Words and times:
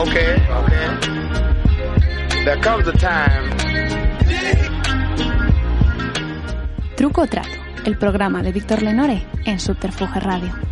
Okay, 0.00 0.32
okay. 0.48 0.86
There 2.46 2.58
comes 2.62 2.88
a 2.88 2.92
time. 2.92 3.50
Truco 6.96 7.20
o 7.20 7.26
Trato, 7.26 7.50
el 7.84 7.98
programa 7.98 8.42
de 8.42 8.50
Víctor 8.50 8.80
Lenore 8.80 9.26
en 9.44 9.60
Subterfuge 9.60 10.20
Radio. 10.20 10.69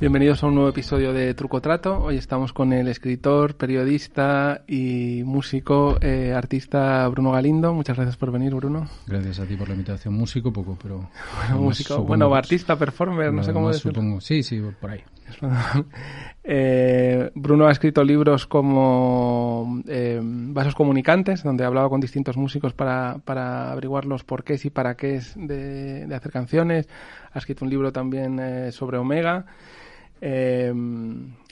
Bienvenidos 0.00 0.44
a 0.44 0.46
un 0.46 0.54
nuevo 0.54 0.68
episodio 0.70 1.12
de 1.12 1.34
Truco 1.34 1.60
Trato. 1.60 1.98
Hoy 2.04 2.16
estamos 2.18 2.52
con 2.52 2.72
el 2.72 2.86
escritor, 2.86 3.56
periodista 3.56 4.62
y 4.68 5.22
músico, 5.24 5.98
eh, 6.00 6.32
artista 6.32 7.08
Bruno 7.08 7.32
Galindo. 7.32 7.74
Muchas 7.74 7.96
gracias 7.96 8.16
por 8.16 8.30
venir, 8.30 8.54
Bruno. 8.54 8.86
Gracias 9.08 9.40
a 9.40 9.44
ti 9.46 9.56
por 9.56 9.66
la 9.66 9.74
invitación. 9.74 10.14
Músico 10.14 10.52
poco, 10.52 10.78
pero... 10.80 10.98
Bueno, 11.48 11.62
músico, 11.62 11.94
supongo- 11.94 12.06
bueno, 12.06 12.32
artista, 12.32 12.76
performer, 12.78 13.32
no 13.32 13.42
sé 13.42 13.52
cómo 13.52 13.68
decirlo. 13.70 14.00
supongo- 14.00 14.20
Sí, 14.20 14.44
sí, 14.44 14.62
por 14.80 14.90
ahí. 14.90 15.00
Eh, 16.50 17.30
Bruno 17.34 17.66
ha 17.66 17.70
escrito 17.72 18.02
libros 18.02 18.46
como 18.46 19.82
eh, 19.86 20.18
Vasos 20.22 20.74
Comunicantes, 20.74 21.42
donde 21.42 21.62
ha 21.62 21.66
hablado 21.66 21.90
con 21.90 22.00
distintos 22.00 22.38
músicos 22.38 22.72
para, 22.72 23.18
para 23.22 23.70
averiguar 23.72 24.06
los 24.06 24.24
porqués 24.24 24.64
y 24.64 24.70
para 24.70 24.94
qué 24.96 25.16
es 25.16 25.34
de, 25.36 26.06
de 26.06 26.14
hacer 26.14 26.32
canciones. 26.32 26.88
Ha 27.34 27.38
escrito 27.40 27.66
un 27.66 27.70
libro 27.70 27.92
también 27.92 28.38
eh, 28.40 28.72
sobre 28.72 28.96
Omega. 28.96 29.44
Eh, 30.20 30.72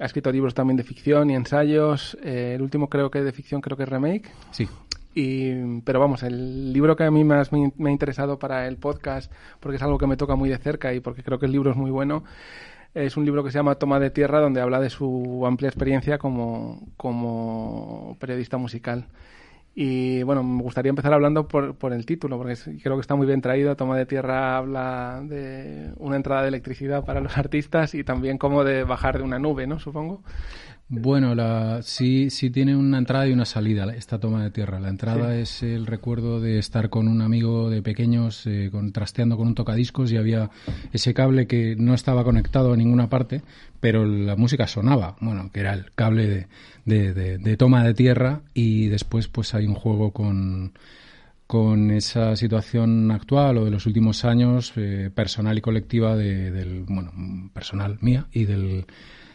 ha 0.00 0.04
escrito 0.04 0.32
libros 0.32 0.54
también 0.54 0.76
de 0.76 0.84
ficción 0.84 1.30
y 1.30 1.34
ensayos. 1.34 2.16
Eh, 2.22 2.52
el 2.56 2.62
último 2.62 2.88
creo 2.88 3.10
que 3.10 3.22
de 3.22 3.32
ficción 3.32 3.60
creo 3.60 3.76
que 3.76 3.84
es 3.84 3.88
Remake. 3.88 4.30
Sí. 4.50 4.68
Y, 5.14 5.80
pero 5.80 5.98
vamos, 5.98 6.22
el 6.22 6.72
libro 6.72 6.94
que 6.94 7.04
a 7.04 7.10
mí 7.10 7.24
más 7.24 7.50
me, 7.50 7.72
me 7.78 7.88
ha 7.88 7.92
interesado 7.92 8.38
para 8.38 8.66
el 8.68 8.76
podcast, 8.76 9.32
porque 9.60 9.76
es 9.76 9.82
algo 9.82 9.96
que 9.96 10.06
me 10.06 10.16
toca 10.16 10.34
muy 10.36 10.50
de 10.50 10.58
cerca 10.58 10.92
y 10.92 11.00
porque 11.00 11.22
creo 11.22 11.38
que 11.38 11.46
el 11.46 11.52
libro 11.52 11.70
es 11.70 11.76
muy 11.76 11.90
bueno, 11.90 12.22
es 12.96 13.16
un 13.16 13.24
libro 13.24 13.44
que 13.44 13.50
se 13.50 13.58
llama 13.58 13.74
Toma 13.74 14.00
de 14.00 14.10
Tierra, 14.10 14.40
donde 14.40 14.60
habla 14.60 14.80
de 14.80 14.88
su 14.88 15.44
amplia 15.46 15.68
experiencia 15.68 16.16
como, 16.18 16.82
como 16.96 18.16
periodista 18.18 18.56
musical. 18.56 19.06
Y 19.78 20.22
bueno, 20.22 20.42
me 20.42 20.62
gustaría 20.62 20.88
empezar 20.88 21.12
hablando 21.12 21.46
por, 21.46 21.76
por 21.76 21.92
el 21.92 22.06
título, 22.06 22.38
porque 22.38 22.56
creo 22.82 22.96
que 22.96 23.02
está 23.02 23.14
muy 23.14 23.26
bien 23.26 23.42
traído. 23.42 23.76
Toma 23.76 23.98
de 23.98 24.06
Tierra 24.06 24.56
habla 24.56 25.22
de 25.22 25.92
una 25.98 26.16
entrada 26.16 26.40
de 26.40 26.48
electricidad 26.48 27.04
para 27.04 27.20
los 27.20 27.36
artistas 27.36 27.94
y 27.94 28.02
también 28.02 28.38
como 28.38 28.64
de 28.64 28.84
bajar 28.84 29.18
de 29.18 29.24
una 29.24 29.38
nube, 29.38 29.66
¿no? 29.66 29.78
Supongo. 29.78 30.22
Bueno, 30.88 31.34
la, 31.34 31.82
sí, 31.82 32.30
sí 32.30 32.48
tiene 32.48 32.76
una 32.76 32.98
entrada 32.98 33.26
y 33.26 33.32
una 33.32 33.44
salida 33.44 33.92
esta 33.94 34.20
toma 34.20 34.44
de 34.44 34.50
tierra. 34.50 34.78
La 34.78 34.88
entrada 34.88 35.36
es 35.36 35.64
el 35.64 35.84
recuerdo 35.84 36.40
de 36.40 36.58
estar 36.58 36.88
con 36.90 37.08
un 37.08 37.20
amigo 37.22 37.68
de 37.68 37.82
pequeños 37.82 38.46
eh, 38.46 38.70
con, 38.70 38.92
trasteando 38.92 39.36
con 39.36 39.48
un 39.48 39.54
tocadiscos 39.56 40.12
y 40.12 40.16
había 40.16 40.48
ese 40.92 41.12
cable 41.12 41.48
que 41.48 41.74
no 41.76 41.92
estaba 41.92 42.22
conectado 42.22 42.72
a 42.72 42.76
ninguna 42.76 43.10
parte, 43.10 43.42
pero 43.80 44.06
la 44.06 44.36
música 44.36 44.68
sonaba, 44.68 45.16
bueno, 45.20 45.50
que 45.52 45.60
era 45.60 45.74
el 45.74 45.90
cable 45.90 46.28
de, 46.28 46.46
de- 46.86 47.38
de- 47.38 47.56
toma 47.58 47.84
de 47.84 47.92
tierra 47.92 48.40
y 48.54 48.86
después 48.88 49.28
pues 49.28 49.54
hay 49.54 49.66
un 49.66 49.74
juego 49.74 50.12
con 50.12 50.72
con 51.46 51.92
esa 51.92 52.34
situación 52.34 53.10
actual 53.12 53.58
o 53.58 53.64
de 53.66 53.70
los 53.70 53.86
últimos 53.86 54.24
años 54.24 54.72
eh, 54.76 55.10
personal 55.14 55.56
y 55.58 55.60
colectiva 55.60 56.16
de- 56.16 56.50
del 56.50 56.84
bueno 56.88 57.12
personal 57.52 57.98
mía 58.00 58.26
y 58.32 58.46
del 58.46 58.86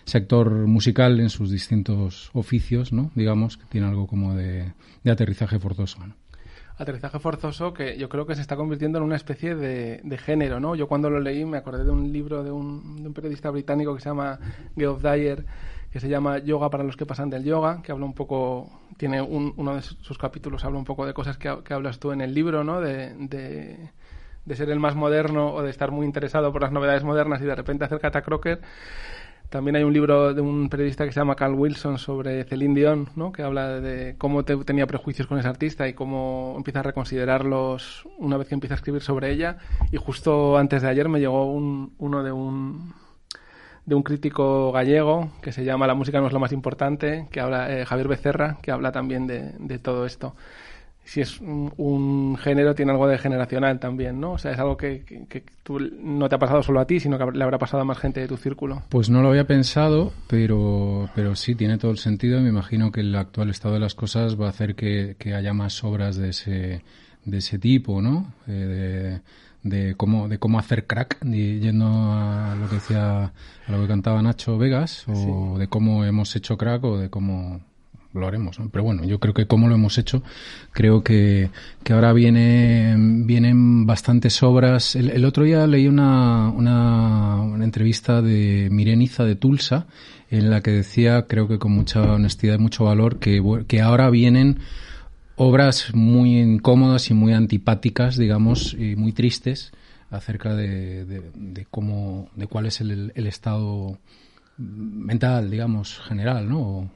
sector 0.04 0.52
musical 0.68 1.20
en 1.22 1.30
sus 1.30 1.52
distintos 1.52 2.30
oficios 2.34 2.92
no 2.92 3.12
digamos 3.16 3.58
que 3.58 3.66
tiene 3.70 3.88
algo 3.88 4.08
como 4.08 4.36
de, 4.36 4.74
de 5.04 5.12
aterrizaje 5.12 5.60
forzoso 5.60 6.06
¿no? 6.06 6.16
Aterrizaje 6.78 7.20
forzoso 7.20 7.74
que 7.74 7.96
yo 7.98 8.10
creo 8.10 8.26
que 8.26 8.34
se 8.34 8.42
está 8.42 8.56
convirtiendo 8.56 8.98
en 8.98 9.04
una 9.04 9.16
especie 9.16 9.54
de, 9.56 10.02
de 10.04 10.18
género, 10.18 10.60
¿no? 10.60 10.74
Yo 10.76 10.88
cuando 10.88 11.12
lo 11.12 11.20
leí 11.20 11.46
me 11.46 11.58
acordé 11.58 11.84
de 11.84 11.92
un 11.92 12.12
libro 12.12 12.44
de 12.44 12.50
un, 12.52 13.04
de 13.04 13.08
un 13.08 13.14
periodista 13.14 13.52
británico 13.52 13.94
que 13.94 14.02
se 14.02 14.10
llama 14.10 14.40
Geoff 14.76 15.04
Dyer, 15.04 15.46
que 15.92 16.00
se 16.00 16.08
llama 16.10 16.38
Yoga 16.40 16.70
para 16.70 16.84
los 16.84 16.96
que 16.98 17.06
pasan 17.06 17.30
del 17.30 17.44
yoga, 17.44 17.82
que 17.82 17.92
habla 17.92 18.06
un 18.06 18.14
poco, 18.14 18.70
tiene 18.98 19.22
un- 19.22 19.54
uno 19.58 19.76
de 19.76 19.82
sus 19.82 20.18
capítulos, 20.18 20.64
habla 20.64 20.80
un 20.80 20.86
poco 20.86 21.06
de 21.06 21.14
cosas 21.14 21.38
que, 21.38 21.54
que 21.66 21.74
hablas 21.74 22.00
tú 22.00 22.12
en 22.12 22.22
el 22.22 22.34
libro, 22.34 22.64
¿no? 22.64 22.80
De, 22.82 23.14
de, 23.16 23.90
de 24.46 24.56
ser 24.56 24.70
el 24.70 24.80
más 24.80 24.96
moderno 24.96 25.54
o 25.54 25.62
de 25.64 25.70
estar 25.70 25.92
muy 25.92 26.06
interesado 26.06 26.52
por 26.52 26.62
las 26.62 26.72
novedades 26.72 27.04
modernas 27.04 27.42
y 27.42 27.46
de 27.46 27.56
repente 27.56 27.84
hacer 27.86 28.00
Cata 28.00 28.22
Crocker. 28.22 28.62
También 29.50 29.76
hay 29.76 29.84
un 29.84 29.92
libro 29.92 30.34
de 30.34 30.40
un 30.40 30.70
periodista 30.70 31.04
que 31.04 31.12
se 31.12 31.20
llama 31.20 31.36
Carl 31.36 31.56
Wilson 31.56 31.98
sobre 31.98 32.46
Celine 32.46 32.74
Dion, 32.74 33.10
¿no? 33.18 33.34
que 33.34 33.42
habla 33.44 33.82
de 33.82 34.16
cómo 34.18 34.46
te- 34.46 34.56
tenía 34.64 34.88
prejuicios 34.88 35.28
con 35.28 35.40
ese 35.40 35.50
artista 35.50 35.90
y 35.90 35.94
cómo 35.94 36.54
empieza 36.56 36.80
a 36.80 36.84
reconsiderarlos 36.84 38.08
una 38.18 38.38
vez 38.38 38.48
que 38.48 38.54
empieza 38.54 38.76
a 38.76 38.78
escribir 38.78 39.02
sobre 39.02 39.30
ella. 39.30 39.58
Y 39.92 39.98
justo 39.98 40.58
antes 40.58 40.84
de 40.84 40.88
ayer 40.88 41.10
me 41.10 41.20
llegó 41.20 41.52
un, 41.52 41.94
uno 41.98 42.24
de 42.24 42.32
un, 42.32 42.94
de 43.86 43.96
un 43.96 44.04
crítico 44.04 44.72
gallego 44.72 45.32
que 45.42 45.52
se 45.52 45.64
llama 45.64 45.88
La 45.88 45.96
música 45.96 46.20
no 46.20 46.28
es 46.28 46.34
lo 46.34 46.40
más 46.40 46.52
importante, 46.52 47.28
que 47.32 47.40
habla 47.40 47.72
eh, 47.72 47.86
Javier 47.86 48.08
Becerra, 48.08 48.58
que 48.62 48.72
habla 48.72 48.92
también 48.92 49.28
de, 49.28 49.54
de 49.60 49.80
todo 49.80 50.06
esto. 50.06 50.36
Si 51.04 51.20
es 51.20 51.42
un, 51.42 52.38
género, 52.38 52.76
tiene 52.76 52.92
algo 52.92 53.08
de 53.08 53.18
generacional 53.18 53.80
también, 53.80 54.22
¿no? 54.22 54.34
O 54.34 54.38
sea, 54.38 54.52
es 54.52 54.60
algo 54.60 54.78
que, 54.78 55.04
tú 55.64 55.80
no 55.80 56.30
te 56.30 56.36
ha 56.36 56.40
pasado 56.40 56.62
solo 56.62 56.80
a 56.80 56.86
ti, 56.86 57.00
sino 57.00 57.18
que 57.18 57.38
le 57.38 57.44
habrá 57.44 57.58
pasado 57.58 57.82
a 57.82 57.86
más 57.86 57.98
gente 57.98 58.22
de 58.22 58.28
tu 58.28 58.38
círculo. 58.38 58.84
Pues 58.88 59.10
no 59.10 59.22
lo 59.22 59.30
había 59.30 59.46
pensado, 59.46 60.14
pero, 60.28 61.10
pero 61.16 61.36
sí, 61.36 61.56
tiene 61.56 61.78
todo 61.78 61.92
el 61.92 61.98
sentido. 61.98 62.40
Me 62.40 62.50
imagino 62.50 62.92
que 62.92 63.02
el 63.02 63.14
actual 63.16 63.50
estado 63.50 63.74
de 63.74 63.80
las 63.80 63.96
cosas 63.96 64.40
va 64.40 64.46
a 64.46 64.50
hacer 64.50 64.76
que, 64.76 65.16
que 65.18 65.34
haya 65.34 65.54
más 65.54 65.84
obras 65.84 66.16
de 66.16 66.30
ese, 66.30 66.84
de 67.26 67.38
ese 67.38 67.58
tipo, 67.58 68.02
¿no? 68.02 68.34
Eh, 68.48 69.20
de 69.64 69.96
cómo, 69.96 70.28
de 70.28 70.40
cómo 70.40 70.60
hacer 70.60 70.88
crack, 70.88 71.18
y 71.24 71.60
yendo 71.60 71.88
a 71.88 72.56
lo 72.60 72.68
que 72.70 72.76
decía, 72.76 73.26
a 73.68 73.72
lo 73.72 73.82
que 73.82 73.88
cantaba 73.88 74.22
Nacho 74.22 74.58
Vegas, 74.58 75.06
o 75.08 75.58
de 75.58 75.68
cómo 75.68 76.04
hemos 76.06 76.36
hecho 76.36 76.58
crack, 76.58 76.84
o 76.84 76.98
de 76.98 77.10
cómo 77.10 77.62
lo 78.14 78.28
haremos, 78.28 78.60
¿no? 78.60 78.70
Pero 78.70 78.84
bueno, 78.84 79.06
yo 79.06 79.20
creo 79.20 79.34
que 79.34 79.48
como 79.48 79.70
lo 79.70 79.76
hemos 79.76 79.98
hecho, 79.98 80.22
creo 80.74 81.04
que, 81.04 81.50
que 81.84 81.94
ahora 81.94 82.12
viene, 82.12 82.96
vienen 82.98 83.86
bastantes 83.86 84.44
obras. 84.44 84.96
El, 84.96 85.12
el 85.12 85.24
otro 85.24 85.46
día 85.46 85.66
leí 85.66 85.88
una, 85.88 86.50
una, 86.50 87.42
una 87.42 87.64
entrevista 87.64 88.22
de 88.22 88.68
Mireniza 88.70 89.24
de 89.24 89.36
Tulsa, 89.36 89.88
en 90.30 90.50
la 90.50 90.62
que 90.62 90.72
decía, 90.72 91.26
creo 91.28 91.48
que 91.48 91.60
con 91.60 91.72
mucha 91.72 92.02
honestidad 92.02 92.56
y 92.56 92.62
mucho 92.62 92.86
valor, 92.86 93.20
que, 93.20 93.42
que 93.68 93.82
ahora 93.82 94.10
vienen 94.10 94.60
obras 95.44 95.96
muy 95.96 96.40
incómodas 96.40 97.10
y 97.10 97.16
muy 97.16 97.34
antipáticas, 97.34 98.16
digamos, 98.16 98.76
y 98.76 98.96
muy 98.96 99.12
tristes 99.12 99.72
acerca 100.12 100.54
de, 100.54 101.04
de, 101.06 101.32
de 101.34 101.66
cómo, 101.66 102.30
de 102.36 102.46
cuál 102.46 102.68
es 102.68 102.80
el, 102.80 103.12
el 103.16 103.26
estado 103.26 103.98
mental, 104.58 105.50
digamos, 105.50 106.00
general, 106.08 106.48
¿no? 106.48 106.92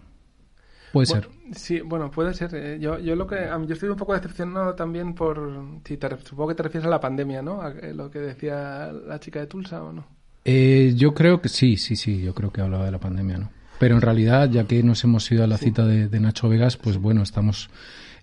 Puede 0.94 1.08
ser. 1.08 1.28
Sí, 1.54 1.82
bueno, 1.82 2.12
puede 2.12 2.36
ser. 2.36 2.54
Eh, 2.54 2.78
Yo, 2.80 3.00
yo 3.00 3.16
lo 3.16 3.26
que 3.26 3.50
yo 3.68 3.74
estoy 3.74 3.90
un 3.90 3.98
poco 3.98 4.14
decepcionado 4.14 4.76
también 4.76 5.16
por 5.16 5.82
si 5.84 5.98
te, 5.98 6.08
supongo 6.24 6.50
que 6.50 6.56
te 6.56 6.64
refieres 6.64 6.86
a 6.86 6.92
la 6.92 7.00
pandemia, 7.00 7.42
¿no? 7.42 7.64
A 7.64 7.72
eh, 7.72 7.94
lo 7.96 8.12
que 8.12 8.20
decía 8.20 8.92
la 8.92 9.20
chica 9.20 9.40
de 9.40 9.48
Tulsa 9.48 9.84
o 9.84 9.92
no. 9.92 10.06
Eh, 10.46 10.94
yo 10.96 11.16
creo 11.16 11.42
que 11.42 11.50
sí, 11.50 11.78
sí, 11.78 11.96
sí, 11.96 12.22
yo 12.22 12.36
creo 12.36 12.52
que 12.52 12.62
hablaba 12.62 12.86
de 12.86 12.92
la 12.92 13.00
pandemia, 13.00 13.40
¿no? 13.40 13.50
Pero 13.80 13.96
en 13.96 14.02
realidad, 14.02 14.50
ya 14.52 14.66
que 14.66 14.84
nos 14.84 15.04
hemos 15.04 15.30
ido 15.32 15.44
a 15.44 15.48
la 15.48 15.58
cita 15.58 15.86
de, 15.86 16.08
de 16.08 16.20
Nacho 16.20 16.48
Vegas, 16.48 16.78
pues 16.78 16.98
bueno, 16.98 17.24
estamos, 17.24 17.70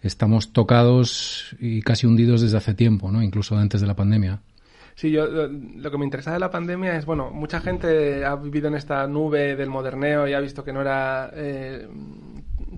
estamos 0.03 0.53
tocados 0.53 1.57
y 1.61 1.83
casi 1.83 2.07
hundidos 2.07 2.41
desde 2.41 2.57
hace 2.57 2.75
tiempo, 2.75 3.11
¿no? 3.11 3.23
Incluso 3.23 3.57
antes 3.57 3.81
de 3.81 3.87
la 3.87 3.95
pandemia. 3.95 4.43
Sí, 4.95 5.11
yo 5.11 5.27
lo, 5.27 5.91
que 5.91 5.99
me 5.99 6.05
interesa 6.05 6.33
de 6.33 6.39
la 6.39 6.51
pandemia 6.51 6.97
es, 6.97 7.07
bueno, 7.07 7.31
mucha 7.31 7.61
gente 7.61 8.25
ha 8.25 8.37
vivido 8.37 8.69
en 8.69 8.75
esta 8.75 9.07
nube 9.07 9.57
del 9.57 9.71
moderneo 9.71 10.29
y 10.29 10.35
ha 10.35 10.41
visto 10.41 10.63
que 10.63 10.73
no 10.73 10.83
era 10.83 11.31
eh, 11.33 11.89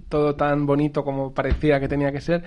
todo 0.08 0.36
tan 0.36 0.64
bonito 0.64 1.04
como 1.04 1.34
parecía 1.34 1.80
que 1.80 1.88
tenía 1.88 2.12
que 2.12 2.20
ser. 2.20 2.44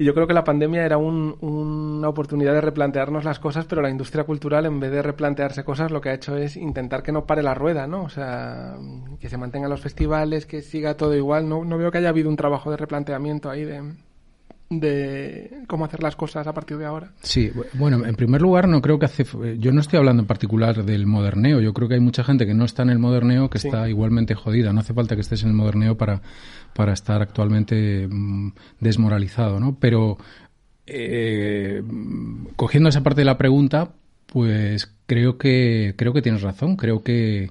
Y 0.00 0.04
yo 0.04 0.14
creo 0.14 0.28
que 0.28 0.32
la 0.34 0.44
pandemia 0.44 0.84
era 0.84 0.96
un- 0.96 1.36
una 1.40 2.08
oportunidad 2.08 2.52
de 2.54 2.60
replantearnos 2.60 3.24
las 3.24 3.40
cosas, 3.40 3.66
pero 3.66 3.82
la 3.82 3.90
industria 3.90 4.22
cultural, 4.24 4.64
en 4.66 4.78
vez 4.78 4.92
de 4.92 5.02
replantearse 5.02 5.64
cosas, 5.64 5.90
lo 5.90 6.00
que 6.00 6.10
ha 6.10 6.14
hecho 6.14 6.36
es 6.36 6.56
intentar 6.56 7.02
que 7.02 7.10
no 7.10 7.26
pare 7.26 7.42
la 7.42 7.54
rueda, 7.54 7.88
¿no? 7.88 8.04
O 8.04 8.08
sea, 8.08 8.76
que 9.18 9.28
se 9.28 9.36
mantengan 9.38 9.70
los 9.70 9.80
festivales, 9.80 10.46
que 10.46 10.62
siga 10.62 10.96
todo 10.96 11.16
igual. 11.16 11.48
No, 11.48 11.64
no 11.64 11.78
veo 11.78 11.90
que 11.90 11.98
haya 11.98 12.10
habido 12.10 12.28
un 12.30 12.36
trabajo 12.36 12.70
de 12.70 12.76
replanteamiento 12.76 13.50
ahí 13.50 13.64
de, 13.64 13.82
de 14.70 15.62
cómo 15.66 15.84
hacer 15.86 16.02
las 16.02 16.14
cosas 16.14 16.46
a 16.46 16.52
partir 16.52 16.76
de 16.76 16.84
ahora. 16.84 17.12
Sí, 17.22 17.50
bu- 17.54 17.64
bueno, 17.74 18.04
en 18.04 18.14
primer 18.14 18.42
lugar 18.42 18.68
no 18.68 18.82
creo 18.82 18.98
que 18.98 19.06
hace... 19.06 19.24
Yo 19.58 19.72
no 19.72 19.80
estoy 19.80 19.98
hablando 19.98 20.22
en 20.22 20.26
particular 20.26 20.84
del 20.84 21.06
moderneo, 21.06 21.60
yo 21.60 21.72
creo 21.72 21.88
que 21.88 21.94
hay 21.94 22.00
mucha 22.00 22.22
gente 22.22 22.46
que 22.46 22.52
no 22.54 22.64
está 22.66 22.82
en 22.82 22.90
el 22.90 22.98
moderneo 22.98 23.48
que 23.48 23.58
Sí. 23.58 23.68
está 23.68 23.88
igualmente 23.88 24.34
jodida, 24.34 24.72
no 24.72 24.80
hace 24.80 24.92
falta 24.92 25.14
que 25.14 25.22
estés 25.22 25.42
en 25.42 25.48
el 25.48 25.54
moderneo 25.54 25.96
para, 25.96 26.20
para 26.74 26.92
estar 26.92 27.22
actualmente 27.22 28.06
mm, 28.10 28.52
desmoralizado, 28.80 29.58
¿no? 29.58 29.76
Pero 29.80 30.18
eh, 30.86 31.82
cogiendo 32.56 32.88
esa 32.88 33.02
parte 33.02 33.22
de 33.22 33.26
la 33.26 33.38
pregunta, 33.38 33.92
pues 34.26 34.92
creo 35.06 35.38
que, 35.38 35.94
creo 35.96 36.12
que 36.12 36.22
tienes 36.22 36.42
razón, 36.42 36.76
creo 36.76 37.02
que 37.02 37.50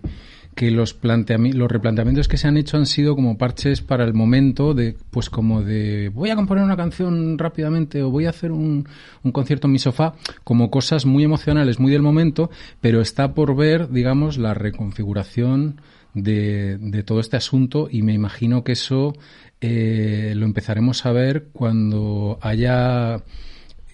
que 0.58 0.72
los, 0.72 0.98
los 1.04 1.72
replanteamientos 1.72 2.28
que 2.28 2.38
se 2.38 2.48
han 2.48 2.58
hecho 2.58 2.78
han 2.78 2.88
sido 2.88 3.16
como 3.16 3.38
parches 3.38 3.82
para 3.82 4.04
el 4.04 4.16
momento 4.16 4.74
de, 4.74 4.98
pues 5.12 5.30
como 5.30 5.62
de, 5.62 6.10
voy 6.10 6.32
a 6.32 6.36
componer 6.36 6.64
una 6.64 6.76
canción 6.76 7.38
rápidamente 7.38 8.02
o 8.02 8.10
voy 8.10 8.26
a 8.26 8.32
hacer 8.32 8.52
un, 8.52 8.90
un 9.22 9.32
concierto 9.32 9.68
en 9.68 9.74
mi 9.74 9.78
sofá, 9.78 10.16
como 10.44 10.72
cosas 10.72 11.06
muy 11.06 11.24
emocionales, 11.24 11.80
muy 11.80 11.92
del 11.92 12.02
momento, 12.02 12.50
pero 12.82 13.02
está 13.02 13.36
por 13.36 13.56
ver, 13.56 13.92
digamos, 13.92 14.40
la 14.40 14.56
reconfiguración 14.56 15.80
de, 16.16 16.80
de 16.80 17.04
todo 17.04 17.20
este 17.20 17.38
asunto 17.38 17.88
y 17.92 18.02
me 18.02 18.14
imagino 18.14 18.64
que 18.64 18.72
eso 18.72 19.14
eh, 19.62 20.34
lo 20.36 20.48
empezaremos 20.48 21.06
a 21.06 21.12
ver 21.12 21.50
cuando 21.54 22.40
haya 22.42 23.22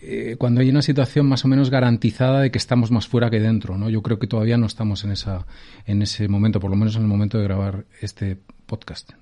eh, 0.06 0.36
cuando 0.38 0.62
hay 0.62 0.70
una 0.70 0.82
situación 0.82 1.28
más 1.28 1.46
o 1.46 1.48
menos 1.48 1.70
garantizada 1.70 2.42
de 2.42 2.52
que 2.52 2.58
estamos 2.58 2.92
más 2.92 3.08
fuera 3.08 3.30
que 3.30 3.40
dentro, 3.40 3.78
¿no? 3.78 3.90
Yo 3.90 4.02
creo 4.02 4.20
que 4.20 4.28
todavía 4.28 4.58
no 4.58 4.66
estamos 4.66 5.04
en 5.04 5.12
esa 5.12 5.46
en 5.86 6.02
ese 6.02 6.28
momento, 6.28 6.60
por 6.60 6.70
lo 6.70 6.76
menos 6.76 6.96
en 6.96 7.04
el 7.04 7.08
momento 7.08 7.38
de 7.38 7.46
grabar 7.46 7.86
este 8.02 8.38
podcast. 8.66 9.14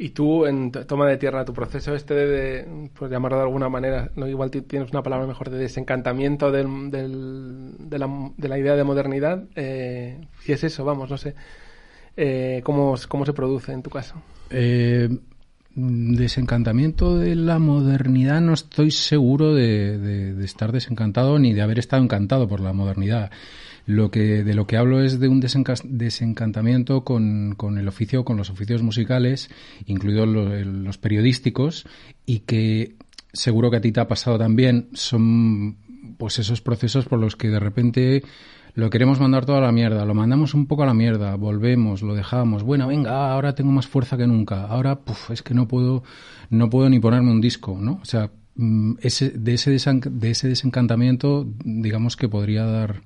Y 0.00 0.10
tú, 0.10 0.46
en 0.46 0.70
toma 0.70 1.08
de 1.08 1.16
tierra, 1.16 1.44
tu 1.44 1.52
proceso 1.52 1.92
este 1.92 2.14
de, 2.14 2.88
pues 2.96 3.10
llamarlo 3.10 3.38
de 3.38 3.42
alguna 3.42 3.68
manera, 3.68 4.12
no 4.14 4.28
igual 4.28 4.50
tienes 4.50 4.92
una 4.92 5.02
palabra 5.02 5.26
mejor, 5.26 5.50
de 5.50 5.58
desencantamiento 5.58 6.52
del, 6.52 6.90
de, 6.92 7.98
la, 7.98 8.30
de, 8.36 8.48
la, 8.48 8.58
idea 8.58 8.76
de 8.76 8.84
modernidad, 8.84 9.42
eh, 9.56 10.20
si 10.42 10.52
es 10.52 10.62
eso, 10.62 10.84
vamos, 10.84 11.10
no 11.10 11.18
sé, 11.18 11.34
eh, 12.16 12.60
¿cómo, 12.62 12.94
¿cómo 13.08 13.26
se 13.26 13.32
produce 13.32 13.72
en 13.72 13.82
tu 13.82 13.90
caso? 13.90 14.14
Eh, 14.50 15.08
desencantamiento 15.74 17.18
de 17.18 17.34
la 17.34 17.58
modernidad 17.58 18.40
no 18.40 18.54
estoy 18.54 18.90
seguro 18.90 19.54
de, 19.54 20.34
estar 20.44 20.72
desencantado 20.72 21.38
ni 21.38 21.52
de 21.52 21.62
haber 21.62 21.78
estado 21.78 22.02
encantado 22.02 22.48
por 22.48 22.60
la 22.60 22.72
modernidad. 22.72 23.30
Lo 23.86 24.10
que, 24.10 24.44
de 24.44 24.54
lo 24.54 24.66
que 24.66 24.76
hablo 24.76 25.02
es 25.02 25.18
de 25.18 25.28
un 25.28 25.40
desencantamiento 25.40 27.04
con, 27.04 27.54
con, 27.56 27.78
el 27.78 27.88
oficio, 27.88 28.24
con 28.24 28.36
los 28.36 28.50
oficios 28.50 28.82
musicales, 28.82 29.48
incluidos 29.86 30.28
los, 30.28 30.98
periodísticos, 30.98 31.86
y 32.26 32.40
que 32.40 32.96
seguro 33.32 33.70
que 33.70 33.78
a 33.78 33.80
ti 33.80 33.92
te 33.92 34.00
ha 34.00 34.08
pasado 34.08 34.36
también, 34.38 34.88
son 34.92 35.76
pues 36.18 36.38
esos 36.38 36.60
procesos 36.60 37.06
por 37.06 37.18
los 37.18 37.36
que 37.36 37.48
de 37.48 37.60
repente 37.60 38.22
lo 38.78 38.90
queremos 38.90 39.18
mandar 39.18 39.44
toda 39.44 39.60
la 39.60 39.72
mierda, 39.72 40.04
lo 40.04 40.14
mandamos 40.14 40.54
un 40.54 40.68
poco 40.68 40.84
a 40.84 40.86
la 40.86 40.94
mierda, 40.94 41.34
volvemos, 41.34 42.00
lo 42.02 42.14
dejamos, 42.14 42.62
bueno, 42.62 42.86
venga, 42.86 43.32
ahora 43.32 43.56
tengo 43.56 43.72
más 43.72 43.88
fuerza 43.88 44.16
que 44.16 44.28
nunca, 44.28 44.66
ahora 44.66 45.00
puf, 45.00 45.32
es 45.32 45.42
que 45.42 45.52
no 45.52 45.66
puedo, 45.66 46.04
no 46.48 46.70
puedo 46.70 46.88
ni 46.88 47.00
ponerme 47.00 47.32
un 47.32 47.40
disco, 47.40 47.76
¿no? 47.80 47.98
O 48.00 48.04
sea, 48.04 48.30
mm, 48.54 48.98
ese, 49.00 49.30
de, 49.30 49.54
ese 49.54 49.72
de 49.72 50.30
ese 50.30 50.48
desencantamiento, 50.48 51.44
digamos 51.64 52.16
que 52.16 52.28
podría 52.28 52.66
dar, 52.66 53.02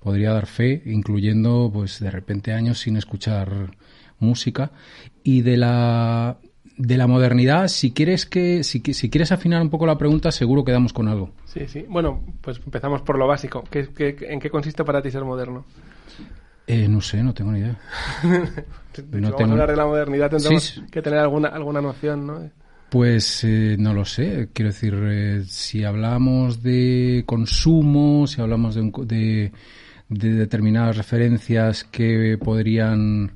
podría 0.00 0.32
dar 0.32 0.46
fe, 0.46 0.82
incluyendo, 0.86 1.70
pues, 1.72 2.00
de 2.00 2.10
repente 2.10 2.52
años 2.52 2.80
sin 2.80 2.96
escuchar 2.96 3.76
música, 4.18 4.72
y 5.22 5.42
de 5.42 5.56
la 5.56 6.38
de 6.82 6.96
la 6.96 7.06
modernidad, 7.06 7.68
si 7.68 7.92
quieres 7.92 8.26
que 8.26 8.64
si, 8.64 8.80
si, 8.92 9.08
quieres 9.08 9.30
afinar 9.30 9.62
un 9.62 9.70
poco 9.70 9.86
la 9.86 9.96
pregunta, 9.96 10.32
seguro 10.32 10.64
quedamos 10.64 10.92
con 10.92 11.06
algo. 11.06 11.30
Sí, 11.44 11.66
sí. 11.68 11.86
Bueno, 11.88 12.24
pues 12.40 12.60
empezamos 12.64 13.02
por 13.02 13.18
lo 13.18 13.28
básico. 13.28 13.62
¿Qué, 13.70 13.88
en 13.98 14.40
qué 14.40 14.50
consiste 14.50 14.84
para 14.84 15.00
ti 15.00 15.10
ser 15.10 15.24
moderno? 15.24 15.64
Eh, 16.66 16.88
no 16.88 17.00
sé, 17.00 17.22
no 17.22 17.32
tengo 17.32 17.52
ni 17.52 17.60
idea. 17.60 17.78
no 19.12 19.30
vamos 19.30 19.40
a 19.40 19.52
hablar 19.52 19.70
de 19.70 19.76
la 19.76 19.86
modernidad, 19.86 20.30
tendremos 20.30 20.82
que 20.90 21.02
tener 21.02 21.20
alguna, 21.20 21.48
alguna 21.48 21.80
noción, 21.80 22.26
¿no? 22.26 22.50
Pues 22.90 23.44
eh, 23.44 23.76
no 23.78 23.94
lo 23.94 24.04
sé. 24.04 24.48
Quiero 24.52 24.72
decir, 24.72 24.94
eh, 25.04 25.44
si 25.46 25.84
hablamos 25.84 26.62
de 26.64 27.22
consumo, 27.26 28.26
si 28.26 28.40
hablamos 28.40 28.74
de, 28.74 28.90
de, 29.06 29.52
de 30.08 30.32
determinadas 30.32 30.96
referencias 30.96 31.84
que 31.84 32.36
podrían 32.42 33.32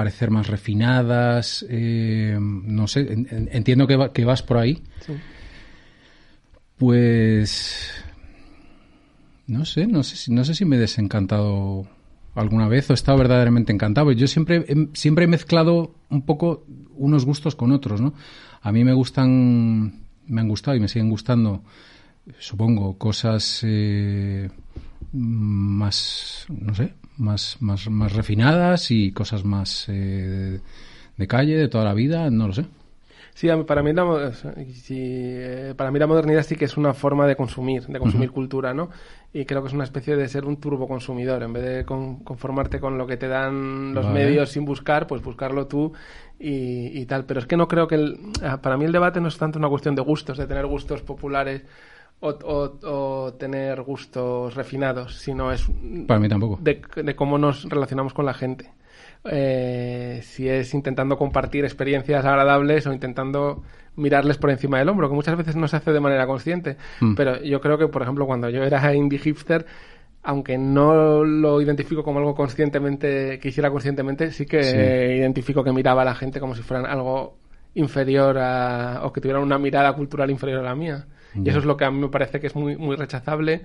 parecer 0.00 0.30
más 0.30 0.46
refinadas. 0.46 1.62
Eh, 1.68 2.34
no 2.40 2.86
sé, 2.86 3.06
entiendo 3.52 3.86
que, 3.86 4.10
que, 4.14 4.24
vas 4.24 4.42
por 4.42 4.56
ahí. 4.56 4.82
Pues 6.78 8.02
no 9.46 9.66
sé, 9.66 9.86
no 9.86 10.02
sé, 10.02 10.16
si, 10.16 10.32
no 10.32 10.42
sé 10.42 10.54
si 10.54 10.64
me 10.64 10.76
he 10.76 10.78
desencantado 10.78 11.86
alguna 12.34 12.66
vez 12.66 12.88
o 12.88 12.94
he 12.94 12.94
estado 12.94 13.18
verdaderamente 13.18 13.74
encantado. 13.74 14.10
Yo 14.12 14.26
siempre, 14.26 14.64
siempre 14.94 15.26
he 15.26 15.28
mezclado 15.28 15.94
un 16.08 16.22
poco 16.22 16.64
unos 16.96 17.26
gustos 17.26 17.54
con 17.54 17.70
otros, 17.70 18.00
¿no? 18.00 18.14
A 18.62 18.72
mí 18.72 18.84
me 18.84 18.94
gustan, 18.94 20.06
me 20.28 20.40
han 20.40 20.48
gustado 20.48 20.78
y 20.78 20.80
me 20.80 20.88
siguen 20.88 21.10
gustando, 21.10 21.62
supongo, 22.38 22.96
cosas 22.96 23.60
eh, 23.66 24.48
más, 25.12 26.46
no 26.48 26.74
sé, 26.74 26.94
más, 27.16 27.56
más, 27.60 27.88
más 27.88 28.12
refinadas 28.12 28.90
y 28.90 29.12
cosas 29.12 29.44
más 29.44 29.86
eh, 29.88 30.60
de 31.16 31.26
calle, 31.26 31.56
de 31.56 31.68
toda 31.68 31.84
la 31.84 31.94
vida, 31.94 32.30
no 32.30 32.48
lo 32.48 32.52
sé. 32.52 32.66
Sí, 33.40 33.48
para 33.66 33.82
mí, 33.82 33.92
la, 33.94 34.32
eh, 34.90 35.74
para 35.74 35.90
mí 35.90 35.98
la 35.98 36.06
modernidad 36.06 36.42
sí 36.42 36.56
que 36.56 36.66
es 36.66 36.76
una 36.76 36.92
forma 36.92 37.26
de 37.26 37.36
consumir, 37.36 37.86
de 37.86 37.98
consumir 37.98 38.30
cultura, 38.32 38.74
¿no? 38.74 38.90
Y 39.32 39.46
creo 39.46 39.62
que 39.62 39.68
es 39.68 39.72
una 39.72 39.84
especie 39.84 40.14
de 40.14 40.28
ser 40.28 40.44
un 40.44 40.58
turboconsumidor. 40.58 41.42
En 41.42 41.52
vez 41.54 41.64
de 41.64 41.84
conformarte 41.86 42.80
con 42.80 42.98
lo 42.98 43.06
que 43.06 43.16
te 43.16 43.28
dan 43.28 43.94
los 43.94 44.06
medios 44.10 44.50
sin 44.50 44.66
buscar, 44.66 45.06
pues 45.06 45.22
buscarlo 45.22 45.66
tú 45.68 45.92
y, 46.38 47.06
tal. 47.06 47.24
Pero 47.24 47.40
es 47.40 47.46
que 47.46 47.56
no 47.56 47.66
creo 47.66 47.86
que... 47.88 48.14
para 48.60 48.76
mí 48.76 48.84
el 48.84 48.92
debate 48.92 49.22
no 49.22 49.28
es 49.28 49.38
tanto 49.38 49.58
una 49.58 49.70
cuestión 49.70 49.94
de 49.94 50.02
gustos, 50.02 50.36
de 50.36 50.46
tener 50.46 50.66
gustos 50.66 51.00
populares 51.00 51.62
o, 52.20 53.34
tener 53.38 53.82
gustos 53.82 54.54
refinados, 54.54 55.16
sino 55.16 55.52
es 55.52 55.66
para 56.06 56.20
mí 56.20 56.28
tampoco 56.28 56.58
de, 56.60 56.80
cómo 57.16 57.38
nos 57.38 57.68
relacionamos 57.68 58.12
con 58.12 58.26
la 58.26 58.34
gente. 58.34 58.70
Eh, 59.24 60.20
si 60.22 60.48
es 60.48 60.72
intentando 60.72 61.18
compartir 61.18 61.64
experiencias 61.64 62.24
agradables 62.24 62.86
o 62.86 62.92
intentando 62.92 63.62
mirarles 63.96 64.38
por 64.38 64.50
encima 64.50 64.78
del 64.78 64.88
hombro, 64.88 65.08
que 65.08 65.14
muchas 65.14 65.36
veces 65.36 65.56
no 65.56 65.68
se 65.68 65.76
hace 65.76 65.92
de 65.92 66.00
manera 66.00 66.26
consciente. 66.26 66.76
Mm. 67.00 67.14
Pero 67.14 67.42
yo 67.42 67.60
creo 67.60 67.76
que, 67.76 67.88
por 67.88 68.02
ejemplo, 68.02 68.26
cuando 68.26 68.48
yo 68.48 68.62
era 68.62 68.94
indie 68.94 69.18
hipster, 69.18 69.66
aunque 70.22 70.58
no 70.58 71.24
lo 71.24 71.60
identifico 71.60 72.02
como 72.02 72.18
algo 72.18 72.34
conscientemente, 72.34 73.38
que 73.38 73.48
hiciera 73.48 73.70
conscientemente, 73.70 74.30
sí 74.30 74.46
que 74.46 75.16
identifico 75.16 75.64
que 75.64 75.72
miraba 75.72 76.02
a 76.02 76.06
la 76.06 76.14
gente 76.14 76.40
como 76.40 76.54
si 76.54 76.62
fueran 76.62 76.86
algo 76.86 77.36
inferior 77.74 78.38
a, 78.38 79.00
o 79.04 79.12
que 79.12 79.20
tuvieran 79.20 79.42
una 79.42 79.58
mirada 79.58 79.92
cultural 79.94 80.30
inferior 80.30 80.60
a 80.60 80.62
la 80.62 80.74
mía. 80.74 81.06
Y 81.34 81.48
eso 81.48 81.58
es 81.58 81.64
lo 81.64 81.76
que 81.76 81.84
a 81.84 81.90
mí 81.90 81.98
me 81.98 82.08
parece 82.08 82.40
que 82.40 82.46
es 82.48 82.56
muy, 82.56 82.76
muy 82.76 82.96
rechazable 82.96 83.62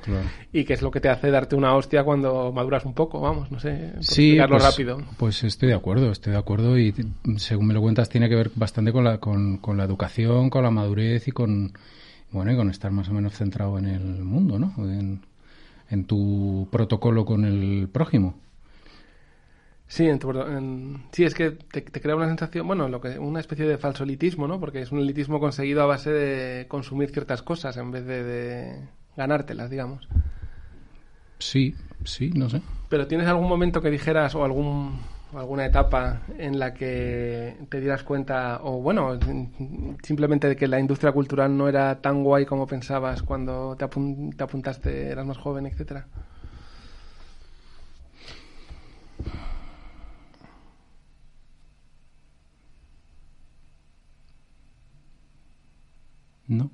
y 0.52 0.66
que 0.66 0.74
es 0.74 0.82
lo 0.82 0.92
que 0.92 1.00
te 1.00 1.10
hace 1.10 1.32
darte 1.32 1.56
una 1.56 1.76
hostia 1.76 2.04
cuando 2.04 2.52
maduras 2.52 2.86
un 2.86 2.94
poco, 2.94 3.20
vamos, 3.22 3.52
no 3.52 3.60
sé, 3.60 3.94
sí, 4.02 4.38
pues, 4.48 4.64
rápido. 4.64 5.02
Pues 5.18 5.44
estoy 5.44 5.70
de 5.70 5.76
acuerdo, 5.76 6.12
estoy 6.12 6.34
de 6.34 6.40
acuerdo 6.40 6.78
y 6.78 6.94
según 7.38 7.68
me 7.68 7.74
lo 7.74 7.82
cuentas 7.82 8.10
tiene 8.10 8.30
que 8.30 8.36
ver 8.36 8.52
bastante 8.56 8.92
con 8.92 9.04
la, 9.04 9.18
con, 9.20 9.58
con 9.58 9.78
la 9.78 9.84
educación, 9.84 10.50
con 10.50 10.64
la 10.64 10.72
madurez 10.72 11.28
y 11.28 11.32
con, 11.32 11.74
bueno, 12.32 12.52
y 12.52 12.56
con 12.56 12.70
estar 12.70 12.92
más 12.92 13.10
o 13.10 13.14
menos 13.14 13.34
centrado 13.34 13.78
en 13.80 13.86
el 13.86 14.24
mundo, 14.24 14.60
¿no? 14.60 14.74
En, 14.78 15.22
en 15.90 16.06
tu 16.06 16.68
protocolo 16.72 17.26
con 17.26 17.46
el 17.46 17.90
prójimo. 17.92 18.36
Sí, 19.88 20.08
en 20.08 21.04
sí, 21.12 21.24
es 21.24 21.36
que 21.36 21.52
te, 21.52 21.84
crea 21.84 22.16
una 22.16 22.28
sensación, 22.28 22.66
bueno, 22.66 22.90
lo 22.90 23.00
que 23.00 23.20
una 23.20 23.40
especie 23.40 23.66
de 23.66 23.78
falso 23.78 24.04
elitismo, 24.04 24.48
¿no? 24.48 24.60
Porque 24.60 24.82
es 24.82 24.92
un 24.92 25.00
elitismo 25.00 25.40
conseguido 25.40 25.84
a 25.84 25.86
base 25.86 26.12
de 26.12 26.68
consumir 26.68 27.12
ciertas 27.12 27.44
cosas 27.44 27.78
en 27.78 27.92
vez 27.92 28.06
de, 28.06 28.80
ganártelas, 29.16 29.70
digamos. 29.70 30.08
Sí, 31.40 31.76
sí, 32.04 32.32
no 32.36 32.50
sé. 32.50 32.62
Pero 32.90 33.08
¿tienes 33.08 33.28
algún 33.28 33.48
momento 33.48 33.82
que 33.82 33.92
dijeras 33.92 34.34
o 34.36 34.44
algún 34.44 35.00
alguna 35.36 35.66
etapa 35.66 36.22
en 36.38 36.60
la 36.60 36.74
que 36.74 37.58
te 37.70 37.82
dieras 37.82 38.04
cuenta 38.04 38.62
o 38.64 38.80
bueno, 38.82 39.20
simplemente 40.02 40.48
de 40.48 40.56
que 40.56 40.68
la 40.68 40.80
industria 40.80 41.12
cultural 41.12 41.58
no 41.58 41.68
era 41.68 42.00
tan 42.02 42.24
guay 42.24 42.46
como 42.46 42.68
pensabas 42.68 43.22
cuando 43.22 43.76
te, 43.76 43.86
te 43.88 44.44
apuntaste, 44.44 45.10
eras 45.10 45.26
más 45.26 45.38
joven, 45.38 45.66
etcétera? 45.66 46.08
No. 56.48 56.72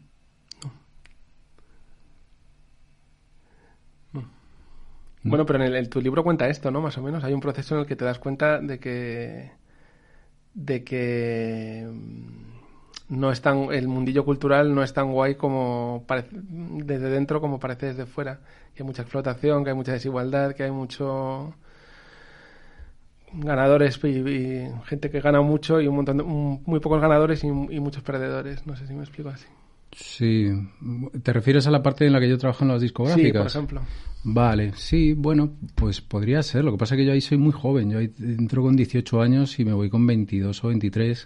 Bueno, 5.24 5.46
pero 5.46 5.64
en, 5.64 5.74
el, 5.74 5.90
tu 5.90 6.02
libro 6.02 6.24
cuenta 6.24 6.48
esto, 6.50 6.72
¿no? 6.72 6.82
Más 6.82 6.98
o 6.98 7.04
menos. 7.04 7.24
Hay 7.24 7.34
un 7.34 7.42
proceso 7.42 7.76
en 7.76 7.82
el 7.82 7.88
que 7.88 7.96
te 7.96 8.06
das 8.06 8.20
cuenta 8.20 8.60
de 8.60 8.80
que. 8.80 9.52
de 10.54 10.84
que. 10.84 11.88
Mm, 11.92 13.18
no 13.18 13.32
es 13.32 13.42
tan. 13.42 13.72
el 13.72 13.88
mundillo 13.88 14.26
cultural 14.26 14.74
no 14.74 14.84
es 14.84 14.94
tan 14.94 15.12
guay 15.12 15.36
como 15.36 16.06
parece 16.08 16.30
desde 16.32 17.10
dentro 17.10 17.42
como 17.42 17.60
parece 17.60 17.88
desde 17.88 18.06
fuera. 18.06 18.42
Que 18.74 18.84
hay 18.84 18.88
mucha 18.88 19.04
explotación, 19.04 19.64
que 19.64 19.72
hay 19.72 19.76
mucha 19.76 19.94
desigualdad, 19.94 20.54
que 20.56 20.64
hay 20.64 20.72
mucho 20.72 21.54
ganadores 23.34 24.00
y, 24.04 24.68
gente 24.86 25.10
que 25.10 25.22
gana 25.22 25.42
mucho 25.42 25.80
y 25.82 25.88
un 25.88 25.96
montón 25.96 26.18
de, 26.18 26.24
muy 26.24 26.80
pocos 26.80 27.02
ganadores 27.02 27.44
y, 27.44 27.48
y, 27.48 27.80
muchos 27.80 28.04
perdedores. 28.04 28.66
No 28.68 28.76
sé 28.76 28.88
si 28.88 28.94
me 28.94 29.02
explico 29.04 29.30
así. 29.30 29.48
Sí. 29.92 30.48
¿Te 31.22 31.34
refieres 31.34 31.68
a 31.68 31.72
la 31.72 31.84
parte 31.84 32.06
en 32.06 32.14
la 32.14 32.20
que 32.20 32.30
yo 32.30 32.38
trabajo 32.38 32.64
en 32.64 32.70
las 32.70 32.82
discográficas? 32.82 33.26
Sí, 33.26 33.38
por 33.38 33.48
ejemplo. 33.48 33.82
Vale, 34.24 34.74
sí, 34.76 35.14
bueno, 35.14 35.54
pues 35.76 36.02
podría 36.02 36.44
ser. 36.44 36.64
Lo 36.64 36.72
que 36.72 36.78
pasa 36.78 36.96
es 36.96 37.00
que 37.00 37.06
yo 37.06 37.14
ahí 37.14 37.22
soy 37.22 37.38
muy 37.38 37.52
joven. 37.52 37.90
Yo 37.90 38.00
ahí 38.00 38.12
entro 38.20 38.62
con 38.62 38.76
18 38.76 39.22
años 39.22 39.60
y 39.60 39.66
me 39.66 39.74
voy 39.74 39.90
con 39.90 40.06
22 40.06 40.64
o 40.64 40.68
23. 40.68 41.26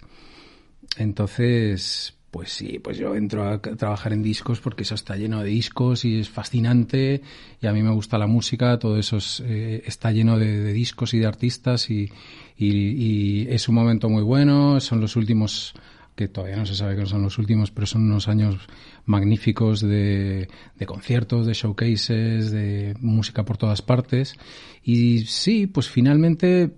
Entonces, 0.98 2.16
pues 2.30 2.52
sí, 2.52 2.78
pues 2.78 2.98
yo 2.98 3.14
entro 3.14 3.48
a 3.48 3.60
trabajar 3.60 4.12
en 4.12 4.22
discos 4.22 4.60
porque 4.60 4.82
eso 4.82 4.94
está 4.94 5.16
lleno 5.16 5.42
de 5.42 5.48
discos 5.48 6.04
y 6.04 6.20
es 6.20 6.28
fascinante 6.28 7.22
y 7.62 7.66
a 7.66 7.72
mí 7.72 7.82
me 7.82 7.90
gusta 7.92 8.18
la 8.18 8.26
música, 8.26 8.78
todo 8.78 8.98
eso 8.98 9.16
eh, 9.44 9.82
está 9.86 10.12
lleno 10.12 10.38
de, 10.38 10.72
discos 10.72 11.14
y 11.14 11.18
de 11.18 11.26
artistas 11.26 11.88
y, 11.90 12.10
y, 12.58 13.46
es 13.48 13.68
un 13.68 13.74
momento 13.74 14.10
muy 14.10 14.22
bueno, 14.22 14.80
son 14.80 15.00
los 15.00 15.16
últimos 15.16 15.72
que 16.16 16.28
todavía 16.28 16.56
no 16.56 16.66
se 16.66 16.74
sabe 16.74 16.96
que 16.96 17.06
son 17.06 17.22
los 17.22 17.38
últimos, 17.38 17.70
pero 17.70 17.86
son 17.86 18.02
unos 18.10 18.26
años 18.26 18.56
magníficos 19.04 19.80
de, 19.80 20.48
de, 20.76 20.86
conciertos, 20.86 21.46
de 21.46 21.52
showcases, 21.52 22.50
de 22.50 22.96
música 23.00 23.44
por 23.44 23.58
todas 23.58 23.82
partes. 23.82 24.34
Y 24.82 25.20
sí, 25.26 25.66
pues 25.66 25.88
finalmente 25.88 26.74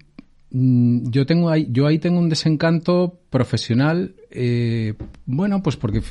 mm, 0.51 1.11
yo 1.11 1.25
tengo 1.25 1.51
ahí, 1.51 1.69
yo 1.71 1.87
ahí 1.87 1.99
tengo 2.01 2.19
un 2.19 2.29
desencanto 2.29 3.21
profesional, 3.31 4.17
eh, 4.31 4.95
bueno, 5.25 5.63
pues 5.63 5.77
porque 5.77 6.03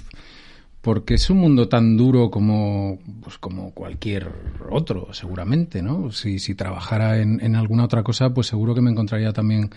porque 0.81 1.15
es 1.15 1.29
un 1.29 1.39
mundo 1.39 1.67
tan 1.67 1.97
duro 1.97 2.31
como 2.31 2.99
pues 3.21 3.37
como 3.37 3.73
cualquier 3.73 4.31
otro, 4.69 5.09
seguramente, 5.11 5.81
¿no? 5.81 6.13
Si, 6.13 6.39
si 6.39 6.55
trabajara 6.55 7.19
en, 7.19 7.41
en 7.41 7.57
alguna 7.57 7.83
otra 7.83 8.03
cosa, 8.03 8.33
pues 8.33 8.47
seguro 8.47 8.73
que 8.73 8.79
me 8.79 8.91
encontraría 8.91 9.33
también 9.33 9.69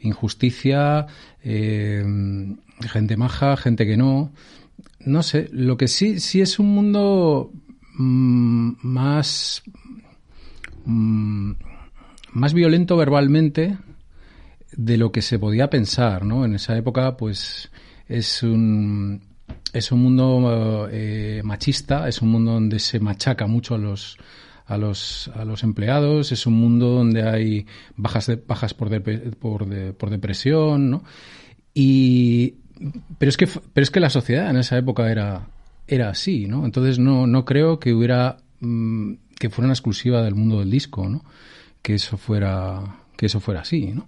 injusticia, 0.00 1.06
eh, 1.42 2.04
gente 2.88 3.16
maja, 3.16 3.56
gente 3.56 3.86
que 3.86 3.96
no. 3.96 4.32
No 5.04 5.22
sé, 5.22 5.48
lo 5.52 5.76
que 5.76 5.88
sí, 5.88 6.20
sí 6.20 6.40
es 6.40 6.58
un 6.58 6.74
mundo 6.74 7.52
mm, 7.94 8.72
más, 8.82 9.62
mm, 10.84 11.52
más 12.32 12.54
violento 12.54 12.96
verbalmente 12.96 13.78
de 14.72 14.96
lo 14.96 15.10
que 15.12 15.22
se 15.22 15.38
podía 15.38 15.70
pensar, 15.70 16.24
¿no? 16.24 16.44
En 16.44 16.54
esa 16.54 16.76
época, 16.76 17.16
pues, 17.16 17.70
es 18.08 18.42
un, 18.42 19.22
es 19.72 19.92
un 19.92 20.02
mundo 20.02 20.88
eh, 20.90 21.40
machista, 21.44 22.08
es 22.08 22.22
un 22.22 22.30
mundo 22.30 22.52
donde 22.52 22.78
se 22.78 23.00
machaca 23.00 23.46
mucho 23.46 23.74
a 23.74 23.78
los, 23.78 24.16
a 24.66 24.76
los, 24.76 25.30
a 25.34 25.44
los 25.44 25.62
empleados, 25.62 26.32
es 26.32 26.46
un 26.46 26.54
mundo 26.54 26.90
donde 26.90 27.22
hay 27.22 27.66
bajas, 27.96 28.26
de, 28.26 28.36
bajas 28.36 28.74
por, 28.74 28.90
por, 29.38 29.94
por 29.94 30.10
depresión, 30.10 30.90
¿no? 30.90 31.04
Y, 31.74 32.56
pero 33.18 33.28
es 33.28 33.36
que, 33.36 33.46
pero 33.46 33.82
es 33.82 33.90
que 33.90 34.00
la 34.00 34.10
sociedad 34.10 34.50
en 34.50 34.56
esa 34.56 34.78
época 34.78 35.10
era, 35.10 35.48
era 35.86 36.10
así, 36.10 36.46
¿no? 36.46 36.64
Entonces 36.64 36.98
no, 36.98 37.26
no 37.26 37.44
creo 37.44 37.78
que 37.78 37.92
hubiera, 37.92 38.38
mm, 38.60 39.14
que 39.38 39.50
fuera 39.50 39.66
una 39.66 39.74
exclusiva 39.74 40.22
del 40.22 40.34
mundo 40.34 40.60
del 40.60 40.70
disco, 40.70 41.08
¿no? 41.08 41.24
Que 41.82 41.94
eso 41.94 42.16
fuera, 42.16 43.00
que 43.16 43.26
eso 43.26 43.40
fuera 43.40 43.60
así, 43.60 43.92
¿no? 43.92 44.06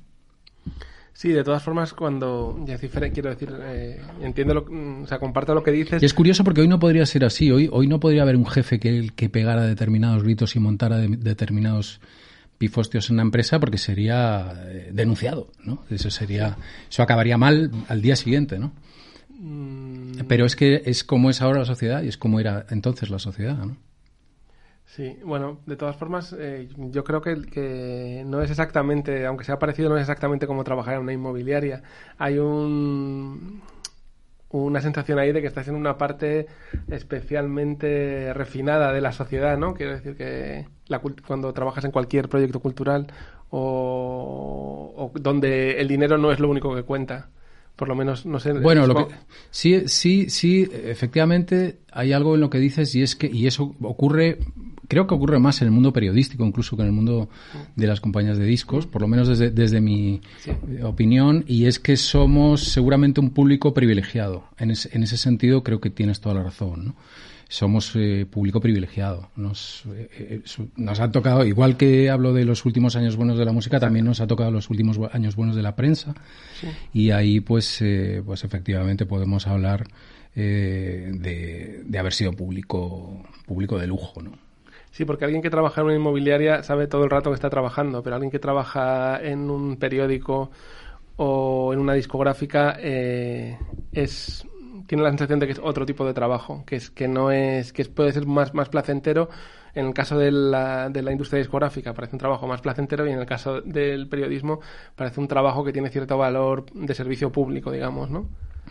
Sí, 1.14 1.28
de 1.28 1.44
todas 1.44 1.62
formas, 1.62 1.92
cuando 1.92 2.58
ya 2.66 2.78
quiero 2.78 3.30
decir, 3.30 3.52
eh, 3.62 4.00
entiendo, 4.22 4.54
lo, 4.54 5.02
o 5.02 5.06
sea, 5.06 5.18
comparto 5.18 5.54
lo 5.54 5.62
que 5.62 5.70
dices. 5.70 6.02
Y 6.02 6.06
es 6.06 6.14
curioso 6.14 6.42
porque 6.42 6.62
hoy 6.62 6.68
no 6.68 6.78
podría 6.78 7.04
ser 7.04 7.24
así. 7.24 7.50
Hoy, 7.50 7.68
hoy 7.70 7.86
no 7.86 8.00
podría 8.00 8.22
haber 8.22 8.36
un 8.36 8.46
jefe 8.46 8.80
que, 8.80 9.10
que 9.14 9.28
pegara 9.28 9.62
determinados 9.62 10.22
gritos 10.22 10.56
y 10.56 10.58
montara 10.58 10.98
determinados 10.98 12.00
pifostios 12.62 13.10
en 13.10 13.14
una 13.14 13.22
empresa 13.22 13.58
porque 13.58 13.76
sería 13.76 14.52
eh, 14.68 14.90
denunciado, 14.92 15.48
¿no? 15.64 15.82
Eso 15.90 16.10
sería, 16.10 16.56
eso 16.88 17.02
acabaría 17.02 17.36
mal 17.36 17.72
al 17.88 18.00
día 18.00 18.14
siguiente, 18.14 18.56
¿no? 18.56 18.70
Mm. 19.30 20.20
Pero 20.28 20.46
es 20.46 20.54
que 20.54 20.80
es 20.84 21.02
como 21.02 21.28
es 21.28 21.42
ahora 21.42 21.58
la 21.58 21.64
sociedad 21.64 22.04
y 22.04 22.08
es 22.08 22.16
como 22.16 22.38
era 22.38 22.64
entonces 22.70 23.10
la 23.10 23.18
sociedad, 23.18 23.56
¿no? 23.56 23.76
Sí, 24.84 25.18
bueno, 25.24 25.58
de 25.66 25.74
todas 25.74 25.96
formas, 25.96 26.36
eh, 26.38 26.68
yo 26.76 27.02
creo 27.02 27.20
que, 27.20 27.42
que, 27.42 28.22
no 28.26 28.40
es 28.42 28.50
exactamente, 28.50 29.26
aunque 29.26 29.42
sea 29.42 29.58
parecido, 29.58 29.88
no 29.88 29.96
es 29.96 30.02
exactamente 30.02 30.46
como 30.46 30.62
trabajar 30.62 30.94
en 30.94 31.00
una 31.00 31.12
inmobiliaria. 31.12 31.82
Hay 32.18 32.38
un, 32.38 33.60
una 34.52 34.80
sensación 34.80 35.18
ahí 35.18 35.32
de 35.32 35.40
que 35.40 35.46
estás 35.46 35.68
en 35.68 35.74
una 35.74 35.96
parte 35.98 36.46
especialmente 36.88 38.32
refinada 38.34 38.92
de 38.92 39.00
la 39.00 39.12
sociedad, 39.12 39.58
¿no? 39.58 39.74
Quiero 39.74 39.92
decir 39.92 40.16
que 40.16 40.66
cuando 41.26 41.52
trabajas 41.52 41.84
en 41.84 41.90
cualquier 41.90 42.28
proyecto 42.28 42.60
cultural 42.60 43.06
o, 43.50 44.92
o 44.96 45.18
donde 45.18 45.80
el 45.80 45.88
dinero 45.88 46.18
no 46.18 46.32
es 46.32 46.40
lo 46.40 46.48
único 46.48 46.74
que 46.74 46.82
cuenta 46.82 47.30
por 47.76 47.88
lo 47.88 47.94
menos 47.94 48.26
no 48.26 48.38
sé 48.38 48.52
bueno 48.52 48.86
lo 48.86 48.94
que, 48.94 49.14
sí 49.50 49.88
sí 49.88 50.28
sí 50.28 50.68
efectivamente 50.84 51.78
hay 51.90 52.12
algo 52.12 52.34
en 52.34 52.42
lo 52.42 52.50
que 52.50 52.58
dices 52.58 52.94
y 52.94 53.02
es 53.02 53.16
que 53.16 53.28
y 53.28 53.46
eso 53.46 53.74
ocurre 53.82 54.38
creo 54.92 55.06
que 55.06 55.14
ocurre 55.14 55.38
más 55.38 55.62
en 55.62 55.68
el 55.68 55.72
mundo 55.72 55.90
periodístico 55.90 56.44
incluso 56.44 56.76
que 56.76 56.82
en 56.82 56.88
el 56.88 56.92
mundo 56.92 57.30
de 57.76 57.86
las 57.86 58.02
compañías 58.02 58.36
de 58.36 58.44
discos, 58.44 58.86
por 58.86 59.00
lo 59.00 59.08
menos 59.08 59.26
desde, 59.26 59.50
desde 59.50 59.80
mi 59.80 60.20
opinión, 60.82 61.46
y 61.48 61.64
es 61.64 61.78
que 61.78 61.96
somos 61.96 62.64
seguramente 62.64 63.18
un 63.18 63.30
público 63.30 63.72
privilegiado. 63.72 64.44
En, 64.58 64.70
en 64.70 65.02
ese 65.02 65.16
sentido 65.16 65.62
creo 65.62 65.80
que 65.80 65.88
tienes 65.88 66.20
toda 66.20 66.34
la 66.34 66.42
razón. 66.42 66.84
¿no? 66.84 66.96
Somos 67.48 67.92
eh, 67.94 68.26
público 68.30 68.60
privilegiado. 68.60 69.30
Nos, 69.34 69.84
eh, 69.94 70.10
eh, 70.12 70.42
nos 70.76 71.00
ha 71.00 71.10
tocado, 71.10 71.46
igual 71.46 71.78
que 71.78 72.10
hablo 72.10 72.34
de 72.34 72.44
los 72.44 72.66
últimos 72.66 72.94
años 72.94 73.16
buenos 73.16 73.38
de 73.38 73.46
la 73.46 73.52
música, 73.52 73.80
también 73.80 74.04
nos 74.04 74.20
ha 74.20 74.26
tocado 74.26 74.50
los 74.50 74.68
últimos 74.68 75.00
años 75.14 75.36
buenos 75.36 75.56
de 75.56 75.62
la 75.62 75.74
prensa. 75.74 76.14
Y 76.92 77.12
ahí, 77.12 77.40
pues, 77.40 77.82
pues 78.26 78.44
efectivamente 78.44 79.06
podemos 79.06 79.46
hablar 79.46 79.86
de, 80.34 81.82
de 81.82 81.98
haber 81.98 82.12
sido 82.12 82.32
público, 82.34 83.22
público 83.46 83.78
de 83.78 83.86
lujo, 83.86 84.20
¿no? 84.20 84.51
Sí, 84.92 85.06
porque 85.06 85.24
alguien 85.24 85.40
que 85.42 85.50
trabaja 85.50 85.80
en 85.80 85.86
una 85.86 85.96
inmobiliaria 85.96 86.62
sabe 86.62 86.86
todo 86.86 87.04
el 87.04 87.10
rato 87.10 87.30
que 87.30 87.34
está 87.34 87.48
trabajando, 87.50 88.02
pero 88.02 88.16
alguien 88.16 88.30
que 88.30 88.38
trabaja 88.38 89.18
en 89.22 89.50
un 89.50 89.78
periódico 89.78 90.50
o 91.16 91.72
en 91.72 91.80
una 91.80 91.94
discográfica 91.94 92.76
eh, 92.80 93.58
es 93.92 94.46
tiene 94.86 95.04
la 95.04 95.10
sensación 95.10 95.40
de 95.40 95.46
que 95.46 95.52
es 95.52 95.60
otro 95.62 95.86
tipo 95.86 96.04
de 96.06 96.14
trabajo, 96.14 96.64
que 96.66 96.76
es 96.76 96.90
que 96.90 97.08
no 97.08 97.30
es 97.32 97.72
que 97.72 97.84
puede 97.86 98.12
ser 98.12 98.26
más 98.26 98.54
más 98.54 98.68
placentero. 98.68 99.30
En 99.74 99.86
el 99.86 99.94
caso 99.94 100.18
de 100.18 100.30
la, 100.32 100.90
de 100.90 101.02
la 101.02 101.12
industria 101.12 101.38
discográfica 101.38 101.94
parece 101.94 102.16
un 102.16 102.20
trabajo 102.20 102.46
más 102.46 102.60
placentero 102.60 103.06
y 103.06 103.12
en 103.12 103.18
el 103.20 103.26
caso 103.26 103.62
del 103.62 104.08
periodismo 104.08 104.60
parece 104.96 105.20
un 105.20 105.28
trabajo 105.28 105.64
que 105.64 105.72
tiene 105.72 105.90
cierto 105.90 106.18
valor 106.18 106.66
de 106.74 106.94
servicio 106.94 107.32
público, 107.32 107.70
digamos, 107.72 108.10
¿no? 108.10 108.28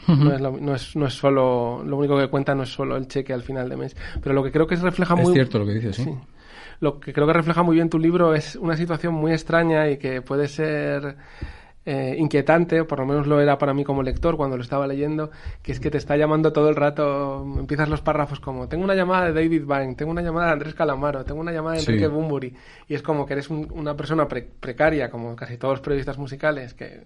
No, 0.08 0.34
es 0.34 0.42
no, 0.42 0.76
es, 0.76 0.96
no 0.96 1.06
es 1.06 1.14
solo, 1.14 1.84
lo 1.84 1.98
único 1.98 2.18
que 2.18 2.28
cuenta 2.28 2.56
no 2.56 2.64
es 2.64 2.70
solo 2.70 2.96
el 2.98 3.08
cheque 3.08 3.34
al 3.34 3.44
final 3.44 3.70
de 3.70 3.78
mes. 3.78 3.96
Pero 4.22 4.34
lo 4.34 4.44
que 4.44 4.52
creo 4.52 4.68
que 4.68 4.76
refleja 4.76 5.16
muy... 5.16 5.28
Es 5.28 5.34
cierto 5.34 5.60
lo 5.60 5.66
que 5.66 5.74
dices, 5.74 5.96
¿sí? 5.96 6.10
Lo 6.80 7.00
que 7.00 7.14
creo 7.14 7.28
que 7.28 7.34
refleja 7.34 7.62
muy 7.62 7.76
bien 7.76 7.90
tu 7.90 8.00
libro 8.00 8.34
es 8.34 8.56
una 8.56 8.76
situación 8.76 9.14
muy 9.14 9.32
extraña 9.32 9.90
y 9.90 9.98
que 9.98 10.22
puede 10.24 10.48
ser 10.48 11.16
eh, 11.86 12.16
inquietante, 12.18 12.82
o 12.82 12.88
por 12.88 13.00
lo 13.00 13.06
menos 13.06 13.28
lo 13.28 13.42
era 13.42 13.58
para 13.58 13.74
mí 13.74 13.84
como 13.84 14.04
lector 14.04 14.38
cuando 14.38 14.56
lo 14.56 14.64
estaba 14.64 14.86
leyendo, 14.86 15.32
que 15.64 15.72
es 15.72 15.80
que 15.80 15.90
te 15.90 15.98
está 15.98 16.16
llamando 16.16 16.54
todo 16.54 16.70
el 16.70 16.76
rato, 16.76 17.44
empiezas 17.58 17.90
los 17.90 18.02
párrafos 18.02 18.40
como, 18.40 18.68
tengo 18.68 18.84
una 18.84 18.96
llamada 18.96 19.26
de 19.26 19.34
David 19.34 19.66
Byrne, 19.66 19.96
tengo 19.96 20.12
una 20.12 20.22
llamada 20.22 20.48
de 20.48 20.54
Andrés 20.54 20.76
Calamaro, 20.76 21.24
tengo 21.26 21.42
una 21.42 21.52
llamada 21.52 21.78
de 21.78 21.82
Enrique 21.82 22.08
Bumburi, 22.08 22.54
y 22.88 22.94
es 22.94 23.02
como 23.02 23.26
que 23.26 23.34
eres 23.34 23.50
una 23.50 23.96
persona 23.96 24.28
precaria, 24.28 25.10
como 25.10 25.36
casi 25.36 25.58
todos 25.58 25.74
los 25.74 25.82
periodistas 25.82 26.20
musicales, 26.20 26.76
que 26.76 27.02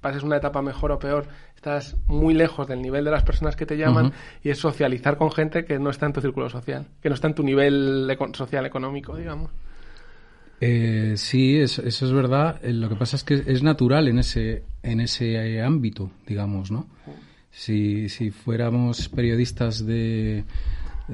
pases 0.00 0.22
una 0.22 0.36
etapa 0.36 0.62
mejor 0.62 0.92
o 0.92 0.98
peor, 0.98 1.26
estás 1.64 1.96
muy 2.06 2.34
lejos 2.34 2.68
del 2.68 2.82
nivel 2.82 3.06
de 3.06 3.10
las 3.10 3.22
personas 3.22 3.56
que 3.56 3.64
te 3.64 3.78
llaman 3.78 4.12
y 4.42 4.50
es 4.50 4.58
socializar 4.58 5.16
con 5.16 5.32
gente 5.32 5.64
que 5.64 5.78
no 5.78 5.88
está 5.88 6.04
en 6.04 6.12
tu 6.12 6.20
círculo 6.20 6.50
social, 6.50 6.86
que 7.00 7.08
no 7.08 7.14
está 7.14 7.28
en 7.28 7.34
tu 7.34 7.42
nivel 7.42 8.14
social 8.34 8.66
económico, 8.66 9.16
digamos. 9.16 9.50
Eh, 10.60 11.14
sí, 11.16 11.58
eso, 11.58 11.82
es 11.82 12.12
verdad. 12.12 12.60
Eh, 12.62 12.74
lo 12.74 12.90
que 12.90 12.96
pasa 12.96 13.16
es 13.16 13.24
que 13.24 13.42
es 13.46 13.62
natural 13.62 14.08
en 14.08 14.18
ese, 14.18 14.64
en 14.82 15.00
ese 15.00 15.62
ámbito, 15.62 16.10
digamos, 16.26 16.70
¿no? 16.70 16.86
Si, 17.50 18.10
si 18.10 18.30
fuéramos 18.30 19.08
periodistas 19.08 19.86
de, 19.86 20.44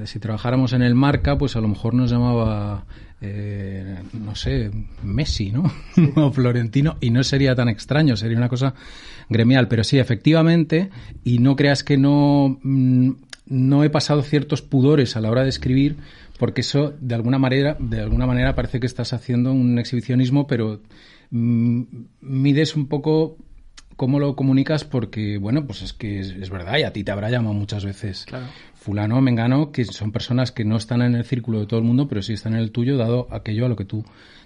si 0.03 0.19
trabajáramos 0.19 0.73
en 0.73 0.81
el 0.81 0.95
marca, 0.95 1.37
pues 1.37 1.55
a 1.55 1.61
lo 1.61 1.69
mejor 1.69 1.93
nos 1.93 2.11
llamaba 2.11 2.85
eh, 3.21 3.99
no 4.13 4.35
sé, 4.35 4.71
Messi, 5.03 5.51
¿no? 5.51 5.71
o 6.15 6.31
Florentino, 6.31 6.97
y 7.01 7.11
no 7.11 7.23
sería 7.23 7.53
tan 7.53 7.69
extraño, 7.69 8.17
sería 8.17 8.37
una 8.37 8.49
cosa 8.49 8.73
gremial. 9.29 9.67
Pero 9.67 9.83
sí, 9.83 9.99
efectivamente, 9.99 10.89
y 11.23 11.37
no 11.37 11.55
creas 11.55 11.83
que 11.83 11.97
no, 11.97 12.59
mm, 12.63 13.11
no 13.45 13.83
he 13.83 13.89
pasado 13.89 14.23
ciertos 14.23 14.61
pudores 14.61 15.15
a 15.15 15.21
la 15.21 15.29
hora 15.29 15.43
de 15.43 15.49
escribir, 15.49 15.97
porque 16.39 16.61
eso 16.61 16.93
de 16.99 17.13
alguna 17.13 17.37
manera, 17.37 17.77
de 17.79 18.01
alguna 18.01 18.25
manera 18.25 18.55
parece 18.55 18.79
que 18.79 18.87
estás 18.87 19.13
haciendo 19.13 19.53
un 19.53 19.77
exhibicionismo, 19.77 20.47
pero 20.47 20.81
mm, 21.29 21.81
mides 22.21 22.75
un 22.75 22.87
poco 22.87 23.37
cómo 24.01 24.19
lo 24.19 24.35
comunicas 24.35 24.83
porque, 24.83 25.37
bueno, 25.37 25.67
pues 25.67 25.83
es 25.83 25.93
que 25.93 26.21
es, 26.21 26.49
verdad 26.49 26.79
y 26.79 26.81
a 26.81 26.91
ti 26.91 27.03
te 27.03 27.11
habrá 27.11 27.29
llamado 27.29 27.53
muchas 27.53 27.85
veces 27.85 28.25
fulano, 28.73 29.21
mengano, 29.21 29.71
que 29.71 29.85
son 29.85 30.11
personas 30.11 30.51
que 30.51 30.65
no 30.65 30.77
están 30.77 31.03
en 31.03 31.13
el 31.13 31.23
círculo 31.23 31.59
de 31.59 31.67
todo 31.67 31.79
el 31.79 31.85
mundo, 31.85 32.07
pero 32.07 32.23
sí 32.23 32.33
están 32.33 32.55
en 32.55 32.61
el 32.61 32.71
tuyo, 32.71 32.97
dado 32.97 33.27
aquello 33.29 33.67
a 33.67 33.69
lo 33.69 33.75
que 33.75 33.85
tú 33.85 34.03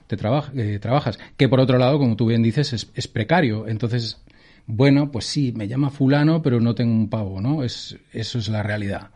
te 0.08 0.18
eh, 0.18 0.80
trabajas. 0.80 1.20
Que 1.38 1.48
por 1.48 1.62
otro 1.62 1.78
lado, 1.78 1.98
como 2.00 2.18
tú 2.18 2.26
bien 2.26 2.44
dices, 2.44 2.92
es, 2.94 3.08
precario. 3.08 3.66
Entonces, 3.70 4.22
bueno, 4.68 5.10
pues 5.10 5.24
sí, 5.24 5.54
me 5.56 5.70
llama 5.70 5.90
fulano, 5.90 6.42
pero 6.42 6.60
no 6.60 6.76
tengo 6.76 6.92
un 6.92 7.10
pavo, 7.10 7.40
¿no? 7.40 7.64
Es, 7.64 7.98
eso 8.12 8.40
es 8.40 8.50
la 8.50 8.62
realidad. 8.62 9.12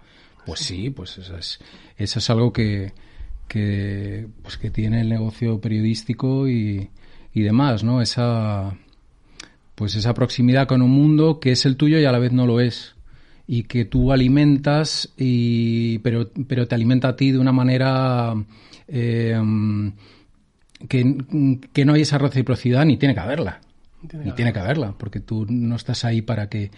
Pues 0.45 0.61
sí, 0.61 0.89
pues 0.89 1.17
eso 1.17 1.35
es, 1.35 1.59
eso 1.97 2.19
es 2.19 2.29
algo 2.29 2.53
que, 2.53 2.93
que, 3.49 4.25
pues 4.41 4.55
que 4.55 4.71
tiene 4.71 5.01
el 5.01 5.09
negocio 5.09 5.59
periodístico 5.59 6.47
y, 6.47 6.91
y 7.33 7.41
demás, 7.41 7.83
¿no? 7.83 8.01
Esa, 8.01 8.73
pues 9.79 9.95
esa 9.95 10.13
proximidad 10.13 10.67
con 10.67 10.81
un 10.81 10.91
mundo 10.91 11.39
que 11.39 11.53
es 11.53 11.65
el 11.65 11.77
tuyo 11.77 11.99
y 11.99 12.03
a 12.03 12.11
la 12.11 12.19
vez 12.19 12.33
no 12.33 12.45
lo 12.45 12.59
es. 12.59 12.95
Y 13.47 13.63
que 13.63 13.85
tú 13.85 14.11
alimentas 14.11 15.13
y 15.15 15.99
pero 15.99 16.29
pero 16.49 16.67
te 16.67 16.75
alimenta 16.75 17.07
a 17.07 17.15
ti 17.15 17.31
de 17.31 17.37
una 17.37 17.53
manera 17.53 18.35
eh, 18.89 19.41
que, 20.85 21.17
que, 21.71 21.85
no 21.85 21.93
hay 21.93 22.01
esa 22.01 22.17
reciprocidad 22.17 22.83
ni 22.83 22.97
tiene 22.97 23.13
que 23.13 23.21
haberla. 23.21 23.61
Tiene 24.05 24.25
ni 24.25 24.31
tiene 24.33 24.51
que 24.51 24.59
haberla. 24.59 24.91
porque 24.97 25.21
tú 25.21 25.45
no 25.49 25.77
estás 25.77 26.03
ahí 26.03 26.21
para 26.23 26.49
que 26.49 26.71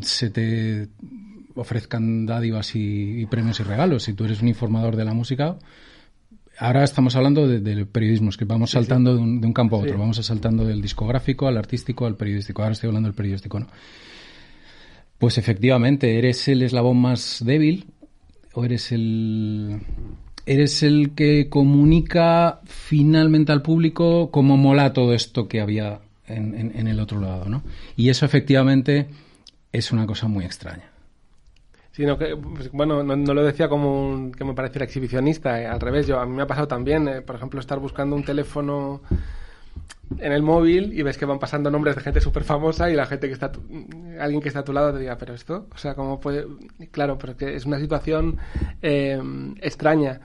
se 0.00 0.30
te 0.30 0.88
ofrezcan 1.54 2.24
dádivas 2.24 2.74
y, 2.76 3.26
premios 3.26 3.60
y 3.60 3.64
regalos. 3.64 4.04
Si 4.04 4.14
tú 4.14 4.24
eres 4.24 4.40
un 4.40 4.48
informador 4.48 4.96
de 4.96 5.04
la 5.04 5.12
música 5.12 5.58
ahora 6.60 6.84
estamos 6.84 7.16
hablando 7.16 7.48
del 7.48 7.86
periodismo, 7.86 8.28
es 8.28 8.36
que 8.36 8.44
vamos 8.44 8.70
saltando 8.70 9.16
De, 9.16 9.22
un, 9.22 9.52
campo 9.52 9.76
a 9.76 9.80
otro, 9.80 9.98
vamos 9.98 10.24
saltando 10.24 10.64
del 10.64 10.82
discográfico 10.82 11.48
al 11.48 11.56
artístico 11.56 12.06
al 12.06 12.16
periodístico. 12.16 12.62
Ahora 12.62 12.74
estoy 12.74 12.88
hablando 12.88 13.08
del 13.08 13.16
periodístico, 13.16 13.58
¿no? 13.58 13.66
Pues 15.18 15.38
efectivamente, 15.38 16.18
eres 16.18 16.46
el 16.48 16.62
eslabón 16.62 16.98
más 16.98 17.42
débil 17.44 17.86
o 18.52 18.64
eres 18.64 18.92
el 18.92 19.80
eres 20.46 20.82
el 20.82 21.14
que 21.14 21.48
comunica 21.48 22.60
finalmente 22.64 23.52
al 23.52 23.62
público 23.62 24.30
cómo 24.30 24.56
mola 24.56 24.92
todo 24.92 25.14
esto 25.14 25.48
que 25.48 25.60
había 25.60 26.00
en, 26.26 26.54
en 26.74 26.86
el 26.86 27.00
otro 27.00 27.20
lado, 27.20 27.46
¿no? 27.46 27.62
Y 27.96 28.08
eso 28.08 28.24
efectivamente 28.26 29.08
es 29.72 29.92
una 29.92 30.06
cosa 30.06 30.28
muy 30.28 30.44
extraña 30.44 30.89
sino 32.00 32.16
que, 32.16 32.34
pues, 32.34 32.72
bueno, 32.72 33.02
no, 33.02 33.34
lo 33.34 33.44
decía 33.44 33.68
como 33.68 34.32
que 34.32 34.42
me 34.42 34.54
pareciera 34.54 34.86
exhibicionista, 34.86 35.60
eh, 35.60 35.66
al 35.66 35.78
revés, 35.78 36.06
yo 36.06 36.18
a 36.18 36.24
mí 36.24 36.34
me 36.34 36.40
ha 36.40 36.46
pasado 36.46 36.66
también, 36.66 37.06
eh, 37.06 37.20
por 37.20 37.36
ejemplo, 37.36 37.60
estar 37.60 37.78
buscando 37.78 38.16
un 38.16 38.24
teléfono 38.24 39.02
en 40.18 40.32
el 40.32 40.42
móvil 40.42 40.98
y 40.98 41.02
ves 41.02 41.18
que 41.18 41.26
van 41.26 41.38
pasando 41.38 41.70
nombres 41.70 41.96
de 41.96 42.00
gente 42.00 42.22
súper 42.22 42.42
famosa 42.42 42.88
y 42.88 42.94
la 42.96 43.04
gente 43.04 43.26
que 43.26 43.34
está, 43.34 43.52
alguien 44.18 44.40
que 44.40 44.48
está 44.48 44.60
a 44.60 44.64
tu 44.64 44.72
lado 44.72 44.94
te 44.94 45.00
diga, 45.00 45.18
pero 45.18 45.34
esto, 45.34 45.66
o 45.74 45.76
sea, 45.76 45.94
¿cómo 45.94 46.18
puede? 46.20 46.46
Claro, 46.90 47.18
pero 47.18 47.36
que 47.36 47.54
es 47.54 47.66
una 47.66 47.78
situación 47.78 48.38
eh, 48.80 49.20
extraña. 49.60 50.20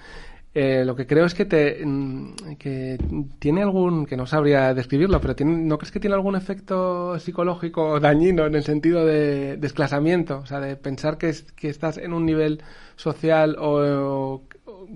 Eh, 0.57 0.85
lo 0.85 0.95
que 0.95 1.05
creo 1.05 1.25
es 1.25 1.33
que 1.33 1.43
te 1.43 1.85
mm, 1.85 2.55
que 2.57 2.97
tiene 3.39 3.61
algún 3.61 4.05
que 4.05 4.15
no 4.15 4.25
sabría 4.25 4.73
describirlo 4.73 5.19
pero 5.19 5.35
tiene, 5.35 5.57
no 5.57 5.77
crees 5.77 5.91
que 5.91 5.99
tiene 5.99 6.15
algún 6.15 6.37
efecto 6.37 7.19
psicológico 7.19 7.99
dañino 7.99 8.45
en 8.45 8.55
el 8.55 8.63
sentido 8.63 9.05
de 9.05 9.57
desclasamiento 9.57 10.37
o 10.37 10.45
sea 10.45 10.61
de 10.61 10.77
pensar 10.77 11.17
que, 11.17 11.35
que 11.57 11.67
estás 11.67 11.97
en 11.97 12.13
un 12.13 12.25
nivel 12.25 12.63
social 12.95 13.57
o, 13.59 14.43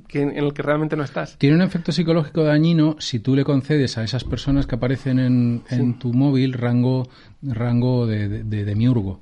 que, 0.07 0.21
en 0.21 0.37
el 0.37 0.53
que 0.53 0.61
realmente 0.61 0.95
no 0.95 1.03
estás. 1.03 1.37
Tiene 1.37 1.57
un 1.57 1.61
efecto 1.61 1.91
psicológico 1.91 2.45
dañino 2.45 2.95
si 2.99 3.19
tú 3.19 3.35
le 3.35 3.43
concedes 3.43 3.97
a 3.97 4.05
esas 4.05 4.23
personas 4.23 4.65
que 4.65 4.75
aparecen 4.75 5.19
en, 5.19 5.63
en 5.69 5.99
tu 5.99 6.13
móvil 6.13 6.53
rango 6.53 7.09
rango 7.41 8.07
de, 8.07 8.29
de, 8.29 8.43
de 8.45 8.63
demiurgo 8.63 9.19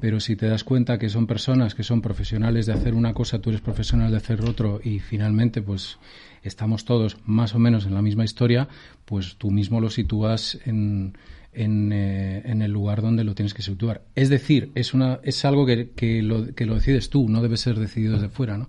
pero 0.00 0.20
si 0.20 0.36
te 0.36 0.46
das 0.46 0.64
cuenta 0.64 0.98
que 0.98 1.08
son 1.08 1.26
personas 1.26 1.74
que 1.74 1.82
son 1.82 2.02
profesionales 2.02 2.66
de 2.66 2.72
hacer 2.72 2.94
una 2.94 3.14
cosa, 3.14 3.40
tú 3.40 3.50
eres 3.50 3.60
profesional 3.60 4.10
de 4.10 4.16
hacer 4.16 4.42
otro 4.42 4.80
y 4.82 4.98
finalmente 4.98 5.62
pues 5.62 5.98
estamos 6.42 6.84
todos 6.84 7.16
más 7.24 7.54
o 7.54 7.58
menos 7.58 7.86
en 7.86 7.94
la 7.94 8.02
misma 8.02 8.24
historia, 8.24 8.68
pues 9.04 9.36
tú 9.36 9.50
mismo 9.50 9.80
lo 9.80 9.90
sitúas 9.90 10.58
en, 10.64 11.16
en, 11.52 11.92
eh, 11.92 12.42
en, 12.44 12.62
el 12.62 12.70
lugar 12.70 13.02
donde 13.02 13.24
lo 13.24 13.34
tienes 13.34 13.54
que 13.54 13.62
situar. 13.62 14.02
Es 14.14 14.28
decir, 14.28 14.70
es, 14.74 14.94
una, 14.94 15.20
es 15.22 15.44
algo 15.44 15.66
que, 15.66 15.90
que, 15.90 16.22
lo, 16.22 16.54
que 16.54 16.66
lo 16.66 16.74
decides 16.74 17.10
tú, 17.10 17.28
no 17.28 17.42
debe 17.42 17.56
ser 17.56 17.78
decidido 17.78 18.14
desde 18.14 18.28
fuera, 18.28 18.58
¿no? 18.58 18.68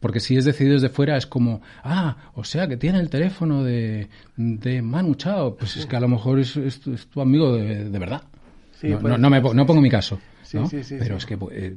Porque 0.00 0.20
si 0.20 0.36
es 0.36 0.44
decidido 0.44 0.74
desde 0.74 0.88
fuera 0.88 1.16
es 1.16 1.26
como, 1.26 1.62
ah, 1.82 2.30
o 2.34 2.44
sea, 2.44 2.68
que 2.68 2.76
tiene 2.76 3.00
el 3.00 3.10
teléfono 3.10 3.64
de, 3.64 4.08
de 4.36 4.82
Manu 4.82 5.16
Chao, 5.16 5.56
pues 5.56 5.76
es 5.76 5.86
que 5.86 5.96
a 5.96 6.00
lo 6.00 6.06
mejor 6.06 6.38
es, 6.38 6.56
es, 6.56 6.80
tu 6.80 7.20
amigo 7.20 7.56
de, 7.56 7.90
de 7.90 7.98
verdad. 7.98 8.22
No, 8.82 9.18
no, 9.18 9.30
me, 9.30 9.40
no 9.40 9.66
pongo 9.66 9.80
mi 9.80 9.90
caso. 9.90 10.18
Pero 10.50 11.16
es 11.16 11.26
que 11.26 11.38
eh, 11.52 11.76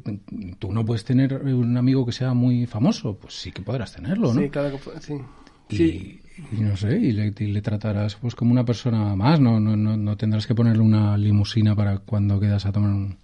tú 0.58 0.72
no 0.72 0.86
puedes 0.86 1.04
tener 1.04 1.34
un 1.34 1.76
amigo 1.78 2.06
que 2.06 2.12
sea 2.12 2.34
muy 2.34 2.66
famoso, 2.66 3.18
pues 3.18 3.34
sí 3.34 3.52
que 3.52 3.62
podrás 3.62 3.94
tenerlo, 3.94 4.34
¿no? 4.34 4.42
Sí, 4.42 4.50
claro 4.50 4.72
que 4.72 5.02
sí. 5.02 5.22
Y, 5.70 6.22
no 6.60 6.76
sé, 6.76 6.98
y 6.98 7.12
le, 7.12 7.62
tratarás 7.62 8.16
pues 8.16 8.36
como 8.36 8.52
una 8.52 8.66
persona 8.66 9.16
más, 9.16 9.40
no, 9.40 9.60
no, 9.60 9.76
no, 9.76 10.18
tendrás 10.18 10.48
que 10.48 10.56
ponerle 10.56 10.82
una 10.82 11.18
limusina 11.18 11.76
para 11.76 12.00
cuando 12.00 12.40
quedas 12.40 12.66
a 12.66 12.72
tomar 12.72 13.16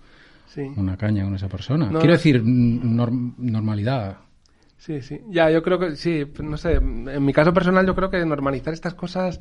una 0.75 0.97
caña 0.97 1.23
con 1.23 1.35
esa 1.35 1.47
persona. 1.47 1.89
Quiero 1.89 2.13
decir, 2.13 2.43
normalidad. 2.43 4.17
Sí, 4.77 5.01
sí. 5.01 5.21
Ya, 5.29 5.49
yo 5.49 5.63
creo 5.63 5.79
que 5.79 5.95
sí, 5.95 6.25
no 6.41 6.55
sé, 6.55 6.73
en 6.73 7.25
mi 7.25 7.33
caso 7.33 7.53
personal 7.53 7.85
yo 7.85 7.95
creo 7.95 8.09
que 8.09 8.23
normalizar 8.25 8.73
estas 8.73 8.93
cosas 8.93 9.39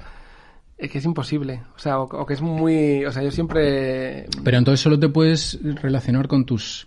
es 0.79 0.91
que 0.91 0.99
es 0.99 1.05
imposible. 1.05 1.63
O 1.75 1.79
sea, 1.79 1.99
o, 2.01 2.27
que 2.27 2.35
es 2.35 2.41
muy. 2.41 3.05
O 3.05 3.13
sea, 3.13 3.23
yo 3.23 3.31
siempre. 3.31 4.27
Pero 4.45 4.59
entonces 4.59 4.81
solo 4.81 4.99
te 4.99 5.09
puedes 5.09 5.59
relacionar 5.63 6.29
con 6.29 6.45
tus. 6.45 6.87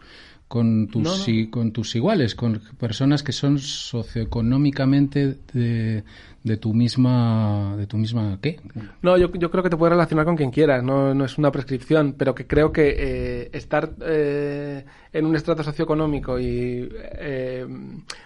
Con 0.50 0.88
tus, 0.88 1.28
con 1.52 1.72
tus 1.72 1.96
iguales, 1.96 2.34
con 2.34 2.60
personas 2.80 3.22
que 3.22 3.32
son 3.32 3.60
socioeconómicamente 3.60 5.38
de, 5.54 6.04
de 6.44 6.58
tu 6.58 6.74
misma 6.74 7.76
de 7.78 7.86
tu 7.86 7.98
misma 7.98 8.38
qué. 8.42 8.60
No 9.02 9.18
yo, 9.18 9.32
yo 9.34 9.52
creo 9.52 9.62
que 9.62 9.70
te 9.70 9.76
puedes 9.76 9.92
relacionar 9.92 10.26
con 10.26 10.38
quien 10.38 10.52
quieras 10.52 10.84
no, 10.84 11.14
no 11.14 11.26
es 11.26 11.38
una 11.38 11.52
prescripción 11.52 12.16
pero 12.18 12.34
que 12.34 12.48
creo 12.48 12.72
que 12.72 12.96
eh, 12.98 13.50
estar 13.52 13.92
eh, 14.02 14.86
en 15.12 15.26
un 15.26 15.36
estrato 15.36 15.64
socioeconómico 15.64 16.40
y 16.40 16.90
eh, 16.92 17.68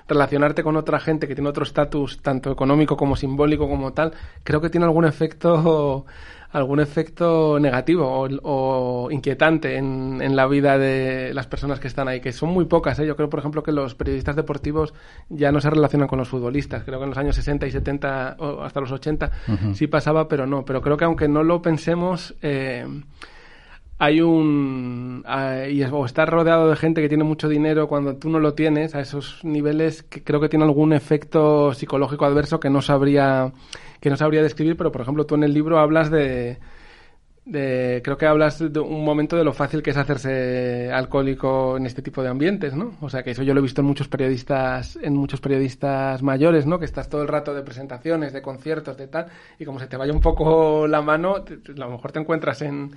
relacionarte 0.08 0.62
con 0.64 0.76
otra 0.76 1.00
gente 1.00 1.28
que 1.28 1.34
tiene 1.34 1.50
otro 1.50 1.64
estatus 1.64 2.20
tanto 2.22 2.52
económico 2.52 2.96
como 2.96 3.16
simbólico 3.16 3.68
como 3.68 3.94
tal 3.94 4.14
creo 4.44 4.62
que 4.62 4.70
tiene 4.70 4.86
algún 4.86 5.06
efecto 5.06 6.06
algún 6.54 6.80
efecto 6.80 7.60
negativo 7.60 8.28
o, 8.44 9.12
inquietante 9.12 9.76
en, 9.76 10.22
en, 10.22 10.36
la 10.36 10.48
vida 10.48 10.78
de 10.78 11.34
las 11.34 11.48
personas 11.48 11.80
que 11.80 11.88
están 11.88 12.08
ahí, 12.08 12.22
que 12.22 12.32
son 12.32 12.50
muy 12.50 12.66
pocas. 12.66 12.98
¿eh? 13.00 13.08
Yo 13.08 13.16
creo, 13.16 13.28
por 13.30 13.40
ejemplo, 13.40 13.64
que 13.64 13.72
los 13.72 13.96
periodistas 13.96 14.36
deportivos 14.36 14.94
ya 15.30 15.52
no 15.52 15.60
se 15.60 15.72
relacionan 15.72 16.08
con 16.08 16.20
los 16.20 16.30
futbolistas. 16.30 16.84
Creo 16.84 17.00
que 17.00 17.04
en 17.06 17.10
los 17.10 17.18
años 17.18 17.36
60 17.36 17.66
y 17.66 17.72
70 17.72 18.36
o 18.40 18.62
hasta 18.62 18.80
los 18.80 18.92
80 18.92 19.32
sí 19.74 19.88
pasaba, 19.88 20.28
pero 20.28 20.46
no. 20.46 20.64
Pero 20.64 20.82
creo 20.82 20.96
que 20.96 21.06
aunque 21.06 21.28
no 21.28 21.44
lo 21.44 21.62
pensemos... 21.62 22.36
Eh, 22.42 22.86
hay 24.00 24.20
un 24.20 25.24
y 25.70 25.84
o 25.84 26.06
estar 26.06 26.30
rodeado 26.30 26.70
de 26.70 26.76
gente 26.76 27.02
que 27.02 27.08
tiene 27.08 27.24
mucho 27.24 27.48
dinero 27.48 27.88
cuando 27.88 28.18
tú 28.18 28.30
no 28.30 28.40
lo 28.40 28.54
tienes 28.54 28.96
a 28.96 29.00
esos 29.00 29.40
niveles 29.46 30.04
que 30.04 30.24
creo 30.24 30.42
que 30.42 30.50
tiene 30.50 30.66
algún 30.66 30.92
efecto 30.92 31.74
psicológico 31.74 32.26
adverso 32.26 32.60
que 32.60 32.70
no 32.70 32.82
sabría 32.82 33.54
que 34.04 34.10
no 34.10 34.18
sabría 34.18 34.44
describir, 34.44 34.76
pero 34.76 34.92
por 34.92 35.00
ejemplo 35.00 35.26
tú 35.26 35.36
en 35.36 35.44
el 35.44 35.54
libro 35.54 35.80
hablas 35.80 36.12
de, 36.12 36.58
de, 37.46 38.02
creo 38.04 38.18
que 38.18 38.26
hablas 38.26 38.60
de 38.60 38.78
un 38.78 39.06
momento 39.06 39.38
de 39.38 39.46
lo 39.46 39.54
fácil 39.54 39.82
que 39.82 39.92
es 39.92 39.98
hacerse 39.98 40.92
alcohólico 40.92 41.78
en 41.78 41.86
este 41.86 42.02
tipo 42.02 42.22
de 42.22 42.28
ambientes, 42.28 42.76
¿no? 42.76 42.98
O 43.00 43.10
sea, 43.10 43.24
que 43.24 43.32
eso 43.32 43.44
yo 43.44 43.54
lo 43.54 43.62
he 43.62 43.64
visto 43.64 43.80
en 43.80 43.88
muchos 43.88 44.10
periodistas, 44.10 45.00
en 45.02 45.16
muchos 45.16 45.40
periodistas 45.40 46.22
mayores, 46.22 46.66
¿no? 46.66 46.80
Que 46.80 46.86
estás 46.86 47.08
todo 47.08 47.22
el 47.22 47.30
rato 47.30 47.54
de 47.54 47.62
presentaciones, 47.62 48.34
de 48.34 48.42
conciertos, 48.42 48.98
de 48.98 49.08
tal, 49.08 49.28
y 49.58 49.64
como 49.64 49.80
se 49.80 49.88
te 49.88 49.96
vaya 49.96 50.12
un 50.12 50.20
poco 50.20 50.86
la 50.86 51.02
mano, 51.02 51.36
a 51.36 51.80
lo 51.80 51.90
mejor 51.92 52.12
te 52.12 52.20
encuentras 52.20 52.62
en, 52.62 52.92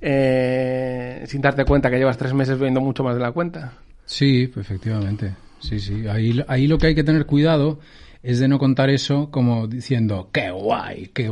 eh, 0.00 1.22
sin 1.28 1.40
darte 1.40 1.64
cuenta 1.64 1.88
que 1.88 1.98
llevas 1.98 2.18
tres 2.18 2.34
meses 2.34 2.58
bebiendo 2.58 2.80
mucho 2.80 3.04
más 3.04 3.14
de 3.14 3.20
la 3.20 3.30
cuenta. 3.30 3.74
Sí, 4.06 4.50
efectivamente. 4.56 5.36
Sí, 5.60 5.78
sí. 5.78 6.08
Ahí, 6.08 6.44
ahí 6.48 6.66
lo 6.66 6.78
que 6.78 6.88
hay 6.88 6.96
que 6.96 7.04
tener 7.04 7.26
cuidado 7.26 7.78
es 8.22 8.38
de 8.38 8.48
no 8.48 8.58
contar 8.58 8.90
eso 8.90 9.30
como 9.30 9.66
diciendo, 9.66 10.30
qué 10.32 10.50
guay, 10.50 11.10
qué, 11.12 11.30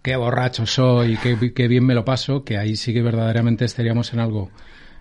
qué 0.00 0.16
borracho 0.16 0.66
soy, 0.66 1.16
qué, 1.18 1.52
qué, 1.54 1.68
bien 1.68 1.84
me 1.84 1.94
lo 1.94 2.04
paso, 2.04 2.44
que 2.44 2.56
ahí 2.56 2.76
sí 2.76 2.92
que 2.94 3.02
verdaderamente 3.02 3.64
estaríamos 3.64 4.12
en 4.12 4.20
algo, 4.20 4.50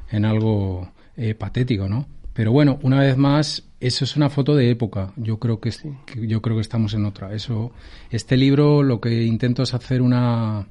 en 0.10 0.26
algo 0.26 0.92
eh, 1.16 1.34
patético, 1.36 1.88
¿no? 1.88 2.08
Pero 2.34 2.52
bueno, 2.52 2.80
una 2.82 3.00
vez 3.00 3.18
más, 3.18 3.64
eso 3.80 4.06
es 4.06 4.16
una 4.16 4.30
foto 4.30 4.56
de 4.56 4.70
época. 4.70 5.14
Yo 5.18 5.38
creo 5.38 5.60
que, 5.60 5.72
que, 6.06 6.28
yo 6.28 6.42
creo 6.42 6.56
que 6.56 6.62
estamos 6.62 6.94
en 6.94 7.06
otra. 7.06 7.34
Eso, 7.34 7.74
este 8.10 8.38
libro 8.38 8.84
lo 8.84 9.02
que 9.02 9.24
intento 9.24 9.64
es 9.64 9.74
hacer 9.74 10.02
una 10.02 10.68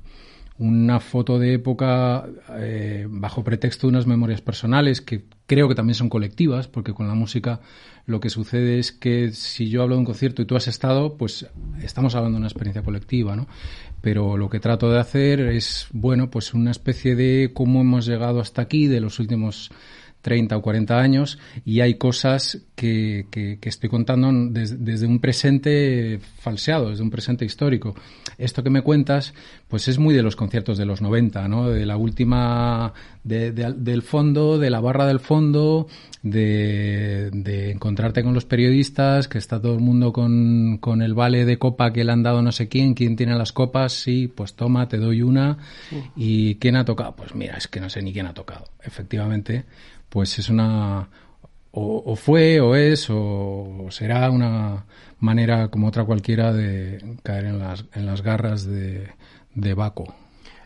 una 0.61 1.01
foto 1.01 1.39
de 1.39 1.55
época 1.55 2.27
eh, 2.59 3.07
bajo 3.09 3.43
pretexto 3.43 3.87
de 3.87 3.93
unas 3.93 4.07
memorias 4.07 4.43
personales 4.43 5.01
que 5.01 5.25
creo 5.47 5.69
que 5.69 5.75
también 5.75 5.95
son 5.95 6.11
colectivas, 6.11 6.69
porque 6.69 6.93
con 6.93 7.09
la 7.09 7.15
música 7.15 7.61
lo 8.05 8.21
que 8.21 8.29
sucede 8.29 8.79
es 8.79 8.93
que 8.93 9.33
si 9.33 9.71
yo 9.71 9.83
hablo 9.83 9.95
de 9.95 10.01
un 10.01 10.05
concierto 10.05 10.43
y 10.43 10.45
tú 10.45 10.57
has 10.57 10.69
estado, 10.69 11.17
pues 11.17 11.47
estamos 11.83 12.15
hablando 12.15 12.37
de 12.37 12.41
una 12.41 12.49
experiencia 12.49 12.83
colectiva, 12.83 13.37
¿no? 13.37 13.47
Pero 14.03 14.37
lo 14.37 14.51
que 14.51 14.61
trato 14.61 14.91
de 14.91 14.99
hacer 14.99 15.41
es, 15.41 15.89
bueno, 15.93 16.31
pues 16.31 16.53
una 16.53 16.73
especie 16.73 17.17
de 17.17 17.53
cómo 17.55 17.81
hemos 17.81 18.05
llegado 18.05 18.39
hasta 18.41 18.61
aquí 18.61 18.87
de 18.87 19.01
los 19.01 19.19
últimos 19.19 19.71
30 20.23 20.57
o 20.57 20.63
40 20.63 20.99
años 20.99 21.39
y 21.65 21.81
hay 21.81 21.95
cosas 21.95 22.63
que, 22.75 23.27
que, 23.31 23.59
estoy 23.63 23.91
contando 23.91 24.31
desde 24.33 25.07
un 25.07 25.21
presente 25.21 26.19
falseado, 26.39 26.91
desde 26.91 27.03
un 27.03 27.11
presente 27.11 27.45
histórico. 27.45 27.95
Esto 28.39 28.63
que 28.63 28.71
me 28.71 28.83
cuentas, 28.83 29.35
pues 29.69 29.87
es 29.89 29.99
muy 29.99 30.15
de 30.15 30.23
los 30.23 30.35
conciertos 30.35 30.79
de 30.79 30.87
los 30.87 31.03
90, 31.03 31.47
¿no? 31.49 31.69
De 31.69 31.85
la 31.85 31.99
última, 31.99 32.95
del 33.23 34.03
fondo, 34.03 34.59
de 34.59 34.71
la 34.71 34.81
barra 34.81 35.07
del 35.07 35.21
fondo, 35.21 35.89
de, 36.23 37.31
de, 37.33 37.71
encontrarte 37.71 38.23
con 38.23 38.33
los 38.33 38.47
periodistas, 38.47 39.29
que 39.29 39.39
está 39.39 39.61
todo 39.61 39.75
el 39.75 39.81
mundo 39.81 40.13
con, 40.13 40.79
con, 40.79 41.03
el 41.03 41.15
vale 41.15 41.45
de 41.45 41.59
copa 41.59 41.93
que 41.93 42.05
le 42.05 42.13
han 42.13 42.23
dado 42.23 42.41
no 42.41 42.53
sé 42.53 42.69
quién, 42.69 42.95
quién 42.95 43.17
tiene 43.17 43.35
las 43.37 43.53
copas, 43.53 43.93
sí, 43.93 44.29
pues 44.29 44.55
toma, 44.55 44.89
te 44.89 44.97
doy 44.97 45.23
una. 45.23 45.59
¿Y 46.17 46.55
quién 46.57 46.77
ha 46.77 46.85
tocado? 46.85 47.15
Pues 47.15 47.35
mira, 47.35 47.57
es 47.57 47.69
que 47.69 47.81
no 47.81 47.91
sé 47.91 48.03
ni 48.03 48.13
quién 48.13 48.27
ha 48.27 48.35
tocado. 48.35 48.65
Efectivamente, 48.83 49.65
pues 50.11 50.39
es 50.39 50.51
una... 50.51 51.09
O, 51.73 52.17
fue, 52.17 52.61
o 52.61 52.75
es, 52.75 53.07
o, 53.11 53.87
será 53.91 54.29
una 54.29 54.87
manera 55.21 55.69
como 55.69 55.87
otra 55.87 56.05
cualquiera 56.05 56.53
de 56.53 57.17
caer 57.23 57.45
en 57.45 57.61
las, 57.61 57.85
en 57.95 58.07
las 58.07 58.23
garras 58.23 58.67
de, 58.67 59.09
de 59.55 59.75
Baco. 59.75 60.13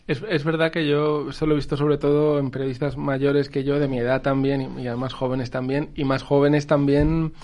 Es, 0.07 0.23
es, 0.29 0.45
verdad 0.45 0.73
que 0.73 0.87
yo 0.87 1.29
eso 1.29 1.45
lo 1.45 1.53
he 1.53 1.57
visto 1.57 1.77
sobre 1.77 1.99
todo 1.99 2.39
en 2.39 2.51
periodistas 2.51 2.97
mayores 2.97 3.51
que 3.51 3.65
yo, 3.65 3.79
de 3.79 3.87
mi 3.87 3.99
edad 3.99 4.23
también, 4.23 4.79
y, 4.79 4.87
además 4.87 5.13
jóvenes 5.13 5.51
también, 5.51 5.91
y 5.95 6.05
más 6.05 6.23
jóvenes 6.23 6.67
también 6.67 7.35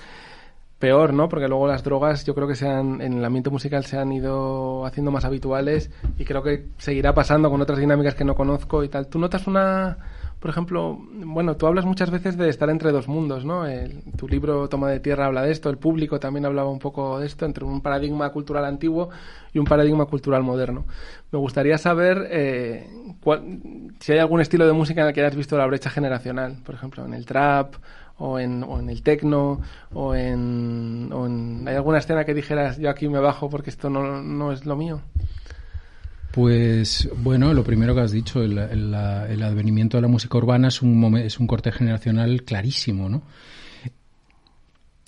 peor, 0.78 1.12
¿no? 1.12 1.28
Porque 1.28 1.46
luego 1.46 1.66
las 1.68 1.84
drogas 1.84 2.24
yo 2.24 2.34
creo 2.34 2.48
que 2.48 2.54
se 2.54 2.66
han, 2.66 3.02
en 3.02 3.18
el 3.18 3.24
ambiente 3.24 3.50
musical 3.50 3.84
se 3.84 3.98
han 3.98 4.10
ido 4.10 4.86
haciendo 4.86 5.10
más 5.10 5.26
habituales 5.26 5.90
y 6.18 6.24
creo 6.24 6.42
que 6.42 6.68
seguirá 6.78 7.12
pasando 7.12 7.50
con 7.50 7.60
otras 7.60 7.78
dinámicas 7.78 8.14
que 8.14 8.24
no 8.24 8.34
conozco 8.34 8.82
y 8.82 8.88
tal. 8.88 9.06
¿Tú 9.08 9.18
notas 9.18 9.46
una 9.46 9.98
por 10.40 10.50
ejemplo, 10.50 10.98
bueno, 11.12 11.56
tú 11.56 11.66
hablas 11.66 11.84
muchas 11.84 12.10
veces 12.10 12.38
de 12.38 12.48
estar 12.48 12.70
entre 12.70 12.92
dos 12.92 13.08
mundos, 13.08 13.44
¿no? 13.44 13.64
tu 14.16 14.26
libro 14.26 14.68
Toma 14.70 14.88
de 14.88 14.98
Tierra 14.98 15.26
habla 15.26 15.42
de 15.42 15.52
esto, 15.52 15.68
el 15.68 15.76
público 15.76 16.18
también 16.18 16.46
hablaba 16.46 16.70
un 16.70 16.78
poco 16.78 17.20
de 17.20 17.26
esto, 17.26 17.44
entre 17.44 17.64
un 17.66 17.82
paradigma 17.82 18.30
cultural 18.30 18.64
antiguo 18.64 19.10
y 19.52 19.58
un 19.58 19.66
paradigma 19.66 20.06
cultural 20.06 20.42
moderno. 20.42 20.86
Me 21.30 21.38
gustaría 21.38 21.76
saber 21.76 22.26
eh, 22.30 22.88
si 24.00 24.12
hay 24.12 24.18
algún 24.18 24.40
estilo 24.40 24.66
de 24.66 24.72
música 24.72 25.02
en 25.02 25.08
el 25.08 25.12
que 25.12 25.20
hayas 25.20 25.36
visto 25.36 25.58
la 25.58 25.66
brecha 25.66 25.90
generacional, 25.90 26.56
por 26.64 26.74
ejemplo, 26.74 27.04
en 27.04 27.12
el 27.12 27.26
trap 27.26 27.74
o 28.16 28.38
en, 28.38 28.64
el 28.88 29.02
techno 29.02 29.60
o 29.92 30.14
en, 30.14 31.10
o 31.12 31.26
en... 31.26 31.68
¿Hay 31.68 31.74
alguna 31.74 31.98
escena 31.98 32.24
que 32.24 32.32
dijeras 32.32 32.78
yo 32.78 32.88
aquí 32.88 33.08
me 33.08 33.20
bajo 33.20 33.50
porque 33.50 33.68
esto 33.68 33.90
no 33.90 34.52
es 34.52 34.64
lo 34.64 34.76
mío? 34.76 35.02
Pues 36.30 37.08
bueno, 37.16 37.52
lo 37.52 37.64
primero 37.64 37.94
que 37.94 38.02
has 38.02 38.12
dicho, 38.12 38.42
el, 38.42 38.58
advenimiento 38.58 39.96
de 39.96 40.02
la 40.02 40.08
música 40.08 40.38
urbana 40.38 40.68
es 40.68 40.80
un, 40.80 41.16
es 41.16 41.40
un 41.40 41.46
corte 41.46 41.72
generacional 41.72 42.44
clarísimo, 42.44 43.08
¿no? 43.08 43.22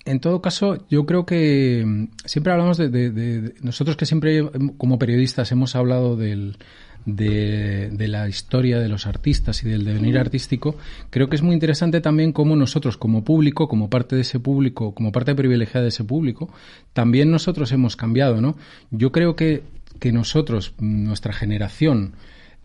En 0.05 0.19
todo 0.19 0.41
caso, 0.41 0.85
yo 0.89 1.05
creo 1.05 1.25
que 1.25 1.81
mm, 1.85 2.07
siempre 2.25 2.51
hablamos 2.51 2.77
de, 2.77 3.53
nosotros 3.61 3.95
que 3.95 4.05
siempre 4.05 4.39
em, 4.39 4.69
como 4.75 4.99
periodistas 4.99 5.49
hemos 5.53 5.77
hablado 5.77 6.17
del, 6.17 6.57
de, 7.05 7.89
de, 7.89 8.07
la 8.09 8.27
historia 8.27 8.79
de 8.79 8.89
los 8.89 9.07
artistas 9.07 9.63
y 9.63 9.69
del 9.69 9.85
devenir 9.85 10.17
artístico, 10.17 10.75
creo 11.09 11.29
que 11.29 11.37
es 11.37 11.41
muy 11.41 11.53
interesante 11.53 12.01
también 12.01 12.33
cómo 12.33 12.57
nosotros 12.57 12.97
como 12.97 13.23
público, 13.23 13.69
como 13.69 13.89
parte 13.89 14.17
de 14.17 14.23
ese 14.23 14.41
público, 14.41 14.93
como 14.93 15.13
parte 15.13 15.35
privilegiada 15.35 15.83
de 15.83 15.89
ese 15.89 16.03
público, 16.03 16.49
también 16.91 17.31
nosotros 17.31 17.71
hemos 17.71 17.95
cambiado, 17.95 18.41
¿no? 18.41 18.57
Yo 18.91 19.13
creo 19.13 19.37
que 19.37 19.63
que 19.99 20.11
nosotros, 20.11 20.73
nuestra 20.79 21.33
generación, 21.33 22.13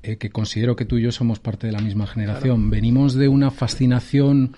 eh, 0.02 0.16
que 0.16 0.30
considero 0.30 0.76
que 0.76 0.84
tú 0.84 0.98
y 0.98 1.02
yo 1.02 1.12
somos 1.12 1.40
parte 1.40 1.66
de 1.66 1.72
la 1.72 1.80
misma 1.80 2.06
generación, 2.06 2.70
venimos 2.70 3.14
de 3.14 3.28
una 3.28 3.50
fascinación 3.50 4.56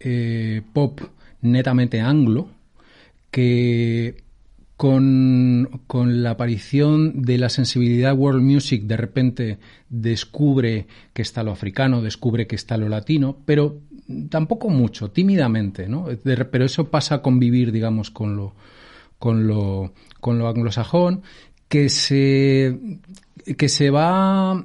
eh, 0.00 0.62
pop 0.72 1.00
netamente 1.42 2.00
anglo, 2.00 2.48
que 3.30 4.22
con, 4.76 5.82
con, 5.86 6.22
la 6.22 6.30
aparición 6.30 7.22
de 7.22 7.38
la 7.38 7.48
sensibilidad 7.48 8.14
world 8.14 8.42
music 8.42 8.82
de 8.84 8.96
repente 8.96 9.58
descubre 9.88 10.86
que 11.14 11.22
está 11.22 11.42
lo 11.42 11.50
africano, 11.50 12.02
descubre 12.02 12.46
que 12.46 12.56
está 12.56 12.76
lo 12.76 12.88
latino, 12.88 13.38
pero 13.46 13.80
tampoco 14.28 14.68
mucho, 14.68 15.10
tímidamente, 15.10 15.88
¿no? 15.88 16.06
pero 16.24 16.64
eso 16.64 16.90
pasa 16.90 17.16
a 17.16 17.22
convivir, 17.22 17.72
digamos, 17.72 18.10
con 18.10 18.36
lo, 18.36 18.54
con 19.18 19.46
lo, 19.46 19.92
con 20.20 20.38
lo 20.38 20.48
anglosajón 20.48 21.22
que 21.68 21.88
se 21.88 22.78
que 23.56 23.68
se 23.68 23.90
va 23.90 24.64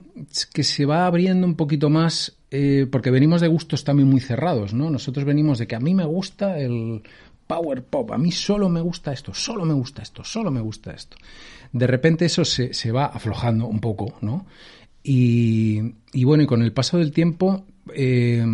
que 0.53 0.63
se 0.63 0.85
va 0.85 1.05
abriendo 1.05 1.45
un 1.45 1.55
poquito 1.55 1.89
más 1.89 2.37
eh, 2.49 2.87
porque 2.91 3.11
venimos 3.11 3.41
de 3.41 3.47
gustos 3.47 3.83
también 3.83 4.09
muy 4.09 4.19
cerrados, 4.19 4.73
¿no? 4.73 4.89
Nosotros 4.89 5.23
venimos 5.25 5.57
de 5.57 5.67
que 5.67 5.75
a 5.75 5.79
mí 5.79 5.93
me 5.93 6.05
gusta 6.05 6.59
el 6.59 7.01
power 7.47 7.83
pop, 7.83 8.11
a 8.11 8.17
mí 8.17 8.31
solo 8.31 8.69
me 8.69 8.81
gusta 8.81 9.13
esto, 9.13 9.33
solo 9.33 9.65
me 9.65 9.73
gusta 9.73 10.01
esto, 10.01 10.23
solo 10.23 10.51
me 10.51 10.61
gusta 10.61 10.91
esto. 10.91 11.17
De 11.71 11.87
repente 11.87 12.25
eso 12.25 12.43
se, 12.43 12.73
se 12.73 12.91
va 12.91 13.05
aflojando 13.05 13.67
un 13.67 13.79
poco, 13.79 14.15
¿no? 14.21 14.45
Y, 15.03 15.81
y, 16.13 16.23
bueno, 16.25 16.43
y 16.43 16.47
con 16.47 16.61
el 16.61 16.73
paso 16.73 16.97
del 16.97 17.11
tiempo, 17.11 17.65
eh, 17.95 18.45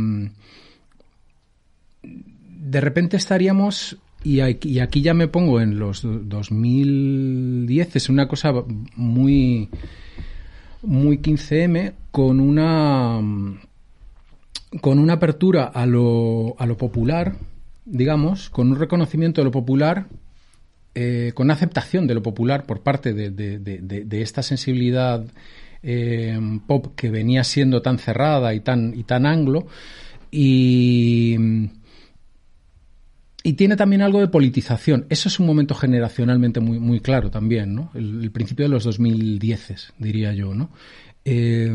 de 2.01 2.81
repente 2.81 3.17
estaríamos 3.17 3.97
y 4.23 4.39
aquí, 4.41 5.01
ya 5.01 5.13
me 5.13 5.27
pongo 5.27 5.62
en 5.62 5.80
los 5.80 6.01
2010, 6.03 7.95
es 7.95 8.10
una 8.10 8.27
cosa 8.27 8.53
muy, 8.95 9.69
muy 10.82 11.19
15M, 11.19 11.93
con 12.12 12.39
una, 12.39 13.21
con 14.82 14.99
una 14.99 15.13
apertura 15.13 15.65
a 15.65 15.86
lo, 15.86 16.56
a 16.58 16.65
lo 16.65 16.77
popular, 16.77 17.36
digamos, 17.86 18.49
con 18.49 18.71
un 18.71 18.80
reconocimiento 18.80 19.41
de 19.41 19.45
lo 19.45 19.51
popular, 19.51 20.08
eh, 20.93 21.32
con 21.34 21.51
aceptación 21.51 22.08
de 22.08 22.15
lo 22.15 22.23
popular 22.23 22.65
por 22.65 22.82
parte 22.82 23.13
de, 23.13 24.21
esta 24.21 24.41
sensibilidad 24.41 25.23
eh, 25.84 26.39
pop 26.65 26.95
que 26.95 27.12
venía 27.12 27.43
siendo 27.43 27.84
tan 27.84 27.99
cerrada 27.99 28.53
y 28.56 28.62
tan, 28.62 28.93
y 28.97 29.03
tan 29.03 29.25
anglo. 29.25 29.67
Y 30.32 31.38
y 33.47 33.53
tiene 33.53 33.77
también 33.77 34.01
algo 34.01 34.19
de 34.19 34.27
politización. 34.27 35.05
Eso 35.07 35.29
es 35.29 35.39
un 35.39 35.45
momento 35.45 35.73
generacionalmente 35.73 36.60
muy, 36.60 36.79
muy 36.79 36.99
claro 36.99 37.31
también, 37.31 37.75
¿no? 37.75 37.91
El, 37.93 38.29
principio 38.29 38.65
de 38.65 38.69
los 38.69 38.83
2010, 38.83 39.93
diría 39.99 40.33
yo, 40.33 40.53
¿no? 40.53 40.69
Eh, 41.23 41.71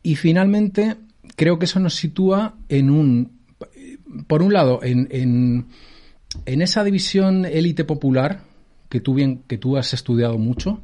y 0.00 0.14
finalmente, 0.14 0.94
creo 1.34 1.58
que 1.58 1.64
eso 1.64 1.80
nos 1.80 1.96
sitúa 1.96 2.54
en 2.68 2.88
un. 2.88 3.32
Por 4.28 4.42
un 4.44 4.52
lado, 4.52 4.78
en, 4.80 5.08
en, 5.10 5.66
en 6.46 6.62
esa 6.62 6.84
división 6.84 7.44
élite 7.44 7.82
popular 7.82 8.42
que 8.88 9.00
tú, 9.00 9.12
bien, 9.12 9.42
que 9.48 9.58
tú 9.58 9.76
has 9.76 9.92
estudiado 9.92 10.38
mucho, 10.38 10.82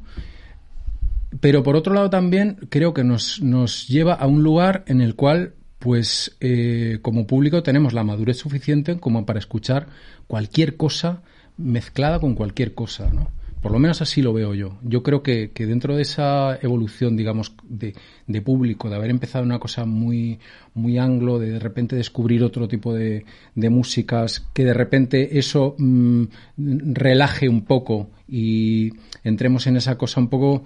pero 1.39 1.63
por 1.63 1.77
otro 1.77 1.93
lado 1.93 2.09
también 2.09 2.57
creo 2.67 2.93
que 2.93 3.05
nos, 3.05 3.41
nos 3.41 3.87
lleva 3.87 4.15
a 4.15 4.27
un 4.27 4.43
lugar 4.43 4.83
en 4.87 4.99
el 4.99 5.15
cual 5.15 5.53
pues 5.81 6.37
eh, 6.39 6.99
como 7.01 7.25
público 7.25 7.63
tenemos 7.63 7.93
la 7.93 8.03
madurez 8.03 8.37
suficiente 8.37 8.99
como 8.99 9.25
para 9.25 9.39
escuchar 9.39 9.87
cualquier 10.27 10.77
cosa 10.77 11.23
mezclada 11.57 12.19
con 12.19 12.35
cualquier 12.35 12.75
cosa, 12.75 13.09
¿no? 13.11 13.31
Por 13.61 13.71
lo 13.71 13.79
menos 13.79 14.01
así 14.01 14.21
lo 14.21 14.33
veo 14.33 14.55
yo. 14.55 14.79
Yo 14.83 15.03
creo 15.03 15.21
que, 15.21 15.51
dentro 15.55 15.95
de 15.95 16.01
esa 16.01 16.57
evolución, 16.61 17.15
digamos, 17.15 17.53
de, 17.63 17.93
público, 18.41 18.89
de 18.89 18.95
haber 18.95 19.11
empezado 19.11 19.43
una 19.43 19.59
cosa 19.59 19.85
muy, 19.85 20.39
muy 20.73 20.97
anglo, 20.97 21.37
de 21.37 21.51
de 21.51 21.59
repente 21.59 21.95
descubrir 21.95 22.43
otro 22.43 22.67
tipo 22.67 22.93
de, 22.93 23.23
músicas, 23.55 24.47
que 24.53 24.65
de 24.65 24.73
repente 24.73 25.37
eso 25.37 25.75
mm, 25.77 26.23
relaje 26.57 27.49
un 27.49 27.61
poco 27.61 28.09
y 28.27 28.93
entremos 29.23 29.67
en 29.67 29.77
esa 29.77 29.95
cosa 29.95 30.21
un 30.21 30.29
poco 30.29 30.63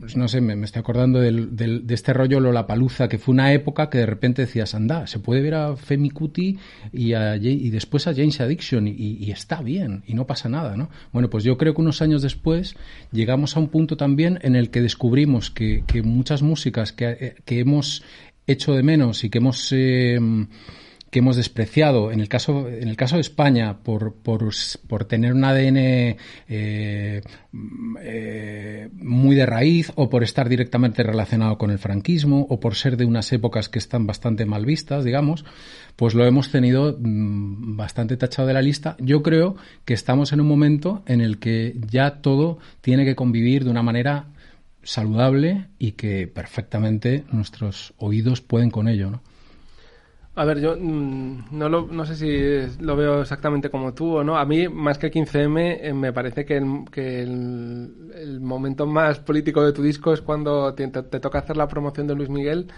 pues 0.00 0.16
no 0.16 0.28
sé, 0.28 0.40
me, 0.40 0.64
estoy 0.64 0.80
acordando 0.80 1.20
del, 1.20 1.56
de 1.56 1.94
este 1.94 2.12
rollo 2.12 2.40
Lollapalooza, 2.40 3.08
que 3.08 3.18
fue 3.18 3.32
una 3.32 3.52
época 3.52 3.90
que 3.90 3.98
de 3.98 4.06
repente 4.06 4.42
decías, 4.42 4.74
anda, 4.74 5.06
se 5.06 5.18
puede 5.18 5.42
ver 5.42 5.54
a 5.54 5.76
Femi 5.76 6.10
Kuti 6.10 6.58
y, 6.92 7.14
y 7.14 7.70
después 7.70 8.06
a 8.06 8.14
James 8.14 8.40
Addiction 8.40 8.86
y, 8.88 9.30
está 9.30 9.60
bien 9.62 10.02
y 10.06 10.14
no 10.14 10.26
pasa 10.26 10.48
nada, 10.48 10.76
¿no? 10.76 10.90
Bueno, 11.12 11.28
pues 11.28 11.44
yo 11.44 11.58
creo 11.58 11.74
que 11.74 11.80
unos 11.80 12.02
años 12.02 12.22
después 12.22 12.76
llegamos 13.12 13.56
a 13.56 13.60
un 13.60 13.68
punto 13.68 13.96
también 13.96 14.38
en 14.42 14.56
el 14.56 14.70
que 14.70 14.80
descubrimos 14.80 15.50
que, 15.50 15.84
que 15.86 16.02
muchas 16.02 16.42
músicas 16.42 16.92
que, 16.92 17.10
eh, 17.10 17.34
que 17.44 17.60
hemos 17.60 18.02
hecho 18.46 18.72
de 18.72 18.82
menos 18.82 19.24
y 19.24 19.30
que 19.30 19.38
hemos... 19.38 19.72
Eh, 19.72 20.18
que 21.10 21.20
hemos 21.20 21.36
despreciado 21.36 22.12
en 22.12 22.20
el 22.20 22.28
caso 22.28 22.68
en 22.68 22.88
el 22.88 22.96
caso 22.96 23.16
de 23.16 23.22
España 23.22 23.78
por, 23.82 24.14
por, 24.14 24.50
por 24.86 25.04
tener 25.06 25.32
un 25.32 25.44
ADN 25.44 25.76
eh, 25.76 26.16
eh, 28.00 28.88
muy 28.92 29.36
de 29.36 29.46
raíz 29.46 29.92
o 29.94 30.10
por 30.10 30.22
estar 30.22 30.48
directamente 30.48 31.02
relacionado 31.02 31.56
con 31.56 31.70
el 31.70 31.78
franquismo 31.78 32.46
o 32.50 32.60
por 32.60 32.74
ser 32.74 32.96
de 32.96 33.06
unas 33.06 33.32
épocas 33.32 33.68
que 33.68 33.78
están 33.78 34.06
bastante 34.06 34.44
mal 34.44 34.66
vistas 34.66 35.04
digamos 35.04 35.44
pues 35.96 36.14
lo 36.14 36.26
hemos 36.26 36.50
tenido 36.50 36.96
mm, 36.98 37.76
bastante 37.76 38.16
tachado 38.16 38.48
de 38.48 38.54
la 38.54 38.62
lista 38.62 38.96
yo 38.98 39.22
creo 39.22 39.56
que 39.84 39.94
estamos 39.94 40.32
en 40.32 40.40
un 40.40 40.48
momento 40.48 41.02
en 41.06 41.20
el 41.20 41.38
que 41.38 41.74
ya 41.90 42.20
todo 42.20 42.58
tiene 42.82 43.04
que 43.04 43.16
convivir 43.16 43.64
de 43.64 43.70
una 43.70 43.82
manera 43.82 44.26
saludable 44.82 45.68
y 45.78 45.92
que 45.92 46.26
perfectamente 46.26 47.24
nuestros 47.32 47.94
oídos 47.98 48.40
pueden 48.40 48.70
con 48.70 48.88
ello 48.88 49.10
¿no? 49.10 49.22
A 50.38 50.44
ver, 50.44 50.60
yo 50.60 50.76
mm, 50.78 51.46
no, 51.50 51.68
lo, 51.68 51.88
no 51.88 52.06
sé 52.06 52.14
si 52.14 52.80
lo 52.80 52.94
veo 52.94 53.22
exactamente 53.22 53.70
como 53.70 53.92
tú 53.92 54.18
o 54.18 54.22
no. 54.22 54.38
A 54.38 54.44
mí, 54.44 54.68
más 54.68 54.96
que 54.96 55.06
el 55.06 55.12
15M, 55.12 55.78
eh, 55.80 55.92
me 55.92 56.12
parece 56.12 56.44
que, 56.44 56.56
el, 56.56 56.84
que 56.92 57.22
el, 57.22 58.38
momento 58.40 58.86
más 58.86 59.18
político 59.18 59.64
de 59.64 59.72
tu 59.72 59.82
disco 59.82 60.12
es 60.12 60.22
cuando 60.22 60.72
te, 60.74 60.86
toca 60.86 61.40
hacer 61.40 61.56
la 61.56 61.66
promoción 61.66 62.06
de 62.06 62.14
Luis 62.14 62.28
Miguel, 62.28 62.68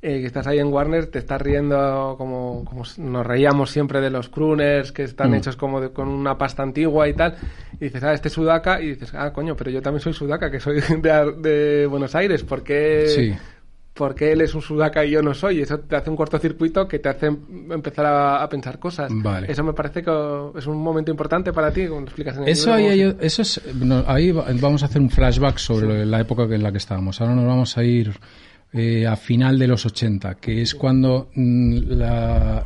eh, 0.00 0.20
que 0.20 0.26
estás 0.26 0.46
ahí 0.46 0.58
en 0.58 0.72
Warner, 0.72 1.08
te 1.08 1.18
estás 1.18 1.42
riendo 1.42 2.14
como, 2.16 2.64
como 2.64 2.84
nos 2.96 3.26
reíamos 3.26 3.70
siempre 3.70 4.00
de 4.00 4.08
los 4.08 4.30
crooners 4.30 4.90
que 4.90 5.02
están 5.02 5.32
mm. 5.32 5.34
hechos 5.34 5.56
como 5.56 5.92
con 5.92 6.08
una 6.08 6.38
pasta 6.38 6.62
antigua 6.62 7.06
y 7.06 7.12
tal. 7.12 7.36
Y 7.74 7.84
dices, 7.84 8.02
ah, 8.02 8.14
este 8.14 8.28
es 8.28 8.34
Sudaca. 8.34 8.80
Y 8.80 8.88
dices, 8.88 9.12
ah, 9.14 9.30
coño, 9.30 9.54
pero 9.54 9.70
yo 9.70 9.82
también 9.82 10.00
soy 10.00 10.14
Sudaca, 10.14 10.50
que 10.50 10.58
soy 10.58 10.80
de, 11.02 11.34
de 11.36 11.86
Buenos 11.86 12.14
Aires. 12.14 12.42
¿Por 12.44 12.62
qué...? 12.62 13.08
Sí 13.08 13.34
porque 13.94 14.32
él 14.32 14.40
es 14.40 14.54
un 14.54 14.60
sudaca 14.60 15.04
y 15.04 15.12
yo 15.12 15.22
no 15.22 15.32
soy. 15.34 15.60
Eso 15.60 15.78
te 15.78 15.94
hace 15.94 16.10
un 16.10 16.16
cortocircuito 16.16 16.86
que 16.88 16.98
te 16.98 17.08
hace 17.08 17.26
empezar 17.26 18.04
a, 18.06 18.48
pensar 18.48 18.78
cosas. 18.78 19.10
Eso 19.46 19.62
me 19.62 19.72
parece 19.72 20.02
que 20.02 20.10
es 20.56 20.66
un 20.66 20.82
momento 20.82 21.12
importante 21.12 21.52
para 21.52 21.72
ti, 21.72 21.86
como 21.86 22.02
explicas 22.02 22.36
en 22.36 22.42
el 22.42 22.48
eso, 22.48 22.72
ahí, 22.72 23.16
eso 23.20 23.42
es, 23.42 23.60
ahí 24.06 24.32
vamos 24.32 24.82
a 24.82 24.86
hacer 24.86 25.00
un 25.00 25.10
flashback 25.10 25.58
sobre 25.58 26.04
la 26.04 26.20
época 26.20 26.42
en 26.42 26.62
la 26.62 26.72
que 26.72 26.78
estábamos. 26.78 27.20
Ahora 27.20 27.36
nos 27.36 27.46
vamos 27.46 27.78
a 27.78 27.84
ir 27.84 28.12
eh, 28.72 29.06
a 29.06 29.14
final 29.14 29.58
de 29.60 29.68
los 29.68 29.86
80, 29.86 30.34
que 30.34 30.60
es 30.60 30.74
cuando 30.74 31.30
mm, 31.34 31.78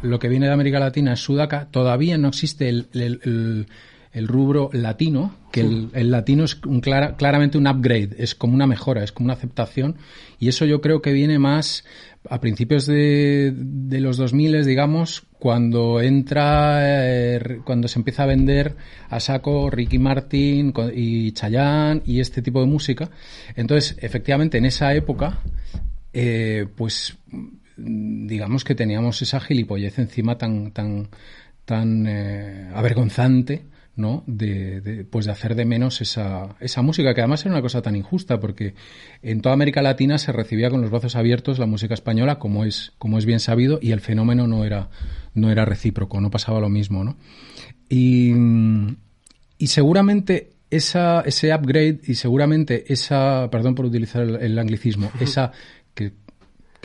lo 0.03 0.19
que 0.19 0.29
viene 0.29 0.47
de 0.47 0.53
América 0.53 0.81
Latina 0.81 1.13
es 1.13 1.21
sudaca. 1.21 1.69
Todavía 1.71 2.17
no 2.17 2.29
existe 2.29 2.71
el 2.71 2.89
el 2.93 3.67
rubro 4.27 4.71
latino, 4.73 5.35
que 5.53 5.61
el, 5.61 6.11
latino 6.11 6.45
es 6.45 6.59
un 6.65 6.81
claramente 6.81 7.59
un 7.59 7.69
upgrade, 7.69 8.17
es 8.19 8.35
como 8.35 8.55
una 8.55 8.67
mejora, 8.67 9.05
es 9.05 9.13
como 9.13 9.27
una 9.27 9.35
aceptación, 9.35 9.97
y 10.41 10.49
eso 10.49 10.65
yo 10.65 10.81
creo 10.81 11.03
que 11.03 11.13
viene 11.13 11.39
más 11.39 11.85
a 12.29 12.41
principios 12.41 12.87
de, 12.87 13.53
de 13.55 14.01
los 14.01 14.17
2000, 14.17 14.65
digamos, 14.65 15.25
cuando 15.39 16.01
entra, 16.01 16.79
eh, 16.83 17.61
cuando 17.65 17.89
se 17.89 17.99
empieza 17.99 18.25
a 18.25 18.27
vender 18.27 18.77
a 19.09 19.21
saco 19.21 19.71
Ricky 19.71 19.99
Martin 19.99 20.73
y 20.95 21.33
Chayanne 21.33 22.03
y 22.05 22.21
este 22.21 22.43
tipo 22.43 22.61
de 22.61 22.67
música. 22.67 23.11
Entonces, 23.55 23.97
efectivamente, 24.01 24.59
en 24.59 24.67
esa 24.67 24.95
época, 24.95 25.41
eh, 26.13 26.67
pues 26.77 27.17
digamos 27.77 28.65
que 28.65 28.75
teníamos 28.75 29.23
esa 29.23 29.41
gilipollez 29.41 29.99
encima 29.99 30.37
tan, 30.37 30.73
tan, 30.73 31.09
tan 31.65 32.07
eh, 32.07 32.69
avergonzante 32.75 33.63
¿no? 33.99 34.23
De, 34.27 35.05
pues 35.11 35.27
de 35.27 35.33
hacer 35.33 35.55
de 35.55 35.65
menos 35.65 36.01
esa, 36.01 36.57
esa 36.61 36.83
música, 36.83 37.15
que 37.15 37.21
además 37.21 37.45
era 37.45 37.55
una 37.55 37.63
cosa 37.63 37.83
tan 37.83 37.97
injusta, 37.97 38.41
porque 38.41 38.75
en 39.23 39.43
toda 39.43 39.53
América 39.53 39.83
Latina 39.83 40.19
se 40.19 40.33
recibía 40.33 40.71
con 40.71 40.81
los 40.81 40.91
brazos 40.91 41.17
abiertos 41.17 41.59
la 41.59 41.67
música 41.67 41.95
española, 41.95 42.39
como 42.39 42.65
es, 42.65 42.93
como 42.99 43.19
es 43.19 43.27
bien 43.27 43.41
sabido, 43.41 43.79
y 43.83 43.91
el 43.91 44.01
fenómeno 44.01 44.47
no 44.47 44.65
era, 44.65 44.89
no 45.35 45.51
era 45.51 45.65
recíproco, 45.65 46.21
no 46.21 46.31
pasaba 46.31 46.61
lo 46.61 46.69
mismo, 46.69 47.05
¿no? 47.05 47.17
Y, 47.89 48.33
y 49.59 49.67
seguramente 49.67 50.51
esa, 50.71 51.23
ese 51.23 51.55
upgrade 51.55 52.01
y 52.07 52.15
seguramente 52.15 52.93
esa, 52.93 53.49
perdón 53.51 53.75
por 53.75 53.87
utilizar 53.87 54.23
el, 54.23 54.59
anglicismo, 54.59 55.11
esa 55.21 55.53
que 55.95 56.13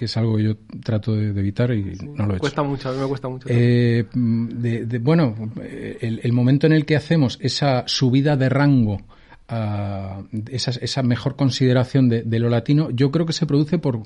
que 0.04 0.08
es 0.08 0.18
algo 0.18 0.36
que 0.36 0.44
yo 0.44 0.58
trato 0.84 1.16
de, 1.16 1.30
evitar 1.30 1.74
y 1.74 1.96
no 2.13 2.26
lo 2.26 2.36
he 2.36 2.39
cuesta 2.39 2.62
mucho, 2.62 2.89
a 2.89 2.92
mí 2.92 3.00
me 3.00 3.08
cuesta 3.08 3.30
mucho. 3.30 3.48
Eh, 3.50 4.06
de, 4.13 5.00
bueno, 5.00 5.34
el, 5.63 6.34
momento 6.34 6.68
en 6.68 6.74
el 6.74 6.86
que 6.86 6.98
hacemos 6.98 7.39
esa 7.42 7.86
subida 7.88 8.36
de 8.36 8.50
rango, 8.50 9.02
a 9.48 10.24
esa, 10.52 10.72
esa 10.72 11.04
mejor 11.04 11.38
consideración 11.38 12.10
de, 12.10 12.39
lo 12.39 12.50
latino, 12.50 12.89
yo 12.89 13.12
creo 13.12 13.26
que 13.26 13.32
se 13.32 13.46
produce 13.46 13.78
por, 13.78 14.02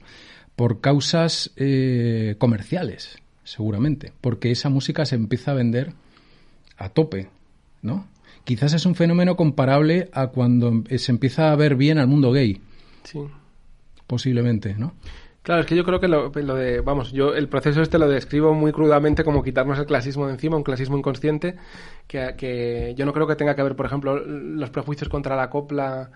por 0.56 0.82
causas 0.82 1.52
eh, 1.56 2.36
comerciales, 2.38 3.18
seguramente, 3.44 4.14
porque 4.22 4.52
esa 4.52 4.70
música 4.70 5.04
se 5.08 5.16
empieza 5.16 5.52
a 5.52 5.56
vender 5.56 5.94
a 6.78 6.90
tope, 6.90 7.30
¿no? 7.82 8.06
Quizás 8.44 8.74
es 8.74 8.86
un 8.86 8.94
fenómeno 8.94 9.36
comparable 9.36 10.10
a 10.14 10.28
cuando 10.28 10.84
se 10.96 11.12
empieza 11.12 11.52
a 11.52 11.56
ver 11.56 11.76
bien 11.76 11.98
al 11.98 12.08
mundo 12.08 12.32
gay. 12.32 12.62
Sí. 13.04 13.20
Posiblemente, 14.06 14.76
¿no? 14.76 14.94
Claro, 15.48 15.62
es 15.62 15.68
que 15.68 15.78
yo 15.78 15.86
creo 15.86 16.02
que 16.02 16.10
lo, 16.10 16.30
de, 16.30 16.82
vamos, 16.82 17.14
yo 17.14 17.34
el 17.34 17.48
proceso 17.48 17.82
este 17.82 17.98
lo 17.98 18.10
describo 18.10 18.54
muy 18.54 18.74
crudamente 18.74 19.24
como 19.24 19.42
quitarnos 19.42 19.80
el 19.80 19.86
clasismo 19.86 20.28
de 20.28 20.34
encima, 20.34 20.58
un 20.58 20.64
clasismo 20.64 20.98
inconsciente, 20.98 21.56
que, 22.06 22.36
que 22.38 22.94
yo 22.98 23.06
no 23.06 23.14
creo 23.14 23.28
que 23.28 23.38
tenga 23.38 23.56
que 23.56 23.64
ver, 23.64 23.74
por 23.74 23.86
ejemplo, 23.86 24.20
los 24.20 24.70
prejuicios 24.72 25.08
contra 25.08 25.38
la 25.38 25.50
copla 25.50 26.12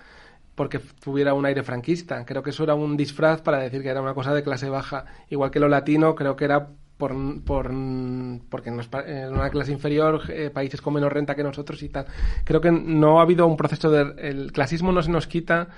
porque 0.54 0.80
tuviera 1.02 1.34
un 1.34 1.46
aire 1.46 1.64
franquista. 1.64 2.26
Creo 2.26 2.44
que 2.44 2.50
eso 2.50 2.66
era 2.66 2.76
un 2.76 2.98
disfraz 2.98 3.42
para 3.42 3.60
decir 3.60 3.82
que 3.82 3.88
era 3.88 4.02
una 4.02 4.14
cosa 4.14 4.34
de 4.34 4.44
clase 4.44 4.68
baja. 4.68 5.06
Igual 5.30 5.50
que 5.50 5.62
lo 5.62 5.70
latino, 5.70 6.14
creo 6.14 6.36
que 6.36 6.44
era 6.44 6.68
por, 6.98 7.16
por 7.46 7.72
porque 8.50 8.70
en 8.70 9.34
una 9.34 9.50
clase 9.50 9.72
inferior, 9.72 10.24
eh, 10.28 10.50
países 10.50 10.82
con 10.82 10.94
menos 10.94 11.10
renta 11.10 11.36
que 11.36 11.44
nosotros 11.44 11.82
y 11.84 11.88
tal. 11.88 12.06
Creo 12.44 12.60
que 12.60 12.70
no 12.70 13.20
ha 13.20 13.22
habido 13.22 13.48
un 13.48 13.56
proceso 13.56 13.90
de... 13.90 14.14
El 14.18 14.52
clasismo 14.52 14.92
no 14.92 15.02
se 15.02 15.10
nos 15.10 15.26
quita 15.26 15.70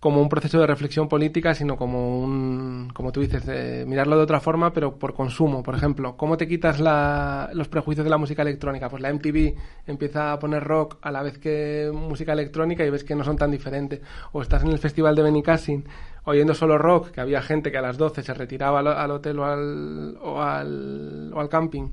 como 0.00 0.22
un 0.22 0.30
proceso 0.30 0.58
de 0.58 0.66
reflexión 0.66 1.08
política, 1.08 1.54
sino 1.54 1.76
como 1.76 2.20
un, 2.20 2.88
como 2.94 3.12
tú 3.12 3.20
dices, 3.20 3.44
mirarlo 3.86 4.16
de 4.16 4.22
otra 4.22 4.40
forma, 4.40 4.72
pero 4.72 4.98
por 4.98 5.12
consumo. 5.12 5.62
Por 5.62 5.74
ejemplo, 5.74 6.16
¿cómo 6.16 6.38
te 6.38 6.48
quitas 6.48 6.80
la, 6.80 7.50
los 7.52 7.68
prejuicios 7.68 8.04
de 8.04 8.10
la 8.10 8.16
música 8.16 8.40
electrónica? 8.40 8.88
Pues 8.88 9.02
la 9.02 9.12
MTV 9.12 9.54
empieza 9.86 10.32
a 10.32 10.38
poner 10.38 10.64
rock 10.64 10.96
a 11.02 11.10
la 11.12 11.22
vez 11.22 11.38
que 11.38 11.90
música 11.92 12.32
electrónica 12.32 12.84
y 12.84 12.88
ves 12.88 13.04
que 13.04 13.14
no 13.14 13.24
son 13.24 13.36
tan 13.36 13.50
diferentes. 13.50 14.00
O 14.32 14.40
estás 14.40 14.62
en 14.62 14.70
el 14.70 14.78
festival 14.78 15.14
de 15.14 15.22
Benicassin 15.22 15.84
oyendo 16.24 16.54
solo 16.54 16.78
rock, 16.78 17.10
que 17.10 17.20
había 17.20 17.42
gente 17.42 17.70
que 17.70 17.76
a 17.78 17.82
las 17.82 17.98
12 17.98 18.22
se 18.22 18.32
retiraba 18.32 18.80
al, 18.80 19.10
hotel 19.10 19.38
o 19.38 19.44
al, 19.44 20.16
o 20.22 20.40
al, 20.40 21.30
o 21.34 21.40
al 21.40 21.48
camping 21.50 21.90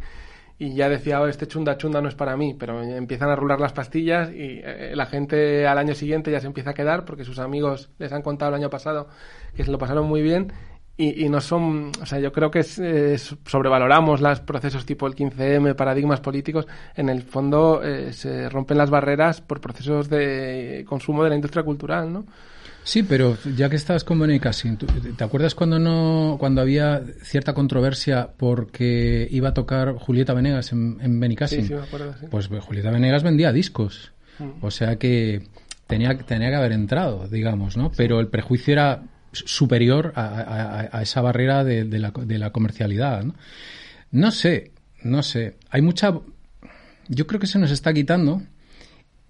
y 0.60 0.74
ya 0.74 0.89
decía, 0.89 1.22
oh, 1.22 1.28
este 1.28 1.48
chunda 1.48 1.78
chunda 1.78 2.02
no 2.02 2.10
es 2.10 2.15
para 2.15 2.36
mí, 2.36 2.56
pero 2.58 2.82
empiezan 2.82 3.30
a 3.30 3.36
rular 3.36 3.60
las 3.60 3.74
pastillas 3.74 4.32
y 4.32 4.60
eh, 4.63 4.93
la 4.96 5.06
gente 5.06 5.67
al 5.67 5.78
año 5.78 5.93
siguiente 5.93 6.32
ya 6.32 6.39
se 6.39 6.48
empieza 6.48 6.72
a 6.72 6.74
quedar 6.74 7.06
porque 7.06 7.24
sus 7.24 7.38
amigos 7.38 7.89
les 8.00 8.12
han 8.12 8.24
contado 8.24 8.50
el 8.50 8.56
año 8.56 8.70
pasado 8.70 9.08
que 9.56 9.63
se 9.63 9.72
lo 9.72 9.78
pasaron 9.78 10.08
muy 10.08 10.22
bien 10.22 10.52
y, 10.98 11.26
y 11.26 11.30
no 11.30 11.39
son, 11.41 11.91
o 12.02 12.06
sea, 12.08 12.20
yo 12.20 12.32
creo 12.32 12.50
que 12.50 12.63
sobrevaloramos 12.63 14.20
los 14.20 14.39
procesos 14.41 14.84
tipo 14.84 15.06
el 15.06 15.15
15M, 15.15 15.76
paradigmas 15.76 16.22
políticos, 16.22 16.65
en 16.96 17.10
el 17.10 17.22
fondo 17.22 17.84
eh, 17.84 18.12
se 18.13 18.50
rompen 18.50 18.80
las 18.80 18.89
barreras 18.89 19.41
por 19.41 19.62
procesos 19.62 20.10
de 20.10 20.84
consumo 20.89 21.24
de 21.24 21.30
la 21.30 21.36
industria 21.36 21.63
cultural, 21.63 22.12
¿no? 22.12 22.26
Sí, 22.88 23.04
pero 23.04 23.38
ya 23.58 23.69
que 23.69 23.76
estás 23.76 24.06
con 24.06 24.17
Benicassin, 24.17 24.78
¿te 24.78 25.21
acuerdas 25.21 25.56
cuando 25.56 25.78
no 25.78 26.38
cuando 26.39 26.62
había 26.62 27.04
cierta 27.21 27.54
controversia 27.54 28.30
porque 28.38 29.28
iba 29.30 29.50
a 29.50 29.54
tocar 29.54 29.95
Julieta 29.95 30.34
Venegas 30.34 30.71
en, 30.71 30.97
en 31.02 31.47
Sí, 31.47 31.63
sí, 31.63 31.73
me 31.73 31.82
acuerdo, 31.82 32.15
sí. 32.17 32.28
Pues 32.32 32.47
Julieta 32.47 32.89
Venegas 32.89 33.23
vendía 33.23 33.52
discos. 33.52 34.13
Mm. 34.39 34.63
O 34.63 34.71
sea 34.71 34.95
que 34.95 35.43
tenía, 35.86 36.17
tenía 36.17 36.47
que 36.47 36.56
haber 36.56 36.71
entrado, 36.71 37.28
digamos, 37.28 37.76
¿no? 37.76 37.91
Pero 37.91 38.21
el 38.21 38.30
prejuicio 38.30 38.71
era 38.71 39.04
superior 39.34 40.13
a, 40.15 41.02
esa 41.02 41.19
barrera 41.19 41.65
de, 41.65 41.84
la, 42.00 42.12
de 42.12 42.38
la 42.38 42.52
comercialidad, 42.52 43.21
¿no? 43.21 43.36
No 44.12 44.32
sé, 44.32 44.71
no 45.04 45.23
sé. 45.23 45.58
Hay 45.71 45.82
mucha... 45.82 46.17
Yo 47.10 47.28
creo 47.28 47.41
que 47.41 47.47
se 47.47 47.60
nos 47.60 47.71
está 47.71 47.91
quitando 47.91 48.43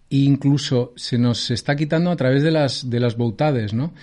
incluso 0.10 0.94
se 0.96 1.18
nos 1.18 1.52
está 1.52 1.76
quitando 1.76 2.12
a 2.12 2.16
través 2.16 2.44
de 2.44 2.52
las, 2.52 2.90
de 2.90 3.00
las 3.00 3.18
boutades, 3.18 3.74
¿no? 3.74 3.94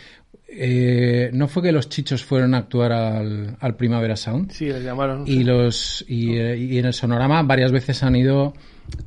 Eh, 0.57 1.31
no 1.33 1.49
fue 1.49 1.65
que 1.65 1.73
los 1.73 1.89
chichos 1.89 2.23
fueron 2.23 2.55
a 2.55 2.59
actuar 2.59 2.93
al, 2.93 3.57
al 3.59 3.77
Primavera 3.77 4.15
Sound. 4.15 4.53
Sí, 4.53 4.67
les 4.67 4.85
llamaron. 4.85 5.25
Y, 5.27 5.43
los, 5.43 6.05
y, 6.07 6.37
eh, 6.37 6.57
y, 6.57 6.79
en 6.79 6.87
el 6.87 6.93
sonorama 6.93 7.43
varias 7.43 7.73
veces 7.73 8.03
han 8.05 8.15
ido 8.15 8.55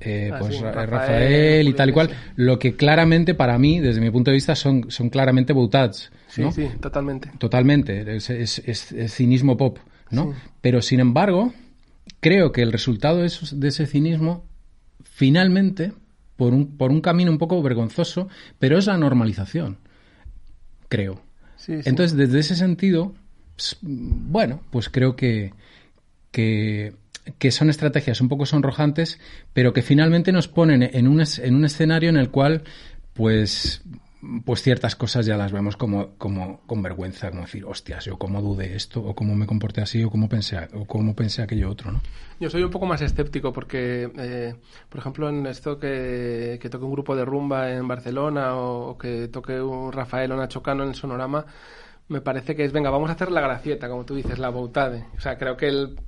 eh, 0.02 0.30
ah, 0.34 0.40
pues 0.40 0.60
Rafael, 0.60 1.68
y 1.68 1.74
tal 1.74 1.90
y 1.90 1.94
cual. 1.94 2.10
Lo 2.36 2.60
que 2.60 2.76
claramente 2.76 3.34
para 3.34 3.58
mí, 3.58 3.80
desde 3.80 4.02
mi 4.02 4.12
punto 4.12 4.32
de 4.32 4.36
vista, 4.36 4.56
son, 4.56 4.92
son 4.92 5.10
claramente 5.10 5.54
boutades. 5.54 6.12
Sí, 6.28 6.44
sí, 6.52 6.68
totalmente. 6.82 7.32
Totalmente. 7.38 8.16
Es, 8.16 8.30
es, 8.30 8.96
cinismo 9.08 9.56
pop, 9.56 9.80
¿no? 10.12 10.34
Pero 10.60 10.82
sin 10.82 11.00
embargo, 11.00 11.54
creo 12.20 12.52
que 12.52 12.62
el 12.62 12.74
resultado 12.74 13.20
de, 13.20 13.32
de 13.54 13.68
ese 13.70 13.86
cinismo 13.86 14.44
finalmente 15.04 15.94
por 16.38 16.54
un, 16.54 16.78
por 16.78 16.92
un 16.92 17.02
camino 17.02 17.32
un 17.32 17.38
poco 17.38 17.62
vergonzoso, 17.62 18.30
pero 18.60 18.78
es 18.78 18.86
la 18.86 18.98
normalización, 18.98 19.78
creo. 20.88 21.22
Entonces, 21.68 22.16
desde 22.16 22.40
ese 22.40 22.56
sentido, 22.56 23.14
pues, 23.56 23.78
bueno, 23.82 24.62
pues 24.70 24.90
creo 24.90 25.16
que, 25.16 25.54
que, 26.32 26.94
que, 27.40 27.52
son 27.52 27.70
estrategias 27.70 28.22
un 28.22 28.30
poco 28.30 28.46
sonrojantes, 28.46 29.20
pero 29.52 29.74
que 29.74 29.82
finalmente 29.82 30.32
nos 30.32 30.48
ponen 30.48 30.84
en 30.84 31.08
un, 31.08 31.22
en 31.22 31.56
un 31.56 31.66
escenario 31.66 32.10
en 32.10 32.18
el 32.18 32.30
cual, 32.30 32.64
pues, 33.14 33.82
pues 34.46 34.62
ciertas 34.62 34.96
cosas 34.96 35.26
ya 35.26 35.38
las 35.38 35.52
vemos 35.52 35.78
como, 35.78 36.16
como 36.18 36.62
con 36.66 36.82
vergüenza, 36.82 37.30
como 37.30 37.44
decir, 37.44 37.66
hostias, 37.66 38.06
yo 38.06 38.18
cómo 38.18 38.42
dudé 38.42 38.76
esto, 38.76 39.02
o 39.02 39.16
cómo 39.16 39.36
me 39.36 39.46
comporté 39.46 39.82
así, 39.82 40.04
o 40.04 40.10
cómo 40.10 40.28
pensé, 40.28 40.58
o 40.74 40.86
cómo 40.86 41.16
pensé 41.16 41.42
aquello 41.42 41.70
otro, 41.70 41.92
¿no? 41.92 42.02
Yo 42.40 42.50
soy 42.50 42.64
un 42.64 42.70
poco 42.70 42.86
más 42.86 43.02
escéptico 43.02 43.52
porque, 43.52 44.12
eh, 44.18 44.56
por 44.90 45.00
ejemplo, 45.00 45.30
en 45.30 45.46
esto 45.48 45.80
que, 45.80 46.60
que 46.62 46.70
toque 46.70 46.86
un 46.86 46.92
grupo 46.92 47.16
de 47.16 47.26
rumba 47.26 47.72
en 47.72 47.88
Barcelona 47.88 48.56
o, 48.56 48.98
que 48.98 49.28
toque 49.28 49.60
un 49.62 49.92
Rafael 49.92 50.32
o 50.32 50.38
Nacho 50.38 50.62
Cano 50.62 50.84
en 50.84 50.90
el 50.90 50.96
sonorama, 50.96 51.46
me 52.10 52.22
parece 52.22 52.56
que 52.56 52.64
es, 52.64 52.72
venga, 52.72 52.90
vamos 52.90 53.10
a 53.10 53.14
hacer 53.14 53.32
la 53.32 53.42
gracieta, 53.42 53.90
como 53.90 54.06
tú 54.06 54.16
dices, 54.16 54.40
la 54.40 54.50
boutade. 54.50 55.06
O 55.18 55.20
sea, 55.20 55.38
creo 55.38 55.58
que 55.58 55.68
el 55.68 56.00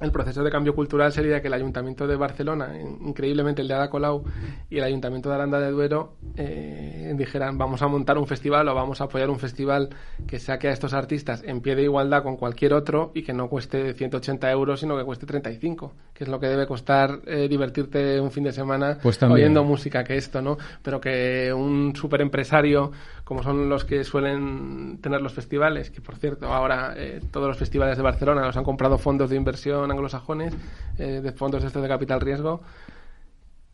el 0.00 0.10
proceso 0.10 0.42
de 0.42 0.50
cambio 0.50 0.74
cultural 0.74 1.12
sería 1.12 1.40
que 1.40 1.46
el 1.46 1.54
Ayuntamiento 1.54 2.06
de 2.06 2.16
Barcelona, 2.16 2.76
increíblemente 2.78 3.62
el 3.62 3.68
de 3.68 3.74
Ada 3.74 3.90
Colau 3.90 4.24
y 4.68 4.78
el 4.78 4.84
Ayuntamiento 4.84 5.28
de 5.28 5.34
Aranda 5.36 5.60
de 5.60 5.70
Duero 5.70 6.14
eh, 6.36 7.12
dijeran 7.16 7.56
vamos 7.58 7.80
a 7.80 7.86
montar 7.86 8.18
un 8.18 8.26
festival 8.26 8.68
o 8.68 8.74
vamos 8.74 9.00
a 9.00 9.04
apoyar 9.04 9.30
un 9.30 9.38
festival 9.38 9.90
que 10.26 10.40
saque 10.40 10.68
a 10.68 10.72
estos 10.72 10.94
artistas 10.94 11.44
en 11.46 11.60
pie 11.60 11.76
de 11.76 11.84
igualdad 11.84 12.24
con 12.24 12.36
cualquier 12.36 12.74
otro 12.74 13.12
y 13.14 13.22
que 13.22 13.32
no 13.32 13.48
cueste 13.48 13.94
180 13.94 14.50
euros 14.50 14.80
sino 14.80 14.96
que 14.96 15.04
cueste 15.04 15.26
35, 15.26 15.92
que 16.12 16.24
es 16.24 16.28
lo 16.28 16.40
que 16.40 16.48
debe 16.48 16.66
costar 16.66 17.20
eh, 17.26 17.46
divertirte 17.48 18.20
un 18.20 18.32
fin 18.32 18.44
de 18.44 18.52
semana 18.52 18.98
pues 19.00 19.22
oyendo 19.22 19.62
música 19.62 20.02
que 20.02 20.16
esto, 20.16 20.42
¿no? 20.42 20.58
Pero 20.82 21.00
que 21.00 21.52
un 21.52 21.94
super 21.94 22.20
empresario 22.20 22.90
como 23.24 23.42
son 23.42 23.70
los 23.70 23.84
que 23.84 24.04
suelen 24.04 24.98
tener 25.00 25.22
los 25.22 25.32
festivales, 25.32 25.90
que 25.90 26.02
por 26.02 26.16
cierto 26.16 26.52
ahora 26.52 26.94
eh, 26.96 27.20
todos 27.30 27.48
los 27.48 27.56
festivales 27.56 27.96
de 27.96 28.02
Barcelona 28.02 28.42
los 28.44 28.56
han 28.56 28.64
comprado 28.64 28.98
fondos 28.98 29.30
de 29.30 29.36
inversión 29.36 29.90
anglosajones, 29.90 30.54
eh, 30.98 31.20
de 31.22 31.32
fondos 31.32 31.62
de 31.62 31.68
estos 31.68 31.82
de 31.82 31.88
capital 31.88 32.20
riesgo, 32.20 32.60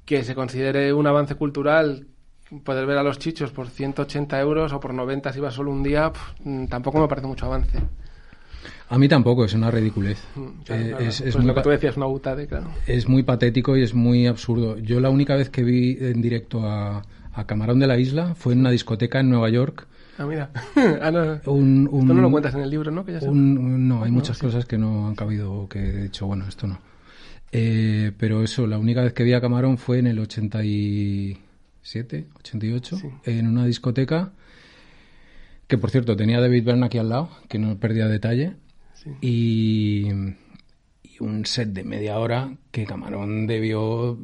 que 0.05 0.23
se 0.23 0.37
considere 0.37 0.93
un 0.93 1.07
avance 1.07 1.35
cultural 1.35 2.07
poder 2.65 2.87
ver 2.87 2.99
a 2.99 3.03
los 3.03 3.19
chichos 3.19 3.51
por 3.51 3.69
180 3.69 4.41
euros 4.41 4.73
o 4.73 4.81
por 4.81 4.95
90 4.95 5.33
si 5.33 5.41
va 5.41 5.51
solo 5.51 5.71
un 5.71 5.83
día, 5.83 6.13
mm, 6.45 6.67
tampoco 6.67 7.01
me 7.01 7.09
parece 7.09 7.27
mucho 7.27 7.47
avance. 7.47 7.79
A 8.89 8.99
mí 8.99 9.09
tampoco, 9.09 9.45
es 9.45 9.55
una 9.55 9.71
ridiculez. 9.71 10.19
Mm, 10.35 10.49
eh, 10.69 10.97
es, 11.01 11.23
pues 11.23 11.37
lo 11.37 11.55
que 11.55 11.63
tú 11.63 11.71
decías, 11.71 11.97
una 11.97 12.07
claro. 12.47 12.71
Es 12.87 13.09
muy 13.09 13.23
patético 13.23 13.77
y 13.77 13.83
es 13.83 13.95
muy 13.95 14.27
absurdo. 14.27 14.79
Yo 14.79 14.99
la 15.01 15.11
única 15.11 15.37
vez 15.37 15.49
que 15.49 15.63
vi 15.63 15.97
en 16.01 16.21
directo 16.21 16.69
a, 16.69 17.03
a 17.41 17.47
Camarón 17.47 17.79
de 17.79 17.87
la 17.87 17.99
Isla 17.99 18.35
fue 18.35 18.53
en 18.53 18.61
una 18.61 18.71
discoteca 18.71 19.21
en 19.21 19.31
Nueva 19.31 19.49
York 19.49 19.87
Ah, 20.21 20.27
mira. 20.27 20.51
ah, 21.01 21.11
no. 21.11 21.35
Esto 21.35 21.57
no 21.57 22.21
lo 22.21 22.31
cuentas 22.31 22.55
en 22.55 22.61
el 22.61 22.69
libro, 22.69 22.91
¿no? 22.91 23.07
Que 23.07 23.13
ya 23.13 23.21
no, 23.31 24.05
hay 24.05 24.11
muchas 24.11 24.37
cosas 24.37 24.67
que 24.67 24.77
no 24.77 25.09
han 25.09 25.15
cabido, 25.15 25.67
que 25.67 25.79
he 25.79 26.03
dicho, 26.03 26.27
bueno, 26.27 26.45
esto 26.47 26.67
no. 26.67 26.79
Eh, 27.53 28.13
pero 28.19 28.43
eso, 28.43 28.67
la 28.67 28.79
única 28.79 29.03
vez 29.03 29.15
que 29.15 29.25
vi 29.25 29.33
a 29.33 29.41
Camarón 29.41 29.79
fue 29.79 29.99
en 29.99 30.09
el 30.09 30.19
87, 30.19 32.27
88, 32.39 33.01
en 33.25 33.47
una 33.47 33.65
discoteca 33.65 34.33
que, 35.67 35.79
por 35.79 35.91
cierto, 35.91 36.15
tenía 36.17 36.39
David 36.39 36.65
Byrne 36.65 36.85
aquí 36.85 36.99
al 36.99 37.09
lado, 37.09 37.31
que 37.49 37.59
no 37.59 37.79
perdía 37.79 38.07
detalle, 38.07 38.57
y, 39.23 40.07
y 41.03 41.17
un 41.21 41.47
set 41.47 41.71
de 41.71 41.83
media 41.83 42.19
hora 42.19 42.59
que 42.71 42.85
Camarón 42.85 43.47
debió 43.47 44.19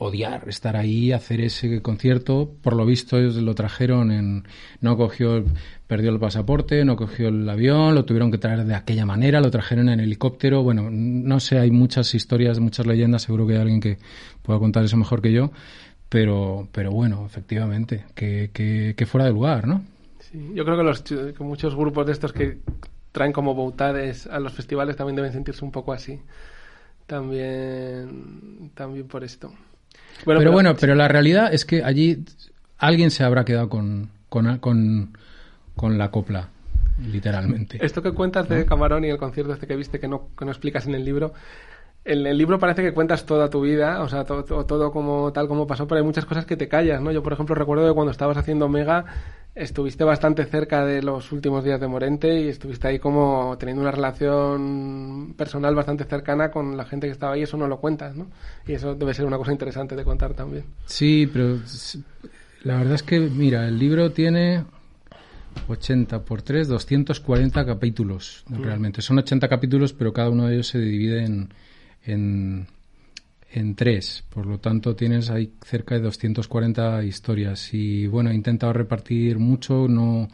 odiar 0.00 0.48
estar 0.48 0.76
ahí, 0.76 1.12
hacer 1.12 1.42
ese 1.42 1.82
concierto. 1.82 2.50
Por 2.62 2.74
lo 2.74 2.86
visto 2.86 3.18
ellos 3.18 3.36
lo 3.36 3.54
trajeron 3.54 4.10
en... 4.10 4.44
No 4.80 4.96
cogió, 4.96 5.44
perdió 5.86 6.10
el 6.10 6.18
pasaporte, 6.18 6.86
no 6.86 6.96
cogió 6.96 7.28
el 7.28 7.46
avión, 7.46 7.94
lo 7.94 8.06
tuvieron 8.06 8.30
que 8.30 8.38
traer 8.38 8.64
de 8.64 8.74
aquella 8.74 9.04
manera, 9.04 9.42
lo 9.42 9.50
trajeron 9.50 9.90
en 9.90 10.00
helicóptero. 10.00 10.62
Bueno, 10.62 10.88
no 10.90 11.38
sé, 11.38 11.58
hay 11.58 11.70
muchas 11.70 12.14
historias, 12.14 12.58
muchas 12.60 12.86
leyendas, 12.86 13.22
seguro 13.22 13.46
que 13.46 13.52
hay 13.52 13.60
alguien 13.60 13.80
que 13.80 13.98
pueda 14.42 14.58
contar 14.58 14.84
eso 14.84 14.96
mejor 14.96 15.20
que 15.20 15.32
yo. 15.32 15.50
Pero, 16.08 16.66
pero 16.72 16.90
bueno, 16.90 17.26
efectivamente, 17.26 18.06
que, 18.14 18.50
que, 18.52 19.06
fuera 19.06 19.26
de 19.26 19.32
lugar, 19.32 19.68
¿no? 19.68 19.84
Sí, 20.18 20.50
yo 20.54 20.64
creo 20.64 20.78
que, 20.78 20.82
los, 20.82 21.02
que 21.02 21.44
muchos 21.44 21.76
grupos 21.76 22.06
de 22.06 22.12
estos 22.12 22.32
que 22.32 22.58
traen 23.12 23.32
como 23.32 23.54
boutades 23.54 24.26
a 24.26 24.40
los 24.40 24.54
festivales 24.54 24.96
también 24.96 25.16
deben 25.16 25.32
sentirse 25.32 25.62
un 25.62 25.70
poco 25.70 25.92
así. 25.92 26.18
También, 27.06 28.70
también 28.74 29.06
por 29.06 29.24
esto 29.24 29.52
pero, 30.24 30.52
bueno, 30.52 30.76
pero 30.78 30.94
la 30.94 31.08
realidad 31.08 31.52
es 31.52 31.64
que 31.64 31.82
allí 31.82 32.24
alguien 32.78 33.10
se 33.10 33.24
habrá 33.24 33.44
quedado 33.44 33.68
con, 33.68 34.10
con, 34.28 35.98
la 35.98 36.10
copla, 36.10 36.48
literalmente. 36.98 37.84
Esto 37.84 38.02
que 38.02 38.12
cuentas 38.12 38.48
de 38.48 38.64
Camarón 38.66 39.04
y 39.04 39.08
el 39.08 39.18
concierto 39.18 39.52
este 39.52 39.66
que 39.66 39.76
viste 39.76 39.98
que 39.98 40.08
no, 40.08 40.28
que 40.36 40.44
no 40.44 40.50
explicas 40.50 40.86
en 40.86 40.94
el 40.94 41.04
libro, 41.04 41.32
en 42.04 42.26
el 42.26 42.36
libro 42.38 42.58
parece 42.58 42.82
que 42.82 42.92
cuentas 42.92 43.26
toda 43.26 43.50
tu 43.50 43.60
vida, 43.60 44.02
o 44.02 44.08
sea, 44.08 44.24
todo, 44.24 44.44
todo, 44.44 44.92
como 44.92 45.32
tal 45.32 45.48
como 45.48 45.66
pasó, 45.66 45.86
pero 45.86 45.98
hay 46.00 46.04
muchas 46.04 46.24
cosas 46.24 46.46
que 46.46 46.56
te 46.56 46.68
callas, 46.68 47.00
¿no? 47.00 47.12
Yo, 47.12 47.22
por 47.22 47.32
ejemplo, 47.32 47.54
recuerdo 47.54 47.86
que 47.86 47.94
cuando 47.94 48.10
estabas 48.10 48.36
haciendo 48.36 48.68
Mega 48.68 49.04
estuviste 49.54 50.04
bastante 50.04 50.44
cerca 50.46 50.84
de 50.84 51.02
los 51.02 51.32
últimos 51.32 51.64
días 51.64 51.80
de 51.80 51.88
Morente 51.88 52.40
y 52.40 52.48
estuviste 52.48 52.88
ahí 52.88 52.98
como 52.98 53.56
teniendo 53.58 53.82
una 53.82 53.90
relación 53.90 55.34
personal 55.36 55.74
bastante 55.74 56.04
cercana 56.04 56.50
con 56.50 56.76
la 56.76 56.84
gente 56.84 57.06
que 57.06 57.12
estaba 57.12 57.34
ahí, 57.34 57.42
eso 57.42 57.56
no 57.56 57.66
lo 57.66 57.78
cuentas, 57.78 58.16
¿no? 58.16 58.28
Y 58.66 58.72
eso 58.72 58.94
debe 58.94 59.14
ser 59.14 59.26
una 59.26 59.38
cosa 59.38 59.52
interesante 59.52 59.96
de 59.96 60.04
contar 60.04 60.34
también. 60.34 60.64
Sí, 60.86 61.28
pero 61.32 61.58
la 62.62 62.78
verdad 62.78 62.94
es 62.94 63.02
que, 63.02 63.18
mira, 63.18 63.66
el 63.66 63.78
libro 63.78 64.12
tiene 64.12 64.64
80 65.68 66.24
por 66.24 66.42
3, 66.42 66.68
240 66.68 67.66
capítulos, 67.66 68.44
mm. 68.48 68.62
realmente. 68.62 69.02
Son 69.02 69.18
80 69.18 69.48
capítulos, 69.48 69.92
pero 69.92 70.12
cada 70.12 70.30
uno 70.30 70.46
de 70.46 70.54
ellos 70.54 70.68
se 70.68 70.78
divide 70.78 71.24
en 71.24 71.48
en, 72.04 72.66
en 73.52 73.74
tres. 73.74 74.24
Por 74.30 74.46
lo 74.46 74.58
tanto, 74.58 74.94
tienes 74.94 75.30
ahí 75.30 75.52
cerca 75.64 75.94
de 75.94 76.02
240 76.02 77.04
historias. 77.04 77.72
Y 77.74 78.06
bueno, 78.06 78.30
he 78.30 78.34
intentado 78.34 78.72
repartir 78.72 79.38
mucho, 79.38 79.88
no 79.88 80.28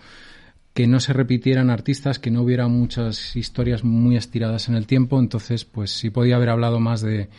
que 0.74 0.86
no 0.86 1.00
se 1.00 1.14
repitieran 1.14 1.70
artistas, 1.70 2.18
que 2.18 2.30
no 2.30 2.42
hubiera 2.42 2.68
muchas 2.68 3.34
historias 3.34 3.82
muy 3.82 4.16
estiradas 4.16 4.68
en 4.68 4.74
el 4.74 4.86
tiempo. 4.86 5.18
Entonces, 5.18 5.64
pues 5.64 5.90
sí 5.90 6.10
podía 6.10 6.36
haber 6.36 6.50
hablado 6.50 6.80
más 6.80 7.00
de, 7.00 7.30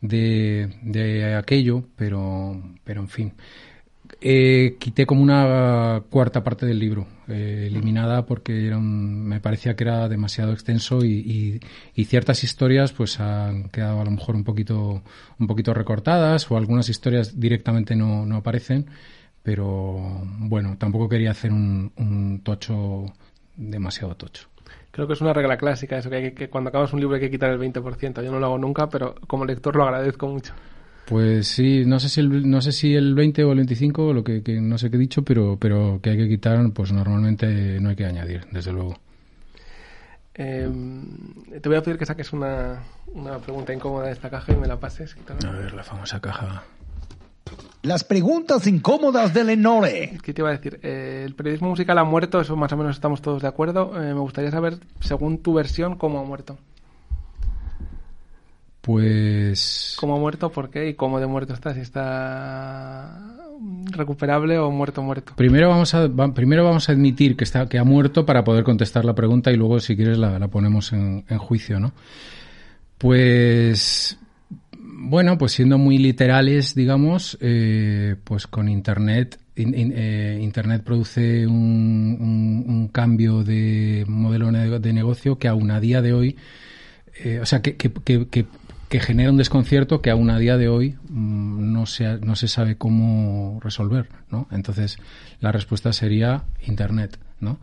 de, 0.00 0.68
de 0.82 1.34
aquello, 1.36 1.84
pero, 1.96 2.60
pero 2.84 3.02
en 3.02 3.08
fin 3.08 3.32
eh, 4.24 4.76
quité 4.78 5.04
como 5.04 5.22
una 5.22 6.02
cuarta 6.08 6.44
parte 6.44 6.64
del 6.64 6.78
libro, 6.78 7.06
eh, 7.28 7.64
eliminada 7.66 8.24
porque 8.24 8.66
era 8.66 8.78
me 8.78 9.40
parecía 9.40 9.74
que 9.74 9.84
era 9.84 10.08
demasiado 10.08 10.52
extenso 10.52 11.04
y, 11.04 11.60
ciertas 12.06 12.44
historias 12.44 12.92
pues 12.92 13.18
han 13.20 13.68
quedado 13.70 14.00
a 14.00 14.04
lo 14.04 14.10
mejor 14.10 14.36
un 14.36 14.44
poquito, 14.44 15.02
un 15.38 15.46
poquito 15.46 15.74
recortadas 15.74 16.50
o 16.50 16.56
algunas 16.56 16.88
historias 16.88 17.40
directamente 17.40 17.96
no, 17.96 18.24
no 18.26 18.36
aparecen, 18.36 18.86
pero 19.42 20.22
bueno, 20.38 20.76
tampoco 20.78 21.08
quería 21.08 21.32
hacer 21.32 21.52
un, 21.52 22.40
tocho 22.44 23.06
demasiado 23.56 24.14
tocho. 24.14 24.48
Creo 24.92 25.06
que 25.06 25.14
es 25.14 25.20
una 25.20 25.32
regla 25.32 25.56
clásica 25.56 25.98
eso, 25.98 26.10
que, 26.10 26.32
que 26.34 26.48
cuando 26.48 26.68
acabas 26.68 26.92
un 26.92 27.00
libro 27.00 27.16
hay 27.16 27.20
que 27.20 27.30
quitar 27.30 27.50
el 27.50 27.58
20%. 27.58 28.22
Yo 28.22 28.30
no 28.30 28.38
lo 28.38 28.46
hago 28.46 28.58
nunca, 28.58 28.88
pero 28.88 29.14
como 29.26 29.44
lector 29.46 29.74
lo 29.74 29.84
agradezco 29.84 30.28
mucho. 30.28 30.52
Pues 31.06 31.48
sí, 31.48 31.84
no 31.84 31.98
sé 31.98 32.08
si 32.08 32.20
el, 32.20 32.48
no 32.48 32.60
sé 32.60 32.72
si 32.72 32.94
el 32.94 33.14
20 33.14 33.44
o 33.44 33.50
el 33.50 33.58
25, 33.58 34.12
lo 34.12 34.22
que, 34.22 34.42
no 34.60 34.78
sé 34.78 34.90
qué 34.90 34.96
he 34.96 35.00
dicho, 35.00 35.22
pero, 35.22 35.56
pero 35.58 36.00
que 36.00 36.10
hay 36.10 36.16
que 36.16 36.28
quitar, 36.28 36.58
pues 36.72 36.92
normalmente 36.92 37.80
no 37.80 37.90
hay 37.90 37.96
que 37.96 38.06
añadir, 38.06 38.46
desde 38.50 38.72
luego. 38.72 38.96
Em, 40.34 41.04
te 41.60 41.68
voy 41.68 41.76
a 41.76 41.82
pedir 41.82 41.98
que 41.98 42.06
saques 42.06 42.32
una, 42.32 42.82
una 43.14 43.38
pregunta 43.38 43.74
incómoda 43.74 44.06
de 44.06 44.12
esta 44.12 44.30
caja 44.30 44.52
y 44.52 44.56
me 44.56 44.66
la 44.66 44.78
pases. 44.78 45.16
A 45.44 45.50
ver, 45.50 45.74
la 45.74 45.82
famosa 45.82 46.20
caja. 46.20 46.62
Las 47.82 48.04
preguntas 48.04 48.66
incómodas 48.66 49.34
de 49.34 49.44
Lenore. 49.44 50.18
¿Qué 50.22 50.32
te 50.32 50.40
iba 50.40 50.50
a 50.50 50.52
decir? 50.52 50.78
Eh, 50.82 51.24
el 51.26 51.34
periodismo 51.34 51.68
musical 51.68 51.98
ha 51.98 52.04
muerto, 52.04 52.40
eso 52.40 52.56
más 52.56 52.72
o 52.72 52.76
menos 52.76 52.94
estamos 52.94 53.20
todos 53.20 53.42
de 53.42 53.48
acuerdo. 53.48 53.92
Eh, 54.00 54.14
me 54.14 54.20
gustaría 54.20 54.52
saber, 54.52 54.78
según 55.00 55.38
tu 55.38 55.52
versión, 55.52 55.96
cómo 55.96 56.20
ha 56.20 56.24
muerto. 56.24 56.56
Pues... 58.82 59.96
¿Cómo 59.98 60.16
ha 60.16 60.18
muerto? 60.18 60.50
¿Por 60.50 60.68
qué? 60.68 60.88
¿Y 60.88 60.94
cómo 60.94 61.20
de 61.20 61.28
muerto 61.28 61.54
está? 61.54 61.72
¿Si 61.72 61.80
está 61.80 63.16
recuperable 63.92 64.58
o 64.58 64.72
muerto 64.72 65.02
muerto? 65.02 65.34
Primero 65.36 65.68
vamos 65.68 65.94
a, 65.94 66.08
primero 66.34 66.64
vamos 66.64 66.88
a 66.88 66.92
admitir 66.92 67.36
que, 67.36 67.44
está, 67.44 67.68
que 67.68 67.78
ha 67.78 67.84
muerto 67.84 68.26
para 68.26 68.42
poder 68.42 68.64
contestar 68.64 69.04
la 69.04 69.14
pregunta 69.14 69.52
y 69.52 69.56
luego, 69.56 69.78
si 69.78 69.94
quieres, 69.94 70.18
la, 70.18 70.48
ponemos 70.48 70.92
en, 70.92 71.24
juicio, 71.38 71.78
¿no? 71.78 71.92
Pues... 72.98 74.18
Bueno, 75.04 75.38
pues 75.38 75.52
siendo 75.52 75.78
muy 75.78 75.98
literales, 75.98 76.74
digamos, 76.74 77.36
eh, 77.40 78.16
pues 78.24 78.46
con 78.46 78.68
Internet 78.68 79.38
eh, 79.54 80.38
Internet 80.40 80.82
produce 80.82 81.46
un, 81.46 82.88
cambio 82.92 83.44
de 83.44 84.04
modelo 84.08 84.50
de 84.50 84.92
negocio 84.92 85.38
que 85.38 85.48
aún 85.48 85.70
a 85.70 85.80
día 85.80 86.00
de 86.00 86.12
hoy, 86.12 86.36
eh, 87.22 87.40
o 87.40 87.46
sea, 87.46 87.60
que, 87.60 87.76
que, 87.76 87.90
que 88.28 88.46
genera 89.00 89.30
un 89.30 89.36
desconcierto 89.36 90.02
que 90.02 90.10
aún 90.10 90.30
a 90.30 90.38
día 90.38 90.56
de 90.56 90.68
hoy 90.68 90.96
mm, 91.08 91.72
no, 91.72 91.86
se, 91.86 92.18
no 92.18 92.36
se 92.36 92.48
sabe 92.48 92.76
cómo 92.76 93.60
resolver, 93.62 94.08
¿no? 94.30 94.48
Entonces, 94.50 94.98
la 95.40 95.52
respuesta 95.52 95.92
sería 95.92 96.44
Internet, 96.66 97.18
¿no? 97.40 97.58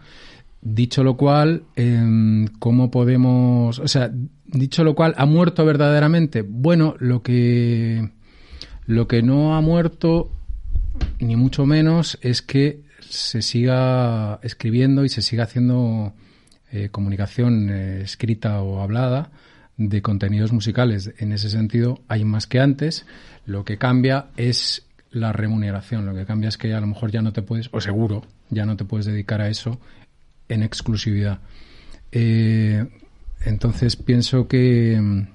Dicho 0.62 1.04
lo 1.04 1.18
cual, 1.18 1.64
em, 1.76 2.48
¿cómo 2.60 2.92
podemos...? 2.92 3.80
O 3.80 3.88
sea, 3.88 4.12
dicho 4.46 4.84
lo 4.84 4.96
cual, 4.96 5.14
¿ha 5.18 5.26
muerto 5.26 5.66
verdaderamente? 5.66 6.42
Bueno, 6.42 6.96
lo 7.00 7.22
que, 7.22 8.10
lo 8.86 9.08
que 9.08 9.22
no 9.22 9.56
ha 9.56 9.62
muerto, 9.62 10.32
ni 11.20 11.36
mucho 11.36 11.66
menos, 11.66 12.18
es 12.22 12.42
que 12.42 12.82
se 13.00 13.42
siga 13.42 14.40
escribiendo 14.44 15.06
y 15.06 15.10
se 15.10 15.22
siga 15.22 15.44
haciendo 15.44 16.14
eh, 16.72 16.90
comunicación 16.90 17.70
eh, 17.70 18.02
escrita 18.02 18.62
o 18.62 18.82
hablada 18.82 19.32
de 19.80 20.02
contenidos 20.02 20.52
musicales. 20.52 21.14
En 21.18 21.32
ese 21.32 21.50
sentido, 21.50 22.02
hay 22.10 22.26
más 22.26 22.46
que 22.46 22.60
antes. 22.60 23.06
Lo 23.46 23.64
que 23.64 23.78
cambia 23.78 24.28
es 24.36 24.86
la 25.10 25.32
remuneración. 25.32 26.06
Lo 26.06 26.14
que 26.14 26.26
cambia 26.26 26.50
es 26.50 26.58
que 26.58 26.74
a 26.74 26.82
lo 26.82 26.88
mejor 26.88 27.12
ya 27.12 27.22
no 27.22 27.32
te 27.32 27.42
puedes, 27.42 27.70
o 27.72 27.80
seguro, 27.80 28.26
ya 28.50 28.66
no 28.66 28.76
te 28.76 28.84
puedes 28.84 29.06
dedicar 29.06 29.42
a 29.42 29.50
eso 29.50 29.80
en 30.50 30.64
exclusividad. 30.64 31.40
Eh, 32.12 32.86
entonces 33.46 33.96
pienso 33.96 34.50
que, 34.50 35.26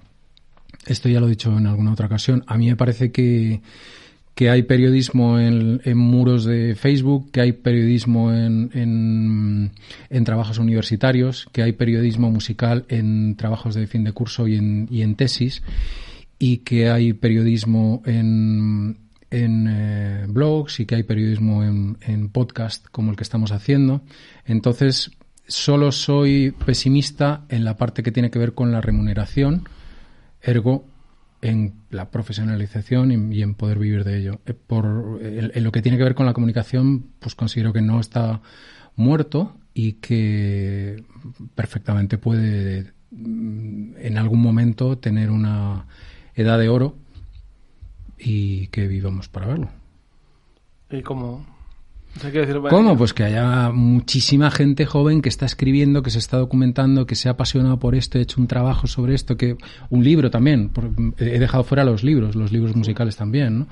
esto 0.85 1.09
ya 1.09 1.21
lo 1.21 1.27
he 1.27 1.31
dicho 1.31 1.57
en 1.57 1.67
alguna 1.67 1.93
otra 1.93 2.07
ocasión, 2.07 2.45
a 2.47 2.59
mí 2.59 2.69
me 2.69 2.77
parece 2.77 3.11
que, 3.13 3.63
que 4.35 4.51
hay 4.51 4.65
periodismo 4.65 5.39
en, 5.39 5.81
en, 5.85 5.97
muros 5.97 6.45
de 6.45 6.75
Facebook, 6.75 7.31
que 7.31 7.41
hay 7.41 7.53
periodismo 7.53 8.33
en, 8.33 9.71
en, 10.11 10.25
trabajos 10.25 10.59
universitarios, 10.59 11.49
que 11.53 11.63
hay 11.63 11.73
periodismo 11.73 12.31
musical 12.31 12.85
en 12.89 13.37
trabajos 13.37 13.75
de 13.75 13.87
fin 13.87 14.03
de 14.03 14.13
curso 14.13 14.49
y 14.49 14.57
en, 14.57 14.89
y 14.91 15.03
en 15.03 15.15
tesis, 15.15 15.63
y 16.39 16.59
que 16.59 16.91
hay 16.91 17.13
periodismo 17.13 18.03
en, 18.07 18.99
en 19.31 19.67
eh, 19.69 20.25
blogs 20.29 20.81
y 20.81 20.87
que 20.87 20.97
hay 20.97 21.05
periodismo 21.05 21.63
en, 21.63 21.97
en 22.01 22.29
podcast 22.29 22.87
como 22.91 23.13
el 23.13 23.17
que 23.17 23.23
estamos 23.23 23.53
haciendo. 23.53 24.03
Entonces, 24.47 25.13
solo 25.47 25.93
soy 25.93 26.53
pesimista 26.67 27.45
en 27.51 27.65
la 27.65 27.77
parte 27.77 28.03
que 28.03 28.11
tiene 28.11 28.33
que 28.33 28.41
ver 28.41 28.53
con 28.53 28.73
la 28.73 28.81
remuneración, 28.81 29.69
ergo 30.43 30.87
en 31.45 31.75
la 31.91 32.11
profesionalización 32.11 33.33
y, 33.33 33.43
en 33.43 33.55
poder 33.55 33.79
vivir 33.79 34.03
de 34.03 34.17
ello. 34.17 34.41
Eh, 34.47 34.55
por, 34.55 35.21
en, 35.23 35.63
lo 35.63 35.73
que 35.73 35.83
tiene 35.83 35.99
que 35.99 36.05
ver 36.05 36.15
con 36.15 36.25
la 36.25 36.33
comunicación, 36.33 37.05
pues 37.21 37.35
considero 37.35 37.75
que 37.75 37.83
no 37.83 38.01
está 38.01 38.41
muerto 38.97 39.55
y 39.75 39.95
que 39.95 41.05
perfectamente 41.55 42.17
puede 42.17 42.93
mm, 43.11 43.97
en 43.99 44.17
algún 44.17 44.41
momento 44.41 44.97
tener 44.97 45.31
una 45.31 45.87
edad 46.35 46.59
de 46.59 46.71
oro 46.71 46.97
y 48.19 48.69
que 48.69 48.89
vivamos 48.89 49.29
para 49.29 49.47
verlo. 49.47 49.69
¿Y 50.91 51.03
cómo, 51.03 51.45
decir, 52.23 52.61
¿Cómo? 52.71 52.97
Pues 52.97 53.13
que 53.13 53.25
haya 53.25 53.71
muchísima 53.71 54.51
gente 54.51 54.87
joven 54.87 55.21
que 55.21 55.29
está 55.29 55.47
escribiendo, 55.47 56.03
que 56.03 56.11
se 56.11 56.19
está 56.19 56.37
documentando, 56.39 57.07
que 57.07 57.15
se 57.15 57.29
ha 57.29 57.33
apasionado 57.33 57.79
por 57.79 57.95
esto, 57.95 58.19
ha 58.19 58.23
hecho 58.23 58.41
un 58.41 58.47
trabajo 58.47 58.87
sobre 58.87 59.15
esto, 59.15 59.37
que 59.37 59.57
un 59.91 60.05
libro 60.05 60.31
también, 60.31 60.71
he 61.19 61.39
dejado 61.39 61.65
fuera 61.65 61.85
los 61.85 62.05
libros, 62.05 62.37
los 62.37 62.53
libros 62.53 62.77
musicales 62.77 63.17
también, 63.17 63.61
¿no? 63.61 63.67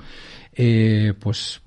Eh, 0.55 1.13
pues 1.19 1.61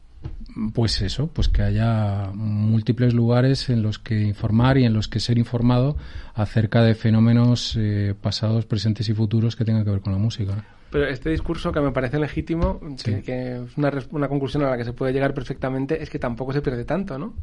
pues 0.72 1.02
eso, 1.02 1.28
pues 1.28 1.48
que 1.48 1.62
haya 1.62 2.30
múltiples 2.32 3.14
lugares 3.14 3.68
en 3.68 3.82
los 3.82 3.98
que 3.98 4.22
informar 4.22 4.78
y 4.78 4.84
en 4.84 4.94
los 4.94 5.06
que 5.06 5.20
ser 5.20 5.38
informado 5.38 5.96
acerca 6.34 6.82
de 6.82 6.94
fenómenos 6.94 7.76
eh, 7.76 8.14
pasados, 8.20 8.64
presentes 8.64 9.08
y 9.08 9.14
futuros 9.14 9.54
que 9.54 9.64
tengan 9.64 9.84
que 9.84 9.90
ver 9.90 10.00
con 10.00 10.12
la 10.12 10.18
música. 10.18 10.64
Pero 10.90 11.08
este 11.08 11.30
discurso 11.30 11.72
que 11.72 11.80
me 11.80 11.90
parece 11.90 12.18
legítimo, 12.18 12.80
que, 13.02 13.56
es 13.64 13.76
una, 13.76 13.92
una, 14.10 14.28
conclusión 14.28 14.62
a 14.64 14.70
la 14.70 14.76
que 14.76 14.84
se 14.84 14.92
puede 14.92 15.12
llegar 15.12 15.34
perfectamente, 15.34 16.02
es 16.02 16.10
que 16.10 16.18
tampoco 16.18 16.52
se 16.52 16.62
pierde 16.62 16.84
tanto, 16.84 17.18
¿no? 17.18 17.34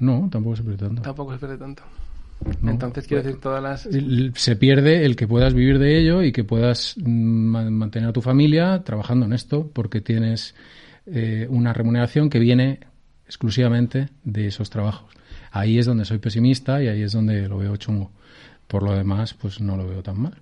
No, 0.00 0.28
tampoco 0.30 0.56
se 0.56 0.62
pierde 0.62 0.78
tanto. 0.78 1.02
Tampoco 1.02 1.32
se 1.32 1.38
pierde 1.38 1.58
tanto. 1.58 1.82
Entonces, 2.64 3.06
quiero 3.06 3.22
decir, 3.22 3.40
todas 3.40 3.62
las... 3.62 3.88
Se 4.34 4.56
pierde 4.56 5.04
el 5.04 5.16
que 5.16 5.28
puedas 5.28 5.54
vivir 5.54 5.78
de 5.78 5.98
ello 5.98 6.22
y 6.22 6.32
que 6.32 6.44
puedas 6.44 6.96
mm, 6.98 7.70
mantener 7.70 8.08
a 8.08 8.12
tu 8.12 8.20
familia 8.20 8.82
trabajando 8.82 9.26
en 9.26 9.32
esto, 9.32 9.70
porque 9.72 10.00
tienes 10.00 10.54
eh, 11.06 11.46
una 11.48 11.72
remuneración 11.72 12.30
que 12.30 12.38
viene 12.38 12.80
exclusivamente 13.26 14.08
de 14.24 14.48
esos 14.48 14.70
trabajos. 14.70 15.10
Ahí 15.52 15.78
es 15.78 15.86
donde 15.86 16.04
soy 16.04 16.18
pesimista 16.18 16.82
y 16.82 16.88
ahí 16.88 17.02
es 17.02 17.12
donde 17.12 17.48
lo 17.48 17.58
veo 17.58 17.76
chungo. 17.76 18.10
Por 18.66 18.82
lo 18.82 18.94
demás, 18.94 19.34
pues 19.34 19.60
no 19.60 19.76
lo 19.76 19.86
veo 19.86 20.02
tan 20.02 20.20
mal. 20.20 20.41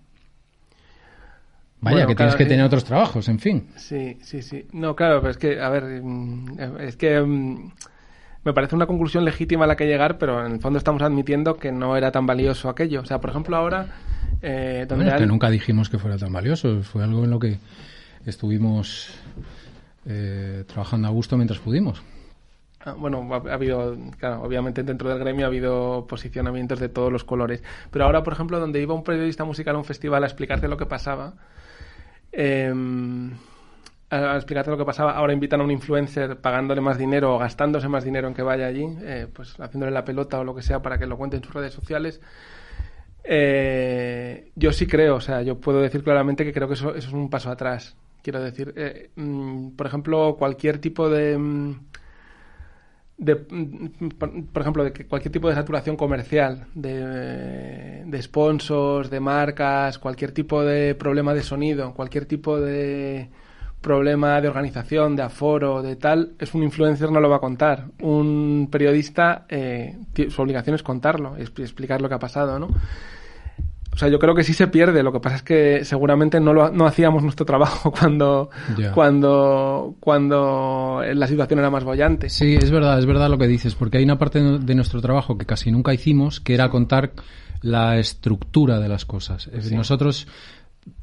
Vaya, 1.81 2.07
que 2.07 2.15
tienes 2.15 2.37
que 2.37 2.47
tener 2.47 2.65
otros 2.65 2.85
trabajos, 2.85 3.29
en 3.29 3.39
fin. 3.39 3.69
Sí, 3.77 4.19
sí, 4.23 4.43
sí. 4.43 4.67
No, 4.73 4.95
claro, 4.95 5.21
pero 5.21 5.31
es 5.31 5.39
que, 5.39 5.61
a 5.61 5.69
ver, 5.71 6.03
mm, 6.03 6.79
es 6.81 6.97
que 6.97 7.21
mm, 7.21 7.73
me 8.45 8.53
parece 8.53 8.75
una 8.75 8.87
conclusión 8.87 9.25
legítima 9.25 9.65
a 9.65 9.69
la 9.69 9.77
que 9.77 9.87
llegar, 9.87 10.19
pero 10.19 10.45
en 10.45 10.53
el 10.53 10.61
fondo 10.61 10.79
estamos 10.79 11.03
admitiendo 11.03 11.57
que 11.57 11.73
no 11.73 11.97
era 11.97 12.11
tan 12.11 12.27
valioso 12.27 12.69
aquello. 12.69 13.01
O 13.01 13.07
sea, 13.07 13.21
por 13.21 13.31
ejemplo, 13.31 13.57
ahora... 13.57 13.87
Eh, 14.43 14.87
donde 14.89 15.15
que 15.17 15.27
nunca 15.27 15.51
dijimos 15.51 15.91
que 15.91 15.99
fuera 15.99 16.17
tan 16.17 16.33
valioso. 16.33 16.83
Fue 16.83 17.03
algo 17.03 17.25
en 17.25 17.31
lo 17.31 17.39
que 17.39 17.59
estuvimos 18.25 19.11
eh, 20.07 20.65
trabajando 20.67 21.09
a 21.09 21.11
gusto 21.11 21.37
mientras 21.37 21.61
pudimos. 21.61 22.03
Ah, 22.83 22.95
bueno, 22.97 23.29
ha, 23.31 23.53
habido, 23.53 23.95
claro, 24.19 24.43
obviamente 24.43 24.83
dentro 24.83 25.11
del 25.11 25.19
gremio 25.19 25.45
ha 25.45 25.49
habido 25.49 26.07
posicionamientos 26.07 26.81
de 26.81 26.89
todos 26.89 27.13
los 27.13 27.25
colores. 27.25 27.63
Pero 27.91 28.07
ahora, 28.07 28.23
por 28.23 28.33
ejemplo, 28.33 28.59
donde 28.59 28.81
iba 28.81 28.95
un 28.95 29.05
periodista 29.05 29.45
musical 29.45 29.75
a 29.75 29.79
un 29.79 29.85
festival 29.85 30.25
a 30.25 30.27
explicarte 30.27 30.67
lo 30.67 30.79
que 30.79 30.87
pasaba, 30.87 31.35
eh, 32.33 32.73
a 34.11 34.37
explicarte 34.37 34.71
lo 34.71 34.77
que 34.77 34.85
pasaba, 34.85 35.13
ahora 35.13 35.33
invitan 35.33 35.61
a 35.61 35.65
un 35.65 35.71
influencer 35.71 36.41
pagándole 36.41 36.81
más 36.81 36.99
dinero 36.99 37.35
o 37.35 37.39
gastándose 37.39 37.89
más 37.89 38.05
dinero 38.05 38.27
en 38.27 38.35
que 38.35 38.43
vaya 38.43 38.67
allí, 38.67 38.85
eh, 39.03 39.29
pues 39.33 39.55
haciéndole 39.61 39.93
la 39.93 40.05
pelota 40.05 40.41
o 40.41 40.45
lo 40.45 40.55
que 40.55 40.63
sea 40.63 40.83
para 40.83 40.99
que 40.99 41.07
lo 41.07 41.17
cuente 41.17 41.37
en 41.37 41.45
sus 41.45 41.55
redes 41.55 41.73
sociales. 41.73 42.21
Eh, 43.23 44.51
yo 44.57 44.73
sí 44.73 44.87
creo, 44.87 45.17
o 45.17 45.21
sea, 45.21 45.43
yo 45.43 45.61
puedo 45.61 45.81
decir 45.81 46.03
claramente 46.03 46.45
que 46.45 46.53
creo 46.53 46.67
que 46.67 46.75
eso, 46.75 46.95
eso 46.95 47.09
es 47.09 47.15
un 47.15 47.31
paso 47.31 47.51
atrás. 47.51 47.97
Quiero 48.23 48.43
decir, 48.43 48.75
eh, 48.77 49.11
mm, 49.15 49.71
por 49.77 49.87
ejemplo, 49.87 50.37
cualquier 50.37 50.79
tipo 50.79 51.09
de, 51.09 51.39
mm, 51.39 51.75
de, 53.21 53.37
por 53.37 54.63
ejemplo, 54.63 54.83
de 54.83 54.93
cualquier 55.07 55.31
tipo 55.31 55.49
de 55.49 55.55
saturación 55.55 55.97
comercial, 55.97 56.67
de, 56.75 58.05
de 58.07 58.23
sponsors, 58.23 59.11
de 59.11 59.21
marcas, 59.21 59.99
cualquier 59.99 60.33
tipo 60.33 60.65
de 60.65 60.95
problema 60.95 61.35
de 61.35 61.43
sonido, 61.43 61.93
cualquier 61.93 62.25
tipo 62.25 62.59
de 62.59 63.29
problema 63.83 64.41
de 64.41 64.49
organización, 64.49 65.17
de 65.17 65.23
aforo, 65.23 65.83
de 65.83 65.97
tal, 65.97 66.33
es 66.39 66.55
un 66.55 66.63
influencer 66.63 67.11
no 67.11 67.21
lo 67.21 67.29
va 67.29 67.37
a 67.37 67.41
contar. 67.41 67.85
Un 68.01 68.69
periodista, 68.73 69.45
eh, 69.51 69.99
su 70.29 70.41
obligación 70.41 70.75
es 70.75 70.83
contarlo, 70.83 71.37
explicar 71.37 72.01
lo 72.01 72.09
que 72.09 72.15
ha 72.15 72.19
pasado, 72.19 72.59
¿no? 72.59 72.69
O 73.93 73.97
sea, 73.97 74.09
yo 74.09 74.19
creo 74.19 74.35
que 74.35 74.45
sí 74.45 74.53
se 74.53 74.69
pierde. 74.69 75.03
Lo 75.03 75.13
que 75.13 75.21
pasa 75.21 75.37
es 75.37 75.43
que 75.43 75.85
seguramente 75.85 76.41
no, 76.41 76.53
lo, 76.53 76.71
no 76.71 76.87
hacíamos 76.87 77.23
nuestro 77.23 77.45
trabajo 77.45 77.91
cuando, 77.99 78.51
cuando, 78.95 79.97
cuando 80.01 81.03
la 81.13 81.27
situación 81.27 81.59
era 81.59 81.71
más 81.71 81.85
bollante. 81.85 82.29
Sí, 82.29 82.55
es 82.55 82.71
verdad, 82.71 82.99
es 82.99 83.07
verdad 83.07 83.29
lo 83.29 83.39
que 83.39 83.47
dices, 83.47 83.75
porque 83.75 83.99
hay 83.99 84.05
una 84.05 84.19
parte 84.19 84.41
de 84.41 84.75
nuestro 84.75 85.01
trabajo 85.01 85.37
que 85.37 85.47
casi 85.47 85.71
nunca 85.71 85.93
hicimos, 85.93 86.41
que 86.41 86.55
era 86.55 86.69
contar 86.69 87.13
la 87.63 87.99
estructura 87.99 88.79
de 88.79 88.89
las 88.89 89.05
cosas. 89.05 89.51
Nosotros 89.73 90.27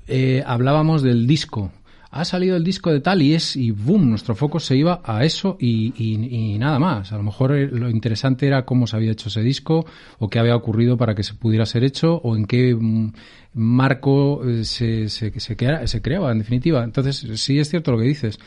eh, 0.07 0.43
hablábamos 0.45 1.03
del 1.03 1.27
disco, 1.27 1.71
ha 2.09 2.25
salido 2.25 2.55
el 2.55 2.63
disco 2.63 2.91
de 2.91 3.01
tal 3.01 3.21
y 3.21 3.33
es, 3.33 3.55
y 3.55 3.71
boom, 3.71 4.09
nuestro 4.09 4.35
foco 4.35 4.59
se 4.59 4.75
iba 4.75 5.01
a 5.03 5.25
eso 5.25 5.57
y, 5.59 5.93
y, 5.97 6.57
nada 6.57 6.79
más. 6.79 7.11
A 7.11 7.17
lo 7.17 7.23
mejor 7.23 7.55
eh, 7.55 7.67
lo 7.67 7.89
interesante 7.89 8.47
era 8.47 8.65
cómo 8.65 8.87
se 8.87 8.95
había 8.95 9.11
hecho 9.11 9.29
ese 9.29 9.41
disco 9.41 9.85
o 10.19 10.29
qué 10.29 10.39
había 10.39 10.55
ocurrido 10.55 10.97
para 10.97 11.15
que 11.15 11.23
se 11.23 11.33
pudiera 11.33 11.65
ser 11.65 11.83
hecho 11.83 12.15
o 12.15 12.35
en 12.35 12.45
qué 12.45 12.73
mm, 12.75 13.11
marco 13.53 14.47
eh, 14.47 14.63
se, 14.63 15.09
se, 15.09 15.37
se, 15.39 15.55
se 15.87 16.01
creaba, 16.01 16.31
en 16.31 16.39
definitiva. 16.39 16.83
Entonces, 16.83 17.25
sí 17.41 17.59
es 17.59 17.69
cierto 17.69 17.91
lo 17.91 17.97
que 17.97 18.05
dices. 18.05 18.39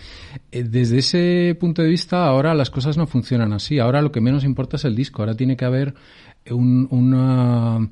Eh, 0.51 0.65
desde 0.65 0.99
ese 0.99 1.57
punto 1.61 1.83
de 1.83 1.89
vista, 1.89 2.27
ahora 2.27 2.55
las 2.55 2.71
cosas 2.71 2.97
no 2.97 3.07
funcionan 3.07 3.53
así. 3.53 3.79
Ahora 3.79 4.01
lo 4.01 4.11
que 4.11 4.21
menos 4.23 4.45
importa 4.45 4.77
es 4.77 4.85
el 4.87 4.97
disco. 4.97 5.21
Ahora 5.21 5.35
tiene 5.35 5.57
que 5.57 5.67
haber 5.67 5.95
un, 6.49 6.89
una 6.91 7.91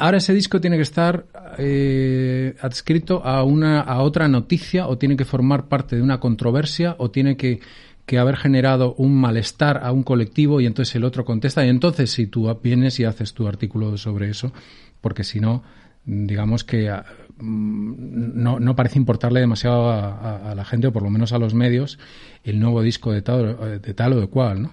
ahora 0.00 0.16
ese 0.16 0.32
disco 0.32 0.60
tiene 0.60 0.76
que 0.76 0.82
estar 0.82 1.26
eh, 1.58 2.56
adscrito 2.60 3.24
a 3.24 3.44
una 3.44 3.80
a 3.80 4.00
otra 4.00 4.28
noticia 4.28 4.88
o 4.88 4.98
tiene 4.98 5.16
que 5.16 5.24
formar 5.24 5.68
parte 5.68 5.96
de 5.96 6.02
una 6.02 6.18
controversia 6.18 6.96
o 6.98 7.10
tiene 7.10 7.36
que, 7.36 7.60
que 8.06 8.18
haber 8.18 8.36
generado 8.36 8.94
un 8.94 9.14
malestar 9.14 9.80
a 9.84 9.92
un 9.92 10.02
colectivo 10.02 10.60
y 10.60 10.66
entonces 10.66 10.96
el 10.96 11.04
otro 11.04 11.24
contesta 11.24 11.64
y 11.64 11.68
entonces 11.68 12.10
si 12.10 12.26
tú 12.26 12.52
vienes 12.62 12.98
y 12.98 13.04
haces 13.04 13.34
tu 13.34 13.46
artículo 13.46 13.96
sobre 13.98 14.30
eso 14.30 14.52
porque 15.00 15.22
si 15.22 15.38
no 15.38 15.62
digamos 16.06 16.64
que 16.64 16.88
ah, 16.88 17.04
mm, 17.38 18.42
no, 18.42 18.58
no, 18.58 18.74
parece 18.74 18.98
importarle 18.98 19.40
demasiado 19.40 19.90
a, 19.90 20.54
la 20.56 20.64
gente 20.64 20.86
o 20.86 20.92
por 20.92 21.02
lo 21.02 21.10
menos 21.10 21.32
a 21.34 21.38
los 21.38 21.52
medios 21.52 21.98
el 22.42 22.58
nuevo 22.58 22.82
disco 22.82 23.12
de 23.12 23.20
tal, 23.20 23.80
de 23.82 23.94
tal 23.94 24.14
o 24.14 24.20
de 24.20 24.28
cual 24.28 24.62
¿no? 24.62 24.72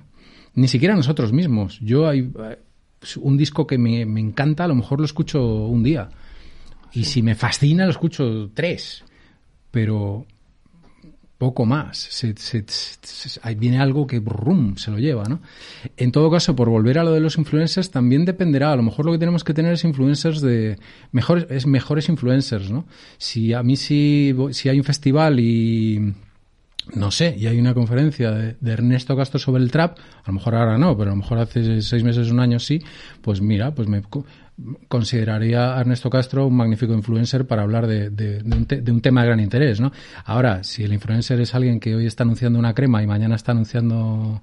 ni 0.56 0.70
siquiera 0.70 0.96
nosotros 0.96 1.34
mismos 1.34 1.80
yo 1.82 2.08
hay 2.08 2.32
un 3.18 3.38
disco 3.38 3.68
que 3.68 3.78
me, 3.78 4.06
me, 4.06 4.20
encanta, 4.20 4.64
a 4.64 4.68
lo 4.68 4.76
mejor 4.76 5.00
lo 5.00 5.06
escucho 5.06 5.44
un 5.44 5.84
día. 5.84 6.10
Y 6.94 7.06
si 7.06 7.22
me 7.22 7.36
fascina, 7.36 7.86
lo 7.86 7.92
escucho 7.92 8.50
tres. 8.54 9.04
Pero 9.72 10.26
poco 11.38 11.66
más. 11.66 11.98
Se, 11.98 12.34
ahí 13.44 13.56
viene 13.56 13.80
algo 13.80 14.08
que 14.08 14.20
brum, 14.20 14.76
se 14.78 14.92
lo 14.92 14.98
lleva, 14.98 15.24
¿no? 15.26 15.40
En 15.96 16.12
todo 16.12 16.32
caso, 16.32 16.56
por 16.56 16.70
volver 16.70 16.98
a 16.98 17.04
lo 17.04 17.12
de 17.12 17.20
los 17.20 17.38
influencers, 17.38 17.92
también 17.92 18.26
dependerá. 18.26 18.72
A 18.72 18.76
lo 18.76 18.84
mejor 18.84 19.06
lo 19.06 19.12
que 19.12 19.20
tenemos 19.20 19.44
que 19.44 19.54
tener 19.54 19.74
es 19.74 19.84
influencers 19.84 20.42
de 20.42 20.78
mejores, 21.12 21.46
es 21.50 21.68
mejores 21.68 22.10
influencers, 22.10 22.72
¿no? 22.72 22.86
Si 23.18 23.54
a 23.54 23.62
mí 23.64 23.76
si, 23.76 24.36
si 24.52 24.70
hay 24.70 24.80
un 24.80 24.84
festival 24.84 25.40
y 25.40 26.14
no 26.94 27.12
sé, 27.12 27.36
y 27.38 27.48
hay 27.48 27.60
una 27.60 27.74
conferencia 27.74 28.32
de, 28.32 28.56
Ernesto 28.66 29.16
Castro 29.16 29.40
sobre 29.40 29.64
el 29.64 29.72
trap, 29.72 29.98
a 30.00 30.28
lo 30.28 30.34
mejor 30.34 30.56
ahora 30.56 30.78
no, 30.78 30.98
pero 30.98 31.12
a 31.12 31.14
lo 31.14 31.22
mejor 31.22 31.40
hace 31.40 31.82
seis 31.82 32.04
meses, 32.04 32.32
un 32.32 32.40
año 32.40 32.60
sí, 32.60 32.82
pues 33.22 33.42
mira, 33.42 33.74
pues 33.74 33.88
me 33.88 34.02
consideraría 34.88 35.78
a 35.78 35.82
Ernesto 35.82 36.10
Castro 36.10 36.48
un 36.48 36.56
magnífico 36.56 36.94
influencer 36.94 37.46
para 37.46 37.62
hablar 37.62 37.88
de, 37.88 38.10
de, 38.10 38.42
un, 38.44 38.68
un, 38.92 39.02
tema 39.02 39.22
de 39.22 39.28
gran 39.28 39.40
interés, 39.40 39.80
¿no? 39.80 39.92
Ahora, 40.26 40.64
si 40.64 40.84
el 40.84 40.94
influencer 40.94 41.40
es 41.42 41.54
alguien 41.54 41.80
que 41.80 41.96
hoy 41.96 42.06
está 42.06 42.24
anunciando 42.24 42.58
una 42.58 42.74
crema 42.74 43.04
y 43.04 43.08
mañana 43.08 43.36
está 43.36 43.52
anunciando 43.52 44.42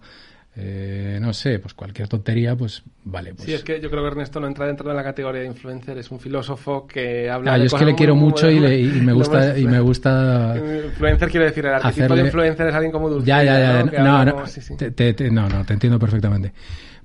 Eh, 0.57 1.19
no 1.21 1.33
sé, 1.33 1.59
pues 1.59 1.75
cualquier 1.75 2.07
tontería, 2.07 2.55
pues 2.55 2.83
vale. 3.05 3.35
Pues... 3.35 3.45
Sí, 3.47 3.53
es 3.55 3.65
que 3.65 3.81
yo 3.81 3.91
creo 3.91 4.03
que 4.03 4.09
Ernesto 4.09 4.39
no 4.39 4.47
entra 4.47 4.67
dentro 4.69 4.89
de 4.89 4.95
la 4.95 5.03
categoría 5.03 5.41
de 5.41 5.49
influencer, 5.49 5.99
es 5.99 6.13
un 6.13 6.21
filósofo 6.21 6.87
que 6.87 7.29
habla 7.29 7.55
Ah, 7.55 7.55
de 7.59 7.61
yo 7.63 7.67
es 7.67 7.75
que 7.75 7.85
le 7.85 7.95
quiero 7.97 8.15
mucho 8.15 8.49
y, 8.49 8.61
le- 8.61 8.81
y 8.81 8.87
me 9.01 9.13
gusta 9.15 9.59
y 9.59 9.65
me 9.65 9.81
gusta 9.81 10.55
Influencer 10.87 11.29
quiere 11.29 11.47
decir, 11.47 11.67
el 11.67 11.75
arquetipo 11.75 12.05
hacerle- 12.05 12.21
de 12.21 12.27
influencer 12.29 12.69
es 12.69 12.75
alguien 12.75 12.93
como 12.93 13.11
Dulce. 13.11 13.27
ya 13.27 13.43
ya 13.43 13.59
ya 13.59 13.83
¿no? 13.83 13.91
No, 14.05 14.17
habla 14.19 14.25
no, 14.27 14.33
como- 14.35 14.47
sí, 14.47 14.61
sí. 14.61 14.77
te- 14.77 14.93
te- 14.93 15.13
te- 15.15 15.29
no 15.31 15.49
no 15.49 15.65
te 15.65 15.73
entiendo 15.73 15.99
perfectamente 15.99 16.53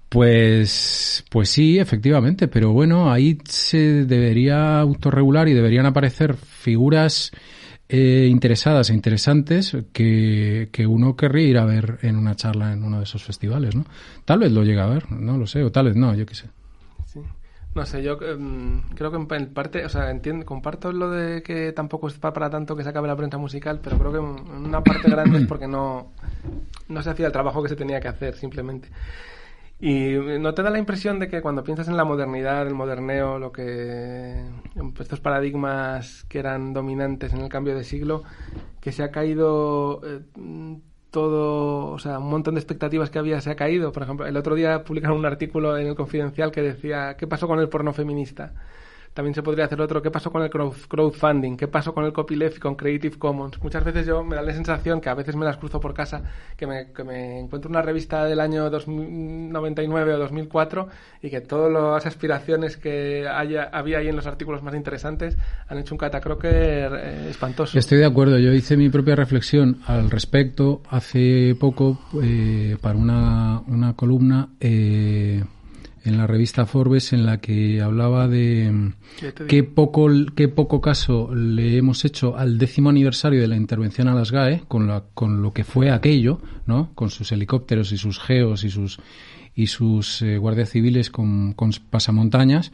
pues 0.09 1.23
pues 1.29 1.49
sí 1.49 1.79
efectivamente 1.79 2.47
pero 2.47 2.71
bueno 2.71 3.11
ahí 3.11 3.37
se 3.45 4.05
debería 4.05 4.79
autorregular 4.79 5.47
y 5.47 5.53
deberían 5.53 5.85
aparecer 5.85 6.35
figuras 6.35 7.31
eh, 7.89 8.27
interesadas 8.29 8.89
e 8.89 8.93
interesantes 8.93 9.75
que, 9.93 10.69
que 10.71 10.87
uno 10.87 11.15
querría 11.15 11.47
ir 11.49 11.57
a 11.57 11.65
ver 11.65 11.99
en 12.03 12.15
una 12.17 12.35
charla 12.35 12.71
en 12.71 12.83
uno 12.83 12.97
de 12.99 13.03
esos 13.03 13.23
festivales 13.23 13.75
no 13.75 13.85
tal 14.25 14.39
vez 14.39 14.51
lo 14.51 14.63
llegue 14.63 14.79
a 14.81 14.85
ver 14.85 15.11
no 15.11 15.37
lo 15.37 15.47
sé 15.47 15.63
o 15.63 15.71
tal 15.71 15.87
vez 15.87 15.95
no 15.95 16.13
yo 16.15 16.25
qué 16.25 16.35
sé. 16.35 16.47
No 17.75 17.85
sé, 17.85 18.01
yo 18.01 18.17
em, 18.21 18.81
creo 18.95 19.11
que 19.11 19.17
en 19.17 19.27
pa- 19.27 19.37
en 19.37 19.53
parte, 19.53 19.85
o 19.85 19.89
sea, 19.89 20.09
entiendo, 20.09 20.43
comparto 20.45 20.91
lo 20.91 21.11
de 21.11 21.43
que 21.43 21.71
tampoco 21.71 22.07
es 22.07 22.15
pa- 22.15 22.33
para 22.33 22.49
tanto 22.49 22.75
que 22.75 22.83
se 22.83 22.89
acabe 22.89 23.07
la 23.07 23.15
prensa 23.15 23.37
musical, 23.37 23.79
pero 23.83 23.97
creo 23.99 24.11
que 24.11 24.17
una 24.19 24.83
parte 24.83 25.07
grande 25.07 25.37
es 25.37 25.43
porque 25.43 25.67
no, 25.67 26.11
no 26.87 27.03
se 27.03 27.11
hacía 27.11 27.27
el 27.27 27.31
trabajo 27.31 27.61
que 27.61 27.69
se 27.69 27.75
tenía 27.75 27.99
que 27.99 28.07
hacer, 28.07 28.35
simplemente. 28.35 28.89
Y 29.81 30.11
no 30.39 30.53
te 30.53 30.61
da 30.61 30.69
la 30.69 30.77
impresión 30.77 31.19
de 31.19 31.29
que 31.29 31.41
cuando 31.41 31.63
piensas 31.63 31.87
en 31.87 31.95
la 31.95 32.03
modernidad, 32.03 32.67
el 32.67 32.73
moderneo, 32.73 33.39
lo 33.39 33.53
que 33.53 34.43
estos 34.99 35.21
paradigmas 35.21 36.25
que 36.25 36.39
eran 36.39 36.73
dominantes 36.73 37.33
en 37.33 37.39
el 37.39 37.49
cambio 37.49 37.75
de 37.77 37.85
siglo, 37.85 38.23
que 38.81 38.91
se 38.91 39.03
ha 39.03 39.11
caído 39.11 40.01
eh, 40.03 40.19
todo, 41.11 41.91
o 41.91 41.99
sea, 41.99 42.19
un 42.19 42.29
montón 42.29 42.55
de 42.55 42.59
expectativas 42.59 43.09
que 43.09 43.19
había 43.19 43.39
se 43.39 43.51
ha 43.51 43.55
caído. 43.55 43.93
Por 43.93 44.03
ejemplo, 44.03 44.25
el 44.25 44.35
otro 44.35 44.55
día 44.55 44.83
publicaron 44.83 45.17
un 45.17 45.25
artículo 45.25 45.77
en 45.77 45.87
el 45.87 45.95
Confidencial 45.95 46.51
que 46.51 46.61
decía 46.61 47.15
¿qué 47.17 47.27
pasó 47.27 47.47
con 47.47 47.59
el 47.59 47.69
porno 47.69 47.93
feminista? 47.93 48.53
También 49.13 49.33
se 49.35 49.43
podría 49.43 49.65
hacer 49.65 49.81
otro, 49.81 50.01
¿qué 50.01 50.11
pasó 50.11 50.31
con 50.31 50.43
el 50.43 50.49
crowd- 50.49 50.87
crowdfunding? 50.87 51.57
¿Qué 51.57 51.67
pasó 51.67 51.93
con 51.93 52.05
el 52.05 52.13
copyleft 52.13 52.57
y 52.57 52.59
con 52.59 52.75
Creative 52.75 53.17
Commons? 53.17 53.61
Muchas 53.61 53.83
veces 53.83 54.05
yo 54.05 54.23
me 54.23 54.35
da 54.35 54.41
la 54.41 54.53
sensación 54.53 55.01
que 55.01 55.09
a 55.09 55.13
veces 55.13 55.35
me 55.35 55.45
las 55.45 55.57
cruzo 55.57 55.79
por 55.79 55.93
casa, 55.93 56.21
que 56.55 56.65
me, 56.67 56.91
que 56.93 57.03
me 57.03 57.39
encuentro 57.39 57.69
una 57.69 57.81
revista 57.81 58.23
del 58.25 58.39
año 58.39 58.69
2099 58.69 60.13
o 60.13 60.19
2004 60.19 60.87
y 61.21 61.29
que 61.29 61.41
todas 61.41 61.71
las 61.71 62.05
aspiraciones 62.05 62.77
que 62.77 63.27
haya, 63.27 63.63
había 63.71 63.97
ahí 63.99 64.07
en 64.07 64.15
los 64.15 64.27
artículos 64.27 64.63
más 64.63 64.75
interesantes 64.75 65.37
han 65.67 65.79
hecho 65.79 65.95
un 65.95 65.99
catacroker 65.99 66.91
eh, 66.95 67.27
espantoso. 67.29 67.77
Estoy 67.77 67.97
de 67.97 68.05
acuerdo. 68.05 68.37
Yo 68.37 68.53
hice 68.53 68.77
mi 68.77 68.89
propia 68.89 69.15
reflexión 69.15 69.79
al 69.87 70.09
respecto 70.09 70.81
hace 70.89 71.55
poco 71.59 71.99
eh, 72.23 72.77
para 72.81 72.97
una, 72.97 73.61
una 73.67 73.93
columna 73.95 74.49
eh, 74.59 75.43
en 76.03 76.17
la 76.17 76.27
revista 76.27 76.65
Forbes 76.65 77.13
en 77.13 77.25
la 77.25 77.39
que 77.39 77.81
hablaba 77.81 78.27
de 78.27 78.93
qué 79.47 79.63
poco, 79.63 80.07
qué 80.35 80.47
poco 80.47 80.81
caso 80.81 81.33
le 81.33 81.77
hemos 81.77 82.05
hecho 82.05 82.37
al 82.37 82.57
décimo 82.57 82.89
aniversario 82.89 83.41
de 83.41 83.47
la 83.47 83.55
intervención 83.55 84.07
a 84.07 84.15
las 84.15 84.31
GAE 84.31 84.63
con, 84.67 84.87
la, 84.87 85.03
con 85.13 85.41
lo 85.41 85.51
que 85.51 85.63
fue 85.63 85.91
aquello, 85.91 86.39
¿no? 86.65 86.91
Con 86.95 87.09
sus 87.09 87.31
helicópteros 87.31 87.91
y 87.91 87.97
sus 87.97 88.19
geos 88.19 88.63
y 88.63 88.69
sus 88.69 88.99
y 89.55 89.67
sus 89.67 90.21
eh, 90.21 90.37
guardias 90.37 90.69
civiles 90.69 91.09
con, 91.09 91.53
pasamontañas, 91.89 92.71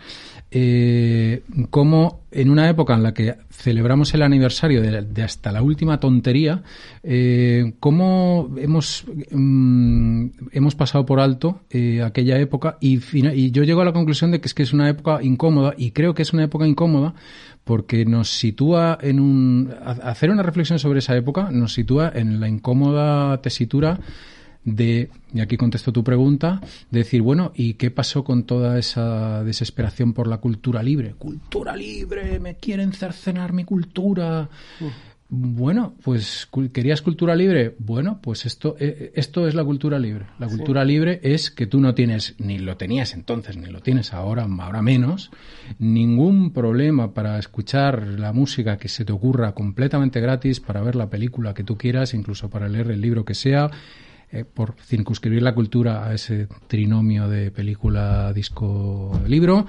eh, 0.52 1.42
como 1.70 2.22
en 2.32 2.50
una 2.50 2.70
época 2.70 2.94
en 2.94 3.04
la 3.04 3.14
que 3.14 3.36
celebramos 3.50 4.14
el 4.14 4.22
aniversario 4.22 4.82
de, 4.82 5.02
de 5.02 5.24
hasta 5.24 5.52
la 5.52 5.62
última 5.62 6.00
tontería, 6.00 6.64
eh, 7.04 7.74
cómo 7.80 8.52
hemos, 8.58 9.06
mm, 9.32 10.26
hemos 10.52 10.76
pasado 10.76 11.06
por 11.06 11.20
alto 11.20 11.62
eh, 11.70 12.02
aquella 12.04 12.40
época 12.40 12.78
y, 12.80 13.00
y 13.18 13.52
yo 13.52 13.64
llego 13.64 13.82
a 13.82 13.86
la 13.86 13.94
conclusión 13.94 14.32
de 14.32 14.40
que 14.42 14.48
es 14.48 14.54
que 14.54 14.64
es 14.64 14.74
una 14.74 14.90
época 14.90 15.24
incómoda 15.24 15.74
y 15.78 15.92
creo 15.92 16.14
que 16.14 16.22
es 16.22 16.34
una 16.34 16.44
época 16.44 16.68
incómoda 16.68 17.16
porque 17.64 18.06
nos 18.06 18.30
sitúa 18.30 18.98
en 19.02 19.20
un... 19.20 19.74
ha- 19.84 20.10
Hacer 20.12 20.30
una 20.30 20.44
reflexión 20.44 20.78
sobre 20.78 21.00
esa 21.00 21.16
época 21.18 21.50
nos 21.52 21.74
sitúa 21.74 22.12
en 22.14 22.40
la 22.40 22.48
incómoda 22.48 23.42
tesitura 23.42 24.00
de, 24.66 25.10
y 25.34 25.40
aquí 25.40 25.56
contesto 25.56 25.94
tu 25.94 26.04
pregunta, 26.04 26.60
de 26.90 27.00
decir, 27.00 27.22
bueno, 27.22 27.54
¿y 27.56 27.76
qué 27.76 27.92
pasó 27.92 28.24
con 28.24 28.44
toda 28.44 28.78
esa 28.78 29.44
desesperación 29.44 30.14
por 30.14 30.28
la 30.28 30.40
cultura 30.40 30.84
libre? 30.84 31.14
Cultura 31.18 31.76
libre, 31.76 32.40
me 32.40 32.56
quieren 32.56 32.92
cercenar 32.92 33.54
mi 33.54 33.64
cultura. 33.64 34.50
Bueno, 35.28 35.96
pues 36.04 36.48
querías 36.72 37.02
cultura 37.02 37.36
libre. 37.36 37.76
Bueno, 37.80 38.20
pues 38.22 38.46
esto, 38.46 38.76
eh, 38.80 39.12
esto 39.16 39.48
es 39.48 39.56
la 39.56 39.64
cultura 39.64 40.00
libre. 40.00 40.26
La 40.40 40.48
cultura 40.48 40.84
libre 40.84 41.20
es 41.24 41.52
que 41.52 41.68
tú 41.68 41.80
no 41.80 41.94
tienes, 41.94 42.36
ni 42.40 42.60
lo 42.60 42.78
tenías 42.78 43.14
entonces, 43.14 43.58
ni 43.58 43.68
lo 43.68 43.82
tienes 43.82 44.14
ahora, 44.14 44.48
ahora 44.60 44.82
menos, 44.82 45.32
ningún 45.78 46.54
problema 46.54 47.14
para 47.14 47.38
escuchar 47.38 48.08
la 48.20 48.34
música 48.34 48.78
que 48.78 48.88
se 48.88 49.06
te 49.06 49.14
ocurra 49.14 49.54
completamente 49.54 50.22
gratis, 50.22 50.60
para 50.60 50.82
ver 50.82 50.96
la 50.96 51.10
película 51.10 51.54
que 51.54 51.64
tú 51.64 51.78
quieras, 51.78 52.14
incluso 52.14 52.50
para 52.50 52.70
leer 52.70 52.92
el 52.92 53.02
libro 53.02 53.26
que 53.26 53.34
sea, 53.34 53.72
eh, 54.36 54.46
por 54.46 54.76
circunscribir 54.82 55.42
la 55.42 55.56
cultura 55.56 56.06
a 56.06 56.14
ese 56.14 56.48
trinomio 56.68 57.30
de 57.30 57.52
película, 57.52 58.34
disco, 58.34 59.22
libro. 59.28 59.66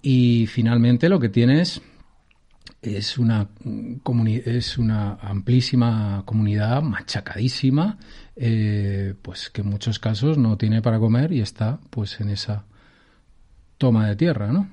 Y 0.00 0.46
finalmente 0.46 1.08
lo 1.08 1.20
que 1.20 1.28
tienes 1.28 1.82
es 2.80 3.18
una 3.18 3.48
es 3.64 4.78
una 4.78 5.14
amplísima 5.14 6.22
comunidad 6.26 6.82
machacadísima 6.82 7.98
eh, 8.36 9.14
pues 9.22 9.48
que 9.48 9.62
en 9.62 9.68
muchos 9.68 9.98
casos 9.98 10.36
no 10.36 10.58
tiene 10.58 10.82
para 10.82 10.98
comer 10.98 11.32
y 11.32 11.40
está 11.40 11.78
pues 11.90 12.20
en 12.20 12.28
esa 12.28 12.66
toma 13.78 14.06
de 14.08 14.16
tierra 14.16 14.52
no 14.52 14.68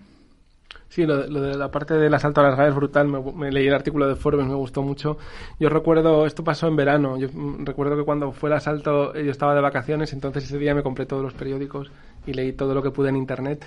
Sí, 0.91 1.05
lo 1.05 1.19
de, 1.19 1.29
lo 1.29 1.39
de 1.39 1.55
la 1.55 1.71
parte 1.71 1.93
del 1.93 2.13
asalto 2.13 2.41
a 2.41 2.49
las 2.49 2.57
GAE 2.57 2.67
es 2.67 2.75
brutal. 2.75 3.07
Me, 3.07 3.49
leí 3.49 3.65
el 3.65 3.73
artículo 3.73 4.09
de 4.09 4.17
Forbes, 4.17 4.45
me 4.45 4.55
gustó 4.55 4.81
mucho. 4.81 5.17
Yo 5.57 5.69
recuerdo, 5.69 6.25
esto 6.25 6.43
pasó 6.43 6.67
en 6.67 6.75
verano. 6.75 7.17
Yo 7.17 7.29
mm, 7.31 7.63
recuerdo 7.65 7.95
que 7.95 8.03
cuando 8.03 8.33
fue 8.33 8.49
el 8.49 8.57
asalto, 8.57 9.15
eh, 9.15 9.23
yo 9.23 9.31
estaba 9.31 9.55
de 9.55 9.61
vacaciones, 9.61 10.11
entonces 10.11 10.43
ese 10.43 10.57
día 10.57 10.75
me 10.75 10.83
compré 10.83 11.05
todos 11.05 11.23
los 11.23 11.33
periódicos 11.33 11.89
y 12.25 12.33
leí 12.33 12.51
todo 12.51 12.75
lo 12.75 12.83
que 12.83 12.91
pude 12.91 13.07
en 13.07 13.15
internet. 13.15 13.65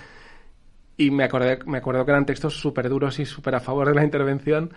Y 0.97 1.09
me 1.09 1.23
acordé, 1.23 1.57
me 1.65 1.79
acuerdo 1.79 2.05
que 2.05 2.11
eran 2.11 2.27
textos 2.27 2.59
súper 2.59 2.89
duros 2.89 3.17
y 3.19 3.25
súper 3.25 3.55
a 3.55 3.59
favor 3.59 3.87
de 3.87 3.95
la 3.95 4.03
intervención. 4.03 4.71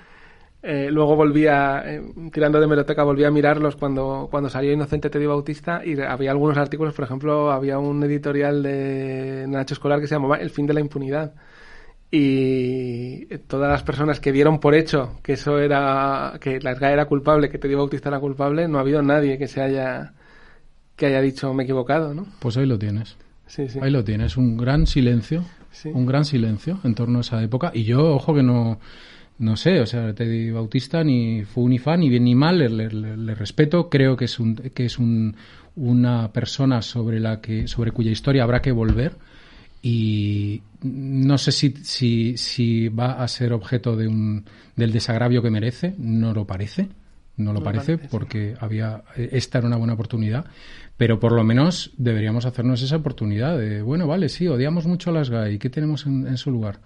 Eh, 0.62 0.88
luego 0.90 1.16
volví 1.16 1.46
a, 1.46 1.82
eh, 1.84 2.02
tirando 2.32 2.60
de 2.60 2.66
meroteca, 2.66 3.02
volví 3.02 3.24
a 3.24 3.30
mirarlos 3.30 3.76
cuando, 3.76 4.28
cuando 4.30 4.48
salió 4.48 4.72
Inocente 4.72 5.10
Teddy 5.10 5.26
Bautista 5.26 5.82
y 5.84 6.00
había 6.00 6.30
algunos 6.30 6.56
artículos, 6.56 6.94
por 6.94 7.04
ejemplo, 7.04 7.52
había 7.52 7.78
un 7.78 8.02
editorial 8.04 8.62
de 8.62 9.44
Nacho 9.48 9.74
Escolar 9.74 10.00
que 10.00 10.06
se 10.06 10.14
llamaba 10.14 10.38
El 10.38 10.48
fin 10.48 10.66
de 10.66 10.72
la 10.72 10.80
impunidad 10.80 11.34
y 12.10 13.26
todas 13.48 13.70
las 13.70 13.82
personas 13.82 14.18
que 14.20 14.32
dieron 14.32 14.60
por 14.60 14.74
hecho 14.74 15.18
que 15.22 15.34
eso 15.34 15.58
era 15.58 16.38
que 16.40 16.58
la 16.60 16.74
SGA 16.74 16.92
era 16.92 17.04
culpable, 17.06 17.48
que 17.50 17.58
Teddy 17.58 17.74
Bautista 17.74 18.08
era 18.08 18.18
culpable, 18.20 18.66
no 18.68 18.78
ha 18.78 18.80
habido 18.80 19.02
nadie 19.02 19.38
que 19.38 19.46
se 19.48 19.60
haya 19.60 20.12
que 20.96 21.06
haya 21.06 21.20
dicho 21.20 21.52
me 21.54 21.62
he 21.62 21.64
equivocado, 21.64 22.14
¿no? 22.14 22.26
pues 22.40 22.56
ahí 22.56 22.66
lo 22.66 22.78
tienes 22.78 23.16
Sí, 23.46 23.68
sí. 23.68 23.78
ahí 23.82 23.90
lo 23.90 24.04
tienes 24.04 24.36
un 24.36 24.56
gran 24.56 24.86
silencio 24.86 25.44
Sí. 25.70 25.90
un 25.92 26.06
gran 26.06 26.24
silencio 26.24 26.80
en 26.82 26.94
torno 26.94 27.18
a 27.18 27.20
esa 27.20 27.42
época 27.42 27.70
y 27.74 27.84
yo 27.84 28.14
ojo 28.14 28.34
que 28.34 28.42
no 28.42 28.78
no 29.38 29.56
sé, 29.56 29.80
o 29.80 29.86
sea, 29.86 30.12
Teddy 30.14 30.50
Bautista 30.50 31.04
ni 31.04 31.44
fu 31.44 31.68
ni 31.68 31.78
fan, 31.78 32.00
ni 32.00 32.08
bien 32.08 32.24
ni 32.24 32.34
mal, 32.34 32.58
le, 32.58 32.68
le- 32.68 32.88
le- 32.90 33.16
le 33.16 33.34
respeto, 33.36 33.88
creo 33.88 34.16
que 34.16 34.24
es 34.24 34.40
un 34.40 34.56
que 34.56 34.84
es 34.86 34.98
un, 34.98 35.36
una 35.76 36.32
persona 36.32 36.82
sobre 36.82 37.20
la 37.20 37.40
que 37.40 37.68
sobre 37.68 37.92
cuya 37.92 38.10
historia 38.10 38.42
habrá 38.42 38.60
que 38.60 38.72
volver 38.72 39.12
y 39.82 40.62
no 40.82 41.38
sé 41.38 41.52
si, 41.52 41.74
si, 41.82 42.36
si 42.36 42.88
va 42.88 43.12
a 43.22 43.28
ser 43.28 43.52
objeto 43.52 43.96
de 43.96 44.08
un, 44.08 44.44
del 44.76 44.92
desagravio 44.92 45.42
que 45.42 45.50
merece, 45.50 45.94
no 45.98 46.32
lo 46.34 46.46
parece, 46.46 46.88
no 47.36 47.52
lo 47.52 47.60
No 47.60 47.64
parece, 47.64 47.98
porque 47.98 48.54
había 48.60 49.04
eh, 49.16 49.28
esta 49.32 49.58
era 49.58 49.66
una 49.68 49.76
buena 49.76 49.94
oportunidad, 49.94 50.46
pero 50.96 51.20
por 51.20 51.32
lo 51.32 51.44
menos 51.44 51.92
deberíamos 51.96 52.44
hacernos 52.46 52.82
esa 52.82 52.96
oportunidad 52.96 53.56
de, 53.56 53.82
bueno, 53.82 54.06
vale, 54.08 54.28
sí, 54.28 54.48
odiamos 54.48 54.86
mucho 54.86 55.10
a 55.10 55.12
las 55.12 55.30
GAE, 55.30 55.58
¿qué 55.58 55.70
tenemos 55.70 56.06
en, 56.06 56.26
en 56.26 56.36
su 56.36 56.50
lugar? 56.50 56.80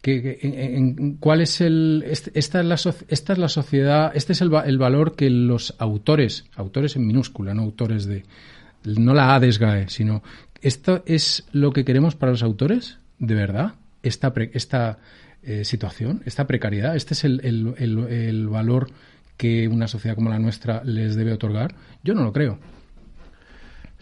¿Qué- 0.00 0.20
qué- 0.20 0.38
en- 0.42 0.98
en- 0.98 1.16
¿Cuál 1.18 1.42
es 1.42 1.60
el 1.60 2.02
este- 2.08 2.32
esta 2.36 2.58
es 2.60 2.66
la 2.66 2.74
esta 3.06 3.32
es 3.34 3.38
la 3.38 3.48
sociedad 3.48 4.10
este 4.16 4.32
es 4.32 4.40
el, 4.40 4.50
el 4.64 4.76
valor 4.78 5.14
que 5.14 5.30
los 5.30 5.76
autores 5.78 6.44
autores 6.56 6.96
en 6.96 7.06
minúscula 7.06 7.54
no 7.54 7.62
autores 7.62 8.06
de 8.06 8.24
no 8.84 9.14
la 9.14 9.34
A 9.34 9.40
de 9.40 9.52
SGAE 9.52 9.88
sino 9.88 10.22
esto 10.60 11.02
es 11.06 11.44
lo 11.52 11.72
que 11.72 11.84
queremos 11.84 12.14
para 12.16 12.32
los 12.32 12.42
autores 12.42 12.98
de 13.18 13.34
verdad 13.34 13.74
esta 14.02 14.32
pre- 14.34 14.50
esta 14.54 14.98
eh, 15.42 15.64
situación 15.64 16.22
esta 16.24 16.46
precariedad 16.46 16.94
este 16.96 17.14
es 17.14 17.24
el, 17.24 17.40
el- 17.44 17.74
el- 17.78 17.98
el 18.12 18.48
valor 18.48 18.90
que 19.36 19.66
una 19.68 19.88
sociedad 19.88 20.14
como 20.14 20.30
la 20.30 20.38
nuestra 20.38 20.84
les 20.84 21.16
debe 21.16 21.32
otorgar. 21.32 21.74
Yo 22.04 22.14
no 22.14 22.22
lo 22.22 22.32
creo 22.32 22.58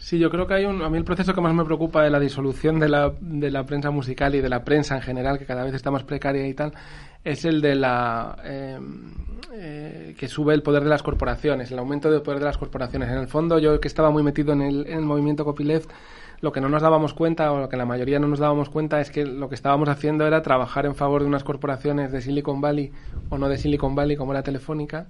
Sí, 0.01 0.17
yo 0.17 0.31
creo 0.31 0.47
que 0.47 0.55
hay 0.55 0.65
un... 0.65 0.81
A 0.81 0.89
mí 0.89 0.97
el 0.97 1.03
proceso 1.03 1.31
que 1.31 1.41
más 1.41 1.53
me 1.53 1.63
preocupa 1.63 2.01
de 2.01 2.09
la 2.09 2.19
disolución 2.19 2.79
de 2.79 2.89
la, 2.89 3.13
de 3.21 3.51
la 3.51 3.63
prensa 3.67 3.91
musical 3.91 4.33
y 4.33 4.41
de 4.41 4.49
la 4.49 4.63
prensa 4.63 4.95
en 4.95 5.03
general, 5.03 5.37
que 5.37 5.45
cada 5.45 5.63
vez 5.63 5.75
está 5.75 5.91
más 5.91 6.03
precaria 6.03 6.47
y 6.47 6.55
tal, 6.55 6.73
es 7.23 7.45
el 7.45 7.61
de 7.61 7.75
la... 7.75 8.35
Eh, 8.43 8.79
eh, 9.53 10.15
que 10.17 10.27
sube 10.27 10.55
el 10.55 10.63
poder 10.63 10.83
de 10.83 10.89
las 10.89 11.03
corporaciones, 11.03 11.71
el 11.71 11.77
aumento 11.77 12.09
del 12.09 12.23
poder 12.23 12.39
de 12.39 12.45
las 12.45 12.57
corporaciones. 12.57 13.09
En 13.09 13.19
el 13.19 13.27
fondo, 13.27 13.59
yo 13.59 13.79
que 13.79 13.87
estaba 13.87 14.09
muy 14.09 14.23
metido 14.23 14.53
en 14.53 14.63
el, 14.63 14.87
en 14.87 14.97
el 14.97 15.05
movimiento 15.05 15.45
copyleft, 15.45 15.91
lo 16.41 16.51
que 16.51 16.61
no 16.61 16.67
nos 16.67 16.81
dábamos 16.81 17.13
cuenta, 17.13 17.51
o 17.51 17.59
lo 17.59 17.69
que 17.69 17.77
la 17.77 17.85
mayoría 17.85 18.17
no 18.17 18.27
nos 18.27 18.39
dábamos 18.39 18.69
cuenta, 18.69 19.01
es 19.01 19.11
que 19.11 19.23
lo 19.23 19.49
que 19.49 19.55
estábamos 19.55 19.87
haciendo 19.87 20.25
era 20.25 20.41
trabajar 20.41 20.87
en 20.87 20.95
favor 20.95 21.21
de 21.21 21.27
unas 21.27 21.43
corporaciones 21.43 22.11
de 22.11 22.21
Silicon 22.21 22.59
Valley 22.59 22.91
o 23.29 23.37
no 23.37 23.47
de 23.47 23.59
Silicon 23.59 23.93
Valley, 23.93 24.17
como 24.17 24.33
la 24.33 24.41
Telefónica, 24.41 25.05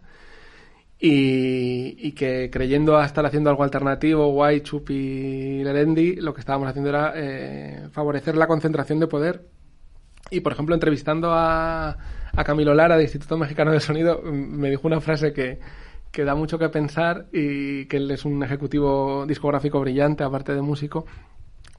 y, 1.03 1.95
y, 1.97 2.11
que 2.11 2.51
creyendo 2.51 2.95
a 2.95 3.05
estar 3.05 3.25
haciendo 3.25 3.49
algo 3.49 3.63
alternativo, 3.63 4.31
Guay, 4.33 4.61
Chupi 4.61 4.93
y 4.93 5.63
Lerendi, 5.63 6.17
lo 6.17 6.31
que 6.31 6.41
estábamos 6.41 6.69
haciendo 6.69 6.89
era 6.89 7.13
eh, 7.15 7.89
favorecer 7.91 8.37
la 8.37 8.45
concentración 8.45 8.99
de 8.99 9.07
poder. 9.07 9.47
Y, 10.29 10.41
por 10.41 10.53
ejemplo, 10.53 10.75
entrevistando 10.75 11.31
a, 11.33 11.97
a 12.35 12.43
Camilo 12.43 12.75
Lara 12.75 12.97
de 12.97 13.03
Instituto 13.03 13.35
Mexicano 13.35 13.71
del 13.71 13.81
Sonido, 13.81 14.21
me 14.21 14.69
dijo 14.69 14.87
una 14.87 15.01
frase 15.01 15.33
que, 15.33 15.59
que 16.11 16.23
da 16.23 16.35
mucho 16.35 16.59
que 16.59 16.69
pensar 16.69 17.25
y 17.33 17.85
que 17.85 17.97
él 17.97 18.11
es 18.11 18.23
un 18.23 18.43
ejecutivo 18.43 19.25
discográfico 19.25 19.79
brillante, 19.79 20.23
aparte 20.23 20.53
de 20.53 20.61
músico. 20.61 21.07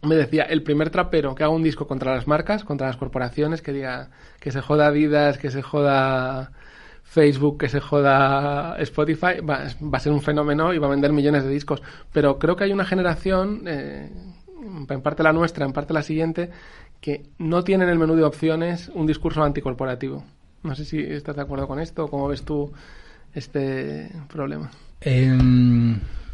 Me 0.02 0.16
decía, 0.16 0.42
el 0.42 0.64
primer 0.64 0.90
trapero 0.90 1.36
que 1.36 1.44
haga 1.44 1.52
un 1.52 1.62
disco 1.62 1.86
contra 1.86 2.12
las 2.12 2.26
marcas, 2.26 2.64
contra 2.64 2.88
las 2.88 2.96
corporaciones, 2.96 3.62
que 3.62 3.72
diga 3.72 4.10
que 4.40 4.50
se 4.50 4.60
joda 4.60 4.88
Adidas, 4.88 5.38
que 5.38 5.52
se 5.52 5.62
joda 5.62 6.50
Facebook, 7.12 7.58
que 7.58 7.68
se 7.68 7.78
joda 7.78 8.74
Spotify, 8.78 9.40
va, 9.46 9.64
va, 9.82 9.98
a 9.98 10.00
ser 10.00 10.12
un 10.12 10.22
fenómeno 10.22 10.72
y 10.72 10.78
va 10.78 10.86
a 10.86 10.90
vender 10.90 11.12
millones 11.12 11.44
de 11.44 11.50
discos. 11.50 11.82
Pero 12.10 12.38
creo 12.38 12.56
que 12.56 12.64
hay 12.64 12.72
una 12.72 12.86
generación, 12.86 13.64
eh, 13.66 14.10
en 14.88 15.02
parte 15.02 15.22
la 15.22 15.34
nuestra, 15.34 15.66
en 15.66 15.74
parte 15.74 15.92
la 15.92 16.02
siguiente, 16.02 16.48
que 17.02 17.24
no 17.36 17.64
tiene 17.64 17.84
en 17.84 17.90
el 17.90 17.98
menú 17.98 18.16
de 18.16 18.24
opciones 18.24 18.90
un 18.94 19.06
discurso 19.06 19.42
anticorporativo. 19.42 20.24
No 20.62 20.74
sé 20.74 20.86
si 20.86 21.00
estás 21.00 21.36
de 21.36 21.42
acuerdo 21.42 21.68
con 21.68 21.80
esto 21.80 22.08
cómo 22.08 22.28
ves 22.28 22.44
tú 22.44 22.72
este 23.34 24.10
problema. 24.32 24.70
Eh, 25.02 25.36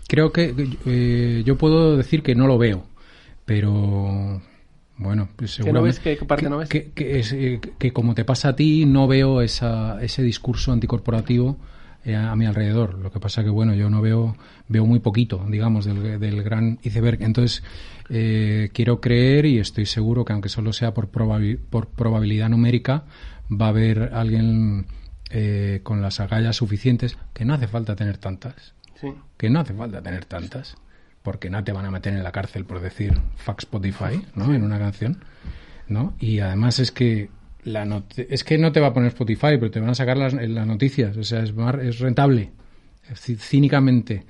creo 0.07 0.31
que 0.31 0.55
eh, 0.87 1.43
yo 1.45 1.59
puedo 1.59 1.97
decir 1.97 2.23
que 2.23 2.37
no 2.37 2.47
lo 2.47 2.57
veo, 2.57 2.85
pero 3.45 4.41
bueno, 4.99 5.29
pues 5.37 5.61
¿Qué 5.63 5.73
no 5.73 5.83
ves? 5.83 6.01
¿Qué 6.01 6.17
parte 6.17 6.51
no 6.51 6.59
ves? 6.59 6.69
Que, 6.69 6.91
que, 6.91 7.21
es, 7.21 7.33
eh, 7.33 7.61
que, 7.79 7.93
como 7.93 8.15
te 8.15 8.25
pasa 8.25 8.51
a 8.51 8.57
ti, 8.57 8.85
no 8.85 9.07
veo 9.07 9.43
esa, 9.43 10.03
ese 10.03 10.23
discurso 10.23 10.73
anticorporativo 10.73 11.57
eh, 12.05 12.17
a 12.17 12.35
mi 12.35 12.47
alrededor. 12.47 12.99
Lo 12.99 13.13
que 13.13 13.21
pasa 13.21 13.45
que, 13.45 13.51
bueno, 13.51 13.75
yo 13.75 13.91
no 13.91 14.03
veo, 14.03 14.37
veo 14.67 14.85
muy 14.85 14.99
poquito, 14.99 15.47
digamos, 15.49 15.85
del, 15.85 16.19
del 16.19 16.43
gran 16.43 16.81
iceberg. 16.83 17.23
Entonces, 17.23 17.63
eh, 18.11 18.71
quiero 18.73 19.01
creer 19.01 19.47
y 19.47 19.59
estoy 19.59 19.87
seguro 19.87 20.25
que 20.25 20.33
aunque 20.33 20.49
solo 20.49 20.73
sea 20.73 20.93
por, 20.95 21.11
probabil, 21.11 21.59
por 21.59 21.89
probabilidad 21.89 22.49
numérica, 22.49 23.05
va 23.51 23.67
a 23.67 23.69
haber 23.69 24.11
alguien 24.15 24.87
eh, 25.31 25.79
con 25.85 26.03
las 26.03 26.19
agallas 26.19 26.57
suficientes, 26.57 27.17
que 27.35 27.45
no 27.45 27.55
hace 27.55 27.69
falta 27.69 27.95
tener 27.95 28.19
tantas. 28.19 28.75
Sí. 29.01 29.15
Que 29.37 29.49
no 29.49 29.61
hace 29.61 29.75
falta 29.75 30.03
tener 30.03 30.25
tantas 30.25 30.77
porque 31.29 31.51
no 31.51 31.63
te 31.63 31.73
van 31.73 31.85
a 31.85 31.91
meter 31.91 32.15
en 32.15 32.23
la 32.23 32.33
cárcel 32.33 32.65
por 32.65 32.81
decir 32.81 33.13
fuck 33.37 33.59
Spotify, 33.59 34.25
¿no? 34.35 34.55
En 34.55 34.63
una 34.63 34.79
canción, 34.79 35.23
¿no? 35.87 36.15
Y 36.19 36.39
además 36.39 36.79
es 36.79 36.91
que 36.91 37.29
la 37.65 37.85
not 37.85 38.19
es 38.19 38.45
que 38.45 38.57
no 38.57 38.73
te 38.73 38.81
va 38.81 38.87
a 38.87 38.95
poner 38.95 39.09
Spotify, 39.09 39.59
pero 39.61 39.71
te 39.71 39.79
van 39.79 39.91
a 39.91 39.95
sacar 39.95 40.17
las, 40.17 40.33
las 40.33 40.67
noticias, 40.67 41.15
o 41.19 41.23
sea, 41.23 41.43
es, 41.43 41.53
es 41.83 41.99
rentable, 41.99 42.51
cínicamente, 43.15 44.25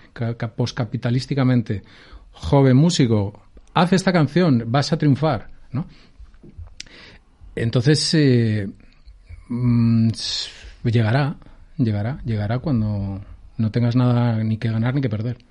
postcapitalísticamente, 0.56 1.84
joven 2.32 2.76
músico, 2.76 3.44
haz 3.74 3.92
esta 3.92 4.12
canción, 4.12 4.64
vas 4.66 4.92
a 4.92 4.98
triunfar, 4.98 5.50
¿no? 5.70 5.86
Entonces, 7.54 8.12
eh, 8.14 8.68
mmm, 9.48 10.08
llegará, 10.82 11.36
llegará, 11.76 12.20
llegará 12.24 12.58
cuando 12.58 13.20
no 13.56 13.70
tengas 13.70 13.94
nada 13.94 14.42
ni 14.42 14.56
que 14.56 14.68
ganar 14.68 14.96
ni 14.96 15.00
que 15.00 15.08
perder. 15.08 15.47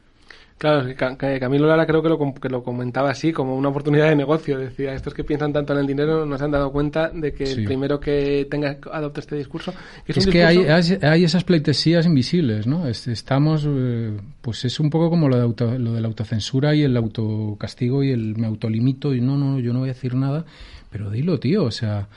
Claro, 0.57 0.87
Camilo 0.95 1.67
Lara 1.67 1.85
creo 1.85 2.01
que 2.01 2.09
lo, 2.09 2.33
que 2.33 2.49
lo 2.49 2.63
comentaba 2.63 3.11
así, 3.11 3.31
como 3.31 3.55
una 3.55 3.69
oportunidad 3.69 4.09
de 4.09 4.15
negocio. 4.15 4.57
Decía, 4.57 4.93
estos 4.93 5.13
que 5.13 5.23
piensan 5.23 5.53
tanto 5.53 5.73
en 5.73 5.79
el 5.79 5.85
dinero 5.85 6.25
no 6.25 6.35
se 6.35 6.45
han 6.45 6.51
dado 6.51 6.71
cuenta 6.71 7.11
de 7.13 7.31
que 7.31 7.45
sí. 7.45 7.59
el 7.59 7.65
primero 7.65 7.99
que 7.99 8.47
tenga 8.49 8.79
adopte 8.91 9.19
este 9.19 9.35
discurso... 9.35 9.71
Que 10.03 10.13
es, 10.13 10.17
es 10.17 10.25
que 10.25 10.47
discurso... 10.47 10.73
hay, 10.73 11.09
hay, 11.11 11.23
esas 11.23 11.43
pleitesías 11.43 12.07
invisibles, 12.07 12.65
¿no? 12.65 12.87
Estamos, 12.87 13.67
eh, 13.67 14.17
pues 14.41 14.65
es 14.65 14.79
un 14.79 14.89
poco 14.89 15.11
como 15.11 15.29
lo 15.29 15.37
de, 15.37 15.43
auto, 15.43 15.77
lo 15.77 15.93
de 15.93 16.01
la 16.01 16.07
autocensura 16.07 16.73
y 16.73 16.81
el 16.81 16.97
autocastigo 16.97 18.03
y 18.03 18.09
el 18.09 18.35
me 18.35 18.47
autolimito 18.47 19.13
y 19.13 19.21
no, 19.21 19.37
no, 19.37 19.59
yo 19.59 19.73
no 19.73 19.79
voy 19.79 19.89
a 19.89 19.93
decir 19.93 20.15
nada, 20.15 20.43
pero 20.89 21.11
dilo, 21.11 21.39
tío, 21.39 21.65
o 21.65 21.71
sea 21.71 22.07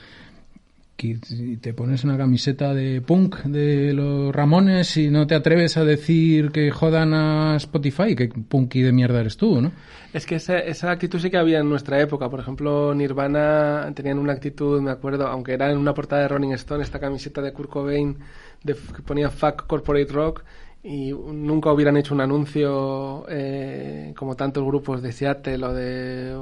y 1.03 1.57
te 1.57 1.73
pones 1.73 2.03
una 2.03 2.17
camiseta 2.17 2.73
de 2.73 3.01
punk 3.01 3.43
de 3.43 3.93
los 3.93 4.33
Ramones 4.33 4.97
y 4.97 5.09
no 5.09 5.27
te 5.27 5.35
atreves 5.35 5.77
a 5.77 5.83
decir 5.83 6.51
que 6.51 6.71
jodan 6.71 7.13
a 7.13 7.55
Spotify, 7.57 8.15
que 8.15 8.27
punky 8.27 8.81
de 8.81 8.91
mierda 8.91 9.19
eres 9.19 9.37
tú, 9.37 9.61
¿no? 9.61 9.71
Es 10.13 10.25
que 10.25 10.35
esa, 10.35 10.59
esa 10.59 10.91
actitud 10.91 11.19
sí 11.19 11.29
que 11.29 11.37
había 11.37 11.59
en 11.59 11.69
nuestra 11.69 11.99
época. 12.01 12.29
Por 12.29 12.39
ejemplo, 12.39 12.93
Nirvana 12.93 13.91
tenían 13.95 14.19
una 14.19 14.33
actitud, 14.33 14.81
me 14.81 14.91
acuerdo, 14.91 15.27
aunque 15.27 15.53
era 15.53 15.71
en 15.71 15.77
una 15.77 15.93
portada 15.93 16.23
de 16.23 16.27
Rolling 16.27 16.51
Stone, 16.51 16.83
esta 16.83 16.99
camiseta 16.99 17.41
de 17.41 17.53
Kurt 17.53 17.69
Cobain 17.69 18.17
que 18.65 19.01
ponía 19.05 19.29
Fuck 19.29 19.65
Corporate 19.67 20.11
Rock 20.11 20.43
y 20.83 21.11
nunca 21.11 21.71
hubieran 21.71 21.97
hecho 21.97 22.13
un 22.13 22.21
anuncio 22.21 23.25
eh, 23.29 24.13
como 24.15 24.35
tantos 24.35 24.63
grupos 24.63 25.01
de 25.01 25.11
Seattle 25.11 25.65
o 25.65 25.73
de 25.73 26.35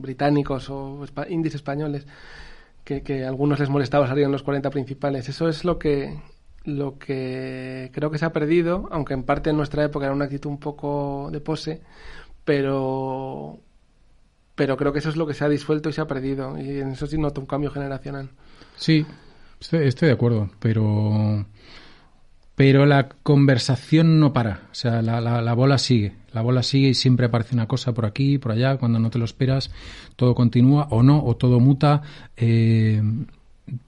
británicos 0.00 0.68
o 0.70 1.04
indies 1.28 1.54
españoles 1.54 2.06
que, 2.84 3.24
a 3.24 3.28
algunos 3.28 3.60
les 3.60 3.68
molestaba 3.68 4.06
salir 4.06 4.24
en 4.24 4.32
los 4.32 4.42
40 4.42 4.70
principales. 4.70 5.28
Eso 5.28 5.48
es 5.48 5.64
lo 5.64 5.78
que, 5.78 6.20
lo 6.64 6.98
que 6.98 7.90
creo 7.92 8.10
que 8.10 8.18
se 8.18 8.24
ha 8.24 8.32
perdido, 8.32 8.88
aunque 8.90 9.14
en 9.14 9.22
parte 9.22 9.50
en 9.50 9.56
nuestra 9.56 9.84
época 9.84 10.06
era 10.06 10.14
una 10.14 10.26
actitud 10.26 10.50
un 10.50 10.60
poco 10.60 11.28
de 11.30 11.40
pose, 11.40 11.80
pero, 12.44 13.58
pero 14.54 14.76
creo 14.76 14.92
que 14.92 14.98
eso 14.98 15.10
es 15.10 15.16
lo 15.16 15.26
que 15.26 15.34
se 15.34 15.44
ha 15.44 15.48
disuelto 15.48 15.88
y 15.88 15.92
se 15.92 16.00
ha 16.00 16.06
perdido. 16.06 16.58
Y 16.58 16.80
en 16.80 16.92
eso 16.92 17.06
sí 17.06 17.18
noto 17.18 17.40
un 17.40 17.46
cambio 17.46 17.70
generacional. 17.70 18.30
Sí, 18.76 19.06
estoy, 19.60 19.86
estoy 19.86 20.08
de 20.08 20.14
acuerdo, 20.14 20.50
pero 20.58 21.44
pero 22.60 22.84
la 22.84 23.08
conversación 23.22 24.20
no 24.20 24.34
para, 24.34 24.68
o 24.70 24.74
sea, 24.74 25.00
la, 25.00 25.18
la, 25.18 25.54
bola 25.54 25.78
sigue, 25.78 26.12
la 26.32 26.42
bola 26.42 26.62
sigue 26.62 26.88
y 26.88 26.94
siempre 26.94 27.26
aparece 27.26 27.54
una 27.54 27.66
cosa 27.66 27.92
por 27.92 28.06
aquí, 28.06 28.38
por 28.38 28.52
allá, 28.52 28.76
cuando 28.76 28.98
no 28.98 29.10
te 29.10 29.18
lo 29.18 29.24
esperas, 29.24 29.70
todo 30.16 30.34
continúa 30.34 30.88
o 30.90 31.02
no, 31.02 31.24
o 31.24 31.36
todo 31.36 31.60
muta, 31.60 32.02
eh, 32.36 33.02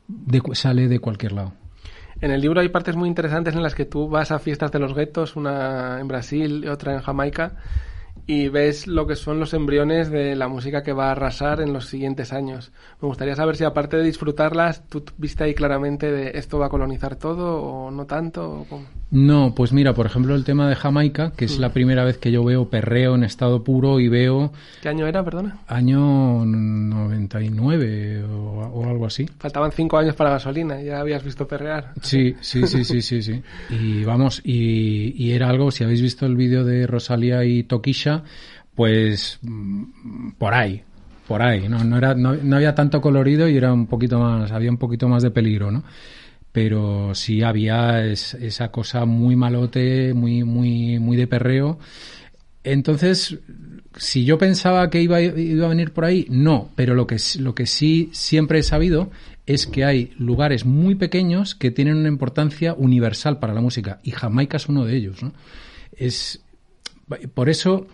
de, 0.09 0.43
sale 0.53 0.89
de 0.89 0.99
cualquier 0.99 1.33
lado. 1.33 1.53
En 2.21 2.31
el 2.31 2.41
libro 2.41 2.61
hay 2.61 2.69
partes 2.69 2.95
muy 2.95 3.09
interesantes 3.09 3.55
en 3.55 3.63
las 3.63 3.75
que 3.75 3.85
tú 3.85 4.09
vas 4.09 4.31
a 4.31 4.39
fiestas 4.39 4.71
de 4.71 4.79
los 4.79 4.95
guetos, 4.95 5.35
una 5.35 5.99
en 6.01 6.07
Brasil 6.07 6.63
y 6.65 6.69
otra 6.69 6.95
en 6.95 7.01
Jamaica, 7.01 7.57
y 8.27 8.49
ves 8.49 8.87
lo 8.87 9.07
que 9.07 9.17
son 9.17 9.41
los 9.41 9.53
embriones 9.55 10.11
de 10.11 10.37
la 10.37 10.49
música 10.49 10.83
que 10.83 10.93
va 10.93 11.09
a 11.09 11.13
arrasar 11.13 11.61
en 11.61 11.73
los 11.73 11.87
siguientes 11.87 12.33
años. 12.33 12.73
Me 13.01 13.09
gustaría 13.09 13.35
saber 13.35 13.57
si 13.57 13.65
aparte 13.65 13.97
de 13.97 14.05
disfrutarlas, 14.05 14.87
tú 14.89 15.05
viste 15.19 15.45
ahí 15.45 15.55
claramente 15.55 16.11
de 16.11 16.39
esto 16.39 16.59
va 16.59 16.67
a 16.67 16.71
colonizar 16.71 17.17
todo 17.17 17.63
o 17.63 17.91
no 17.91 18.07
tanto. 18.07 18.67
O 18.71 18.81
no, 19.11 19.55
pues 19.55 19.73
mira, 19.73 19.93
por 19.93 20.07
ejemplo 20.07 20.35
el 20.35 20.45
tema 20.45 20.69
de 20.69 20.75
Jamaica, 20.75 21.33
que 21.37 21.45
es 21.45 21.59
mm. 21.59 21.61
la 21.61 21.73
primera 21.73 22.05
vez 22.05 22.17
que 22.19 22.31
yo 22.33 22.45
veo 22.45 22.71
perreo 22.71 23.15
en 23.15 23.25
estado 23.25 23.63
puro 23.63 24.01
y 24.01 24.09
veo... 24.09 24.53
¿Qué 24.81 24.89
año 24.89 25.07
era, 25.07 25.23
perdona? 25.25 25.59
Año 25.67 26.47
99 26.47 28.25
o, 28.25 28.71
o 28.73 28.89
algo 28.89 29.07
así. 29.07 29.29
Faltaban 29.39 29.73
cinco 29.73 29.99
años 29.99 30.15
para 30.15 30.31
gasolina, 30.31 30.81
ya 30.81 31.01
habías 31.01 31.23
visto 31.25 31.47
perrear. 31.47 31.93
Sí, 32.01 32.37
sí, 32.41 32.67
sí, 32.67 32.85
sí, 32.85 33.03
sí, 33.03 33.23
sí. 33.23 33.43
Y 33.69 34.05
vamos, 34.05 34.41
y, 34.45 35.13
y 35.23 35.33
era 35.33 35.49
algo, 35.49 35.71
si 35.71 35.85
habéis 35.85 36.01
visto 36.01 36.25
el 36.25 36.37
vídeo 36.37 36.65
de 36.65 36.87
Rosalía 36.87 37.45
y 37.45 37.65
Pues 38.75 39.39
por 40.39 40.55
ahí, 40.55 40.83
por 41.29 41.43
ahí, 41.43 41.69
no, 41.69 41.85
no, 41.85 41.99
era, 41.99 42.15
no, 42.15 42.35
no, 42.35 42.57
había 42.57 42.75
tanto 42.75 43.01
colorido 43.01 43.49
y 43.49 43.57
era 43.57 43.73
un 43.73 43.87
poquito 43.87 44.19
más, 44.19 44.51
había 44.51 44.71
un 44.71 44.79
poquito 44.79 45.09
más 45.09 45.23
de 45.23 45.31
peligro, 45.31 45.71
¿no? 45.71 45.85
Pero 46.53 47.15
sí 47.15 47.43
había 47.43 48.05
es, 48.05 48.35
esa 48.35 48.71
cosa 48.71 49.05
muy 49.05 49.37
malote, 49.37 50.15
muy, 50.15 50.45
muy, 50.45 50.99
muy 50.99 51.17
de 51.17 51.27
perreo. 51.27 51.79
Entonces, 52.65 53.39
si 53.97 54.25
yo 54.25 54.39
pensaba 54.39 54.89
que 54.91 55.03
iba, 55.03 55.21
iba 55.21 55.67
a 55.67 55.71
venir 55.71 55.93
por 55.93 56.05
ahí, 56.05 56.27
no, 56.31 56.71
pero 56.75 56.95
lo 56.95 57.07
que, 57.07 57.17
lo 57.39 57.55
que 57.55 57.67
sí 57.67 58.11
siempre 58.13 58.59
he 58.61 58.63
sabido 58.63 59.11
es 59.47 59.67
que 59.67 59.85
hay 59.85 60.13
lugares 60.19 60.65
muy 60.65 60.95
pequeños 60.95 61.55
que 61.55 61.71
tienen 61.71 61.97
una 61.97 62.09
importancia 62.09 62.75
universal 62.75 63.39
para 63.39 63.55
la 63.55 63.61
música 63.61 64.01
y 64.03 64.13
Jamaica 64.13 64.57
es 64.57 64.69
uno 64.69 64.85
de 64.85 64.97
ellos, 64.97 65.23
¿no? 65.23 65.33
Es, 65.97 66.43
por 67.35 67.49
eso 67.49 67.87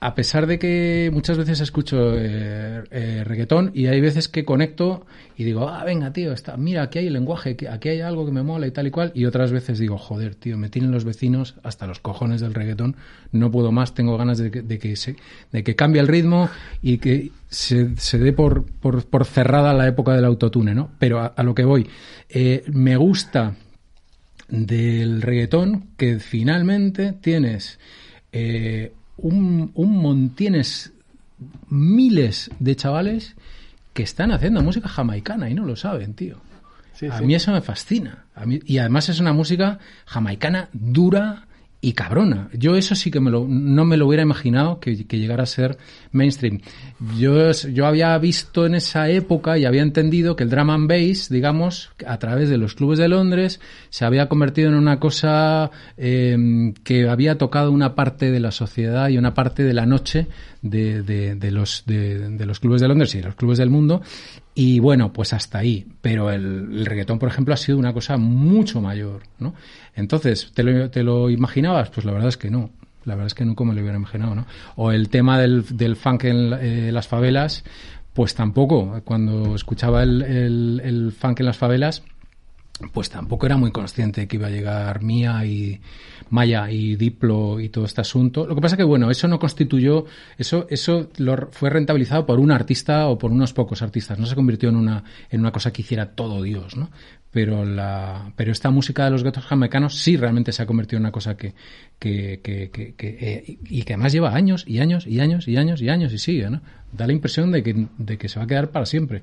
a 0.00 0.14
pesar 0.14 0.46
de 0.46 0.58
que 0.60 1.10
muchas 1.12 1.36
veces 1.38 1.60
escucho 1.60 2.14
eh, 2.16 2.84
eh, 2.90 3.24
reggaetón 3.24 3.72
y 3.74 3.86
hay 3.86 4.00
veces 4.00 4.28
que 4.28 4.44
conecto 4.44 5.06
y 5.36 5.42
digo, 5.42 5.68
ah, 5.68 5.82
venga, 5.84 6.12
tío, 6.12 6.32
está, 6.32 6.56
mira, 6.56 6.82
aquí 6.82 7.00
hay 7.00 7.10
lenguaje, 7.10 7.56
aquí 7.68 7.88
hay 7.88 8.00
algo 8.00 8.24
que 8.24 8.30
me 8.30 8.42
mola 8.42 8.68
y 8.68 8.70
tal 8.70 8.86
y 8.86 8.90
cual, 8.92 9.10
y 9.14 9.24
otras 9.24 9.50
veces 9.50 9.78
digo, 9.80 9.98
joder, 9.98 10.36
tío, 10.36 10.56
me 10.56 10.68
tienen 10.68 10.92
los 10.92 11.04
vecinos 11.04 11.56
hasta 11.64 11.86
los 11.86 11.98
cojones 11.98 12.40
del 12.40 12.54
reggaetón, 12.54 12.96
no 13.32 13.50
puedo 13.50 13.72
más, 13.72 13.94
tengo 13.94 14.16
ganas 14.16 14.38
de 14.38 14.52
que, 14.52 14.62
de 14.62 14.78
que, 14.78 14.94
se, 14.94 15.16
de 15.50 15.64
que 15.64 15.74
cambie 15.74 16.00
el 16.00 16.08
ritmo 16.08 16.48
y 16.80 16.98
que 16.98 17.32
se, 17.48 17.96
se 17.96 18.18
dé 18.18 18.32
por, 18.32 18.66
por, 18.66 19.04
por, 19.06 19.24
cerrada 19.24 19.74
la 19.74 19.88
época 19.88 20.14
del 20.14 20.24
autotune, 20.24 20.74
¿no? 20.74 20.90
Pero 21.00 21.32
a, 21.34 21.42
lo 21.42 21.54
que 21.54 21.64
voy, 21.64 21.88
eh, 22.28 22.62
me 22.68 22.96
gusta 22.96 23.56
del 24.48 25.22
reggaetón 25.22 25.88
que 25.96 26.20
finalmente 26.20 27.12
tienes 27.12 27.78
un, 29.18 29.70
un 29.74 30.30
tienes 30.30 30.92
miles 31.68 32.50
de 32.58 32.76
chavales 32.76 33.36
que 33.92 34.02
están 34.02 34.30
haciendo 34.32 34.62
música 34.62 34.88
jamaicana 34.88 35.50
y 35.50 35.54
no 35.54 35.64
lo 35.64 35.76
saben, 35.76 36.14
tío. 36.14 36.40
Sí, 36.94 37.06
a 37.06 37.18
sí. 37.18 37.24
mí 37.24 37.34
eso 37.34 37.52
me 37.52 37.60
fascina. 37.60 38.24
A 38.34 38.46
mí, 38.46 38.60
y 38.64 38.78
además 38.78 39.08
es 39.08 39.20
una 39.20 39.32
música 39.32 39.78
jamaicana 40.06 40.68
dura 40.72 41.47
y 41.80 41.92
cabrona. 41.92 42.48
Yo 42.52 42.76
eso 42.76 42.96
sí 42.96 43.10
que 43.10 43.20
me 43.20 43.30
lo, 43.30 43.46
no 43.48 43.84
me 43.84 43.96
lo 43.96 44.08
hubiera 44.08 44.24
imaginado 44.24 44.80
que, 44.80 45.06
que 45.06 45.18
llegara 45.18 45.44
a 45.44 45.46
ser 45.46 45.78
mainstream. 46.10 46.60
Yo, 47.16 47.52
yo 47.52 47.86
había 47.86 48.18
visto 48.18 48.66
en 48.66 48.74
esa 48.74 49.08
época 49.08 49.58
y 49.58 49.64
había 49.64 49.82
entendido 49.82 50.34
que 50.34 50.42
el 50.42 50.50
drum 50.50 50.70
and 50.70 50.88
bass, 50.88 51.28
digamos, 51.28 51.90
a 52.04 52.18
través 52.18 52.48
de 52.48 52.58
los 52.58 52.74
clubes 52.74 52.98
de 52.98 53.08
Londres, 53.08 53.60
se 53.90 54.04
había 54.04 54.28
convertido 54.28 54.70
en 54.70 54.74
una 54.74 54.98
cosa 54.98 55.70
eh, 55.96 56.72
que 56.82 57.08
había 57.08 57.38
tocado 57.38 57.70
una 57.70 57.94
parte 57.94 58.32
de 58.32 58.40
la 58.40 58.50
sociedad 58.50 59.08
y 59.08 59.18
una 59.18 59.34
parte 59.34 59.62
de 59.62 59.74
la 59.74 59.86
noche 59.86 60.26
de, 60.62 61.02
de, 61.04 61.36
de 61.36 61.50
los, 61.52 61.84
de, 61.86 62.30
de, 62.30 62.46
los 62.46 62.58
clubes 62.58 62.80
de 62.80 62.88
Londres 62.88 63.14
y 63.14 63.18
de 63.18 63.24
los 63.24 63.36
clubes 63.36 63.58
del 63.58 63.70
mundo. 63.70 64.02
Y 64.60 64.80
bueno, 64.80 65.12
pues 65.12 65.32
hasta 65.34 65.58
ahí. 65.58 65.86
Pero 66.00 66.32
el, 66.32 66.84
reggaetón, 66.84 67.20
por 67.20 67.28
ejemplo, 67.28 67.54
ha 67.54 67.56
sido 67.56 67.78
una 67.78 67.92
cosa 67.92 68.16
mucho 68.16 68.80
mayor, 68.80 69.22
¿no? 69.38 69.54
Entonces, 69.94 70.50
¿te 70.52 70.64
lo, 70.64 70.90
¿te 70.90 71.04
lo, 71.04 71.30
imaginabas? 71.30 71.90
Pues 71.90 72.04
la 72.04 72.10
verdad 72.10 72.30
es 72.30 72.36
que 72.36 72.50
no. 72.50 72.70
La 73.04 73.14
verdad 73.14 73.28
es 73.28 73.34
que 73.34 73.44
nunca 73.44 73.62
me 73.62 73.72
lo 73.72 73.82
hubiera 73.82 73.96
imaginado, 73.96 74.34
¿no? 74.34 74.46
O 74.74 74.90
el 74.90 75.10
tema 75.10 75.38
del, 75.38 75.64
del 75.76 75.94
funk 75.94 76.24
en 76.24 76.52
eh, 76.54 76.90
las 76.90 77.06
favelas, 77.06 77.62
pues 78.14 78.34
tampoco. 78.34 79.00
Cuando 79.04 79.54
escuchaba 79.54 80.02
el, 80.02 80.22
el, 80.22 80.82
el 80.82 81.12
funk 81.12 81.38
en 81.38 81.46
las 81.46 81.56
favelas, 81.56 82.02
pues 82.92 83.10
tampoco 83.10 83.46
era 83.46 83.56
muy 83.56 83.70
consciente 83.70 84.26
que 84.26 84.38
iba 84.38 84.48
a 84.48 84.50
llegar 84.50 85.02
Mía 85.04 85.44
y 85.44 85.80
Maya 86.30 86.70
y 86.70 86.96
Diplo 86.96 87.60
y 87.60 87.68
todo 87.68 87.84
este 87.84 88.00
asunto. 88.00 88.46
Lo 88.46 88.54
que 88.54 88.60
pasa 88.60 88.76
que, 88.76 88.84
bueno, 88.84 89.10
eso 89.10 89.28
no 89.28 89.38
constituyó, 89.38 90.06
eso, 90.36 90.66
eso 90.70 91.08
lo 91.18 91.48
fue 91.50 91.70
rentabilizado 91.70 92.26
por 92.26 92.40
un 92.40 92.50
artista 92.50 93.08
o 93.08 93.18
por 93.18 93.30
unos 93.30 93.52
pocos 93.52 93.82
artistas. 93.82 94.18
No 94.18 94.26
se 94.26 94.34
convirtió 94.34 94.68
en 94.68 94.76
una, 94.76 95.04
en 95.30 95.40
una 95.40 95.52
cosa 95.52 95.72
que 95.72 95.82
hiciera 95.82 96.12
todo 96.12 96.42
Dios, 96.42 96.76
¿no? 96.76 96.90
Pero 97.30 97.64
la, 97.64 98.32
pero 98.36 98.52
esta 98.52 98.70
música 98.70 99.04
de 99.04 99.10
los 99.10 99.22
guetos 99.22 99.44
jamaicanos 99.44 99.96
sí 99.96 100.16
realmente 100.16 100.50
se 100.50 100.62
ha 100.62 100.66
convertido 100.66 100.96
en 100.96 101.02
una 101.02 101.12
cosa 101.12 101.36
que, 101.36 101.54
que, 101.98 102.40
que, 102.42 102.70
que, 102.70 102.94
que 102.94 103.08
eh, 103.20 103.58
y 103.68 103.82
que 103.82 103.92
además 103.92 104.12
lleva 104.12 104.34
años 104.34 104.64
y 104.66 104.80
años 104.80 105.06
y 105.06 105.20
años 105.20 105.46
y 105.46 105.56
años 105.56 105.82
y 105.82 105.90
años 105.90 106.12
y 106.12 106.18
sigue, 106.18 106.48
¿no? 106.48 106.62
Da 106.92 107.06
la 107.06 107.12
impresión 107.12 107.52
de 107.52 107.62
que, 107.62 107.86
de 107.98 108.16
que 108.16 108.28
se 108.28 108.38
va 108.38 108.44
a 108.44 108.48
quedar 108.48 108.70
para 108.70 108.86
siempre. 108.86 109.20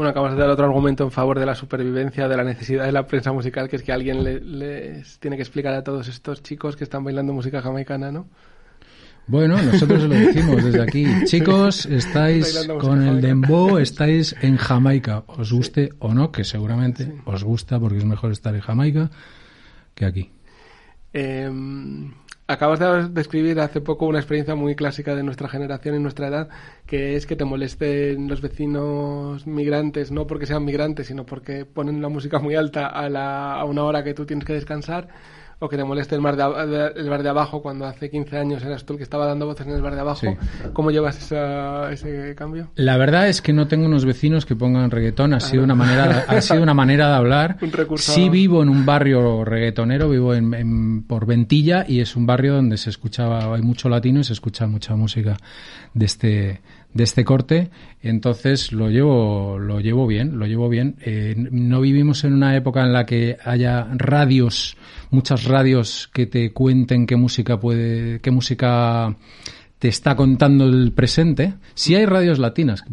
Bueno, 0.00 0.12
acabas 0.12 0.32
de 0.32 0.40
dar 0.40 0.48
otro 0.48 0.64
argumento 0.64 1.04
en 1.04 1.10
favor 1.10 1.38
de 1.38 1.44
la 1.44 1.54
supervivencia, 1.54 2.26
de 2.26 2.34
la 2.34 2.42
necesidad 2.42 2.86
de 2.86 2.92
la 2.92 3.06
prensa 3.06 3.32
musical, 3.32 3.68
que 3.68 3.76
es 3.76 3.82
que 3.82 3.92
alguien 3.92 4.24
le, 4.24 4.40
les 4.40 5.18
tiene 5.18 5.36
que 5.36 5.42
explicar 5.42 5.74
a 5.74 5.84
todos 5.84 6.08
estos 6.08 6.42
chicos 6.42 6.74
que 6.74 6.84
están 6.84 7.04
bailando 7.04 7.34
música 7.34 7.60
jamaicana, 7.60 8.10
¿no? 8.10 8.26
Bueno, 9.26 9.60
nosotros 9.62 10.04
lo 10.04 10.14
decimos 10.14 10.64
desde 10.64 10.82
aquí. 10.82 11.06
Chicos, 11.26 11.84
estáis 11.84 12.66
con 12.80 13.02
el 13.02 13.20
dembow, 13.20 13.76
estáis 13.76 14.34
en 14.40 14.56
Jamaica. 14.56 15.24
Os 15.26 15.52
guste 15.52 15.90
o 15.98 16.14
no, 16.14 16.32
que 16.32 16.44
seguramente 16.44 17.04
sí. 17.04 17.12
os 17.26 17.44
gusta 17.44 17.78
porque 17.78 17.98
es 17.98 18.06
mejor 18.06 18.32
estar 18.32 18.54
en 18.54 18.62
Jamaica 18.62 19.10
que 19.94 20.06
aquí. 20.06 20.30
Eh, 21.12 21.50
acabas 22.50 22.80
de 22.80 23.08
describir 23.10 23.60
hace 23.60 23.80
poco 23.80 24.06
una 24.06 24.18
experiencia 24.18 24.54
muy 24.54 24.74
clásica 24.74 25.14
de 25.14 25.22
nuestra 25.22 25.48
generación 25.48 25.94
y 25.94 25.98
nuestra 26.00 26.28
edad, 26.28 26.48
que 26.86 27.16
es 27.16 27.26
que 27.26 27.36
te 27.36 27.44
molesten 27.44 28.28
los 28.28 28.40
vecinos 28.40 29.46
migrantes, 29.46 30.10
no 30.10 30.26
porque 30.26 30.46
sean 30.46 30.64
migrantes, 30.64 31.06
sino 31.06 31.24
porque 31.26 31.64
ponen 31.64 32.02
la 32.02 32.08
música 32.08 32.38
muy 32.40 32.56
alta 32.56 32.86
a, 32.88 33.08
la, 33.08 33.54
a 33.54 33.64
una 33.64 33.84
hora 33.84 34.02
que 34.02 34.14
tú 34.14 34.26
tienes 34.26 34.44
que 34.44 34.52
descansar, 34.54 35.08
o 35.60 35.68
que 35.68 35.76
te 35.76 35.84
moleste 35.84 36.14
el, 36.14 36.22
bar 36.22 36.36
de, 36.36 36.92
el 36.96 37.10
bar 37.10 37.22
de 37.22 37.28
abajo 37.28 37.60
cuando 37.60 37.84
hace 37.84 38.10
15 38.10 38.38
años 38.38 38.64
eras 38.64 38.84
tú 38.84 38.94
el 38.94 38.96
que 38.96 39.02
estaba 39.02 39.26
dando 39.26 39.44
voces 39.44 39.66
en 39.66 39.74
el 39.74 39.82
bar 39.82 39.94
de 39.94 40.00
abajo. 40.00 40.20
Sí. 40.20 40.28
¿Cómo 40.72 40.90
llevas 40.90 41.18
esa, 41.18 41.92
ese 41.92 42.34
cambio? 42.34 42.70
La 42.76 42.96
verdad 42.96 43.28
es 43.28 43.42
que 43.42 43.52
no 43.52 43.68
tengo 43.68 43.84
unos 43.84 44.06
vecinos 44.06 44.46
que 44.46 44.56
pongan 44.56 44.90
reggaetón, 44.90 45.34
ha, 45.34 45.36
ah, 45.36 45.40
sido, 45.40 45.66
no. 45.66 45.74
una 45.74 45.84
manera, 45.84 46.24
ha 46.26 46.40
sido 46.40 46.62
una 46.62 46.72
manera 46.72 47.08
de 47.08 47.14
hablar. 47.14 47.58
un 47.62 47.72
recurso. 47.72 48.10
Sí 48.12 48.30
vivo 48.30 48.62
en 48.62 48.70
un 48.70 48.86
barrio 48.86 49.44
reggaetonero, 49.44 50.08
vivo 50.08 50.34
en, 50.34 50.54
en, 50.54 51.02
por 51.02 51.26
Ventilla 51.26 51.84
y 51.86 52.00
es 52.00 52.16
un 52.16 52.24
barrio 52.24 52.54
donde 52.54 52.78
se 52.78 52.88
escuchaba, 52.88 53.54
hay 53.54 53.62
mucho 53.62 53.90
latino 53.90 54.20
y 54.20 54.24
se 54.24 54.32
escucha 54.32 54.66
mucha 54.66 54.96
música 54.96 55.36
de 55.92 56.06
este 56.06 56.60
de 56.92 57.04
este 57.04 57.24
corte, 57.24 57.70
entonces 58.02 58.72
lo 58.72 58.90
llevo, 58.90 59.58
lo 59.58 59.80
llevo 59.80 60.06
bien, 60.06 60.38
lo 60.38 60.46
llevo 60.46 60.68
bien. 60.68 60.96
Eh, 61.02 61.34
no 61.36 61.80
vivimos 61.80 62.24
en 62.24 62.32
una 62.32 62.56
época 62.56 62.82
en 62.82 62.92
la 62.92 63.06
que 63.06 63.36
haya 63.44 63.86
radios, 63.94 64.76
muchas 65.10 65.44
radios 65.44 66.10
que 66.12 66.26
te 66.26 66.52
cuenten 66.52 67.06
qué 67.06 67.16
música 67.16 67.60
puede, 67.60 68.20
qué 68.20 68.30
música 68.30 69.14
te 69.78 69.88
está 69.88 70.14
contando 70.14 70.66
el 70.66 70.92
presente. 70.92 71.54
Sí 71.74 71.94
hay 71.94 72.06
radios 72.06 72.38
latinas, 72.38 72.84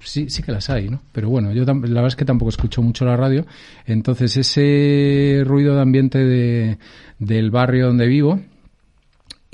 sí, 0.00 0.28
sí 0.28 0.42
que 0.42 0.52
las 0.52 0.68
hay, 0.68 0.90
¿no? 0.90 1.00
Pero 1.12 1.30
bueno, 1.30 1.52
yo 1.52 1.64
la 1.64 1.74
verdad 1.74 2.06
es 2.08 2.16
que 2.16 2.26
tampoco 2.26 2.50
escucho 2.50 2.82
mucho 2.82 3.04
la 3.04 3.16
radio, 3.16 3.46
entonces 3.86 4.36
ese 4.36 5.42
ruido 5.46 5.74
de 5.74 5.80
ambiente 5.80 6.18
de, 6.18 6.78
del 7.18 7.50
barrio 7.50 7.86
donde 7.86 8.06
vivo, 8.06 8.40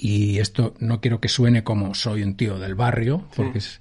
y 0.03 0.38
esto 0.38 0.74
no 0.80 1.01
quiero 1.01 1.20
que 1.20 1.28
suene 1.28 1.62
como 1.62 1.94
soy 1.94 2.22
un 2.22 2.34
tío 2.34 2.59
del 2.59 2.74
barrio, 2.74 3.24
porque 3.36 3.61
sí. 3.61 3.78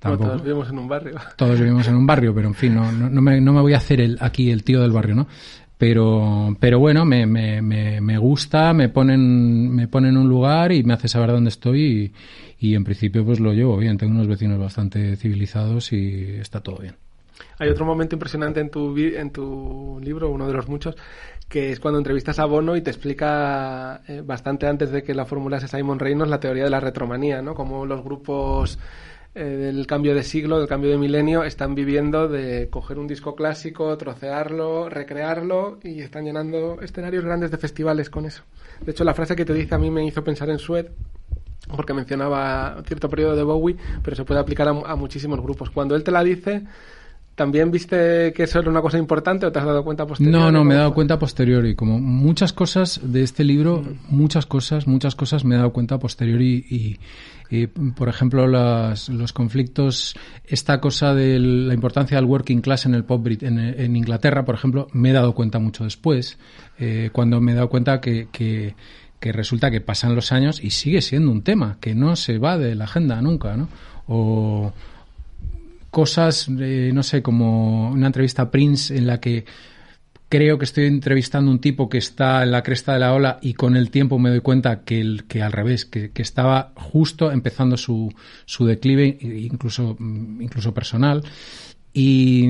Tampoco, 0.00 0.30
todos 0.30 0.42
vivimos 0.42 0.68
en 0.68 0.78
un 0.80 0.88
barrio. 0.88 1.14
Todos 1.36 1.60
vivimos 1.60 1.86
en 1.86 1.94
un 1.94 2.06
barrio, 2.06 2.34
pero 2.34 2.48
en 2.48 2.54
fin, 2.54 2.74
no, 2.74 2.90
no, 2.90 3.08
no, 3.08 3.22
me, 3.22 3.40
no 3.40 3.52
me 3.52 3.60
voy 3.60 3.74
a 3.74 3.76
hacer 3.76 4.00
el, 4.00 4.18
aquí 4.20 4.50
el 4.50 4.64
tío 4.64 4.80
del 4.80 4.90
barrio, 4.90 5.14
¿no? 5.14 5.28
Pero, 5.78 6.56
pero 6.58 6.80
bueno, 6.80 7.04
me, 7.04 7.24
me, 7.24 7.62
me, 7.62 8.00
me 8.00 8.18
gusta, 8.18 8.72
me 8.72 8.88
ponen, 8.88 9.72
me 9.72 9.86
ponen 9.86 10.10
en 10.10 10.16
un 10.16 10.28
lugar 10.28 10.72
y 10.72 10.82
me 10.82 10.94
hace 10.94 11.06
saber 11.06 11.30
dónde 11.30 11.50
estoy 11.50 12.12
y, 12.60 12.66
y 12.68 12.74
en 12.74 12.82
principio 12.82 13.24
pues 13.24 13.38
lo 13.38 13.52
llevo 13.52 13.76
bien. 13.76 13.96
Tengo 13.96 14.12
unos 14.12 14.26
vecinos 14.26 14.58
bastante 14.58 15.14
civilizados 15.14 15.92
y 15.92 16.36
está 16.40 16.60
todo 16.60 16.78
bien. 16.78 16.96
Hay 17.58 17.68
otro 17.68 17.84
momento 17.84 18.14
impresionante 18.14 18.60
en 18.60 18.70
tu, 18.70 18.96
en 18.96 19.30
tu 19.30 20.00
libro, 20.02 20.30
uno 20.30 20.46
de 20.46 20.52
los 20.52 20.68
muchos, 20.68 20.96
que 21.52 21.70
es 21.70 21.80
cuando 21.80 21.98
entrevistas 21.98 22.38
a 22.38 22.46
Bono 22.46 22.76
y 22.76 22.80
te 22.80 22.88
explica 22.88 24.00
eh, 24.08 24.22
bastante 24.24 24.66
antes 24.66 24.90
de 24.90 25.02
que 25.02 25.12
la 25.12 25.26
formulase 25.26 25.68
Simon 25.68 25.98
Reynolds 25.98 26.30
la 26.30 26.40
teoría 26.40 26.64
de 26.64 26.70
la 26.70 26.80
retromanía, 26.80 27.42
¿no? 27.42 27.54
Como 27.54 27.84
los 27.84 28.02
grupos 28.02 28.78
eh, 29.34 29.44
del 29.44 29.86
cambio 29.86 30.14
de 30.14 30.22
siglo, 30.22 30.58
del 30.58 30.66
cambio 30.66 30.90
de 30.90 30.96
milenio, 30.96 31.44
están 31.44 31.74
viviendo 31.74 32.26
de 32.26 32.70
coger 32.70 32.98
un 32.98 33.06
disco 33.06 33.34
clásico, 33.34 33.94
trocearlo, 33.98 34.88
recrearlo 34.88 35.78
y 35.82 36.00
están 36.00 36.24
llenando 36.24 36.80
escenarios 36.80 37.22
grandes 37.22 37.50
de 37.50 37.58
festivales 37.58 38.08
con 38.08 38.24
eso. 38.24 38.44
De 38.80 38.92
hecho, 38.92 39.04
la 39.04 39.12
frase 39.12 39.36
que 39.36 39.44
te 39.44 39.52
dice 39.52 39.74
a 39.74 39.78
mí 39.78 39.90
me 39.90 40.06
hizo 40.06 40.24
pensar 40.24 40.48
en 40.48 40.58
Sued, 40.58 40.86
porque 41.76 41.92
mencionaba 41.92 42.82
cierto 42.86 43.10
periodo 43.10 43.36
de 43.36 43.42
Bowie, 43.42 43.76
pero 44.02 44.16
se 44.16 44.24
puede 44.24 44.40
aplicar 44.40 44.68
a, 44.68 44.70
a 44.70 44.96
muchísimos 44.96 45.38
grupos. 45.42 45.68
Cuando 45.68 45.96
él 45.96 46.02
te 46.02 46.12
la 46.12 46.24
dice, 46.24 46.62
¿También 47.42 47.72
viste 47.72 48.32
que 48.32 48.44
eso 48.44 48.60
era 48.60 48.70
una 48.70 48.80
cosa 48.80 48.98
importante 48.98 49.46
o 49.46 49.50
te 49.50 49.58
has 49.58 49.64
dado 49.64 49.82
cuenta 49.82 50.06
posteriori? 50.06 50.38
No, 50.38 50.52
no, 50.52 50.62
me 50.62 50.74
he 50.74 50.76
dado 50.76 50.94
cuenta 50.94 51.18
posteriori. 51.18 51.74
Como 51.74 51.98
muchas 51.98 52.52
cosas 52.52 53.00
de 53.02 53.24
este 53.24 53.42
libro, 53.42 53.82
mm. 53.82 54.14
muchas 54.14 54.46
cosas, 54.46 54.86
muchas 54.86 55.16
cosas 55.16 55.44
me 55.44 55.56
he 55.56 55.58
dado 55.58 55.72
cuenta 55.72 55.98
posteriori 55.98 56.64
y, 56.70 57.00
y 57.50 57.66
por 57.66 58.08
ejemplo, 58.08 58.46
las, 58.46 59.08
los 59.08 59.32
conflictos, 59.32 60.14
esta 60.46 60.80
cosa 60.80 61.14
de 61.14 61.40
la 61.40 61.74
importancia 61.74 62.16
del 62.16 62.26
working 62.26 62.60
class 62.60 62.86
en 62.86 62.94
el 62.94 63.02
pop 63.02 63.26
en, 63.26 63.58
en 63.58 63.96
Inglaterra, 63.96 64.44
por 64.44 64.54
ejemplo, 64.54 64.86
me 64.92 65.10
he 65.10 65.12
dado 65.12 65.34
cuenta 65.34 65.58
mucho 65.58 65.82
después, 65.82 66.38
eh, 66.78 67.10
cuando 67.12 67.40
me 67.40 67.50
he 67.50 67.54
dado 67.56 67.70
cuenta 67.70 68.00
que, 68.00 68.28
que 68.30 68.76
que 69.18 69.30
resulta 69.30 69.70
que 69.70 69.80
pasan 69.80 70.16
los 70.16 70.32
años 70.32 70.62
y 70.62 70.70
sigue 70.70 71.00
siendo 71.00 71.30
un 71.30 71.42
tema, 71.42 71.78
que 71.80 71.94
no 71.94 72.16
se 72.16 72.38
va 72.38 72.58
de 72.58 72.74
la 72.74 72.84
agenda 72.84 73.22
nunca, 73.22 73.56
¿no? 73.56 73.68
O, 74.08 74.72
cosas, 75.92 76.48
eh, 76.58 76.90
no 76.92 77.04
sé, 77.04 77.22
como 77.22 77.90
una 77.90 78.06
entrevista 78.08 78.42
a 78.42 78.50
Prince 78.50 78.96
en 78.96 79.06
la 79.06 79.20
que 79.20 79.44
creo 80.28 80.56
que 80.58 80.64
estoy 80.64 80.86
entrevistando 80.86 81.50
a 81.50 81.54
un 81.54 81.60
tipo 81.60 81.90
que 81.90 81.98
está 81.98 82.42
en 82.42 82.50
la 82.52 82.62
cresta 82.62 82.94
de 82.94 83.00
la 83.00 83.12
ola 83.12 83.38
y 83.42 83.52
con 83.52 83.76
el 83.76 83.90
tiempo 83.90 84.18
me 84.18 84.30
doy 84.30 84.40
cuenta 84.40 84.80
que, 84.80 84.98
el, 85.00 85.24
que 85.28 85.42
al 85.42 85.52
revés, 85.52 85.84
que, 85.84 86.10
que 86.10 86.22
estaba 86.22 86.72
justo 86.74 87.30
empezando 87.30 87.76
su, 87.76 88.10
su 88.46 88.64
declive, 88.64 89.18
incluso, 89.20 89.94
incluso 90.00 90.72
personal. 90.72 91.22
Y, 91.92 92.46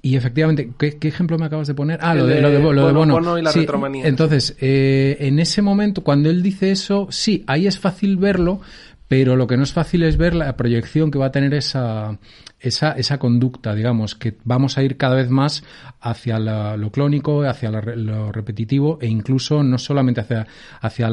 y 0.00 0.14
efectivamente, 0.14 0.70
¿qué, 0.78 0.96
qué 0.98 1.08
ejemplo 1.08 1.36
me 1.38 1.46
acabas 1.46 1.66
de 1.66 1.74
poner? 1.74 1.98
Ah, 2.02 2.14
lo 2.14 2.26
de, 2.26 2.36
de 2.36 2.40
lo 2.40 2.50
de, 2.50 2.60
lo 2.72 2.86
de 2.86 2.92
Bono- 2.92 3.38
y 3.38 3.42
la 3.42 3.50
Sí, 3.50 3.60
retromanía. 3.60 4.06
Entonces, 4.06 4.56
eh, 4.60 5.16
en 5.18 5.40
ese 5.40 5.60
momento, 5.60 6.04
cuando 6.04 6.30
él 6.30 6.42
dice 6.42 6.70
eso, 6.70 7.08
sí, 7.10 7.42
ahí 7.48 7.66
es 7.66 7.80
fácil 7.80 8.16
verlo, 8.16 8.60
pero 9.08 9.36
lo 9.36 9.46
que 9.46 9.56
no 9.56 9.62
es 9.62 9.72
fácil 9.72 10.02
es 10.02 10.18
ver 10.18 10.34
la 10.34 10.54
proyección 10.56 11.10
que 11.10 11.18
va 11.18 11.26
a 11.26 11.32
tener 11.32 11.54
esa, 11.54 12.18
esa, 12.60 12.92
esa 12.92 13.18
conducta, 13.18 13.74
digamos, 13.74 14.14
que 14.14 14.36
vamos 14.44 14.76
a 14.76 14.82
ir 14.82 14.98
cada 14.98 15.16
vez 15.16 15.30
más 15.30 15.64
hacia 16.00 16.38
lo 16.38 16.90
clónico, 16.92 17.42
hacia 17.42 17.70
lo 17.70 18.30
repetitivo 18.30 18.98
e 19.00 19.06
incluso 19.06 19.62
no 19.62 19.78
solamente 19.78 20.20
hacia, 20.20 20.46
hacia 20.80 21.08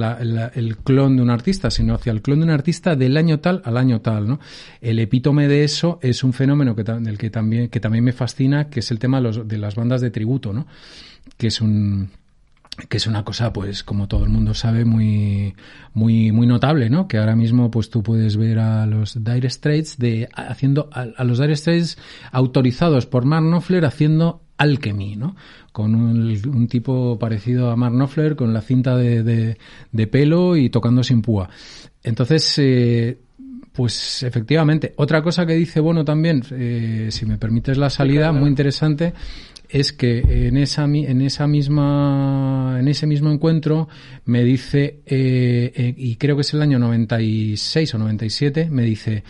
el 0.53 0.77
clon 0.77 1.15
de 1.15 1.23
un 1.23 1.29
artista, 1.29 1.71
sino 1.71 1.95
hacia 1.95 2.11
el 2.11 2.21
clon 2.21 2.39
de 2.39 2.45
un 2.45 2.51
artista 2.51 2.95
del 2.95 3.15
año 3.15 3.39
tal 3.39 3.61
al 3.63 3.77
año 3.77 4.01
tal, 4.01 4.27
¿no? 4.27 4.39
El 4.81 4.99
epítome 4.99 5.47
de 5.47 5.63
eso 5.63 5.97
es 6.01 6.23
un 6.23 6.33
fenómeno 6.33 6.75
que, 6.75 6.83
del 6.83 7.17
que 7.17 7.29
también, 7.29 7.69
que 7.69 7.79
también 7.79 8.03
me 8.03 8.11
fascina, 8.11 8.69
que 8.69 8.81
es 8.81 8.91
el 8.91 8.99
tema 8.99 9.21
de, 9.21 9.43
de 9.45 9.57
las 9.57 9.75
bandas 9.75 10.01
de 10.01 10.11
tributo, 10.11 10.51
¿no? 10.51 10.67
Que 11.37 11.47
es 11.47 11.61
un, 11.61 12.09
que 12.89 12.97
es 12.97 13.07
una 13.07 13.23
cosa, 13.23 13.53
pues, 13.53 13.83
como 13.83 14.07
todo 14.07 14.23
el 14.23 14.29
mundo 14.29 14.53
sabe, 14.53 14.85
muy, 14.85 15.55
muy, 15.93 16.31
muy 16.31 16.45
notable, 16.45 16.89
¿no? 16.89 17.07
Que 17.07 17.17
ahora 17.17 17.35
mismo, 17.35 17.71
pues, 17.71 17.89
tú 17.89 18.03
puedes 18.03 18.37
ver 18.37 18.59
a 18.59 18.85
los 18.85 19.23
Dire 19.23 19.49
Straits 19.49 19.97
de, 19.97 20.27
haciendo, 20.33 20.89
a, 20.91 21.07
a 21.15 21.23
los 21.23 21.39
Dire 21.39 21.55
Straits 21.55 21.97
autorizados 22.31 23.05
por 23.05 23.25
Mark 23.25 23.45
Knopfler 23.45 23.85
haciendo 23.85 24.41
Alchemy, 24.57 25.15
¿no? 25.15 25.35
Con 25.71 25.95
un, 25.95 26.39
un 26.47 26.67
tipo 26.67 27.17
parecido 27.19 27.71
a 27.71 27.75
Mark 27.75 27.93
Knopfler, 27.93 28.35
con 28.35 28.53
la 28.53 28.61
cinta 28.61 28.95
de, 28.95 29.23
de, 29.23 29.57
de 29.91 30.07
pelo 30.07 30.55
y 30.55 30.69
tocando 30.69 31.03
sin 31.03 31.21
púa. 31.21 31.49
Entonces, 32.03 32.57
eh, 32.59 33.17
pues 33.73 34.23
efectivamente, 34.23 34.93
otra 34.95 35.21
cosa 35.21 35.45
que 35.45 35.53
dice 35.53 35.81
Bono 35.81 36.05
también, 36.05 36.41
eh, 36.51 37.09
si 37.11 37.25
me 37.25 37.37
permites 37.37 37.77
la 37.77 37.89
salida, 37.89 38.31
muy 38.31 38.47
interesante, 38.49 39.13
es 39.69 39.93
que 39.93 40.47
en 40.47 40.57
esa 40.57 40.85
en 40.85 41.21
esa 41.21 41.47
misma 41.47 42.77
en 42.79 42.87
ese 42.87 43.07
mismo 43.07 43.31
encuentro 43.31 43.87
me 44.25 44.43
dice 44.43 45.01
eh, 45.05 45.71
eh, 45.75 45.93
y 45.97 46.15
creo 46.15 46.35
que 46.35 46.41
es 46.41 46.53
el 46.53 46.61
año 46.61 46.79
96 46.79 47.93
o 47.93 47.97
97 47.97 48.69
me 48.69 48.83
dice 48.83 49.23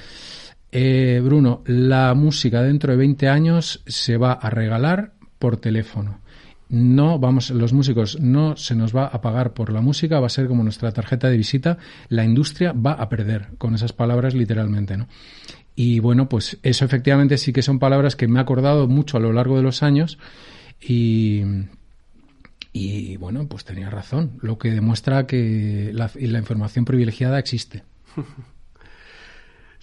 eh, 0.72 1.22
Bruno 1.24 1.64
la 1.66 2.14
música 2.14 2.62
dentro 2.62 2.92
de 2.92 2.98
20 2.98 3.30
años 3.30 3.84
se 3.86 4.18
va 4.18 4.34
a 4.34 4.50
regalar 4.50 5.14
por 5.40 5.58
teléfono. 5.58 6.20
No 6.68 7.20
vamos 7.20 7.52
los 7.52 7.74
músicos 7.74 8.20
no 8.20 8.58
se 8.58 8.76
nos 8.76 8.96
va 8.96 9.06
a 9.06 9.22
pagar 9.22 9.54
por 9.54 9.72
la 9.72 9.82
música 9.82 10.20
va 10.20 10.26
a 10.26 10.30
ser 10.30 10.48
como 10.48 10.64
nuestra 10.64 10.92
tarjeta 10.92 11.30
de 11.30 11.38
visita. 11.38 11.78
La 12.10 12.26
industria 12.26 12.74
va 12.74 12.94
a 12.94 13.08
perder 13.08 13.50
con 13.58 13.76
esas 13.76 13.94
palabras 13.94 14.34
literalmente 14.34 14.98
no 14.98 15.08
y 15.76 16.00
bueno, 16.00 16.30
pues 16.30 16.58
eso 16.64 16.86
efectivamente 16.86 17.38
sí 17.38 17.52
que 17.52 17.62
son 17.62 17.80
palabras 17.80 18.16
que 18.16 18.28
me 18.28 18.40
he 18.40 18.42
acordado 18.42 18.88
mucho 18.88 19.18
a 19.18 19.20
lo 19.20 19.34
largo 19.34 19.58
de 19.58 19.64
los 19.64 19.84
años 19.84 20.18
y, 20.82 21.42
y 22.72 23.18
bueno, 23.18 23.48
pues 23.48 23.66
tenía 23.66 23.90
razón, 23.90 24.38
lo 24.42 24.58
que 24.58 24.72
demuestra 24.72 25.28
que 25.28 25.92
la, 25.94 26.10
la 26.16 26.40
información 26.40 26.86
privilegiada 26.86 27.40
existe. 27.40 27.84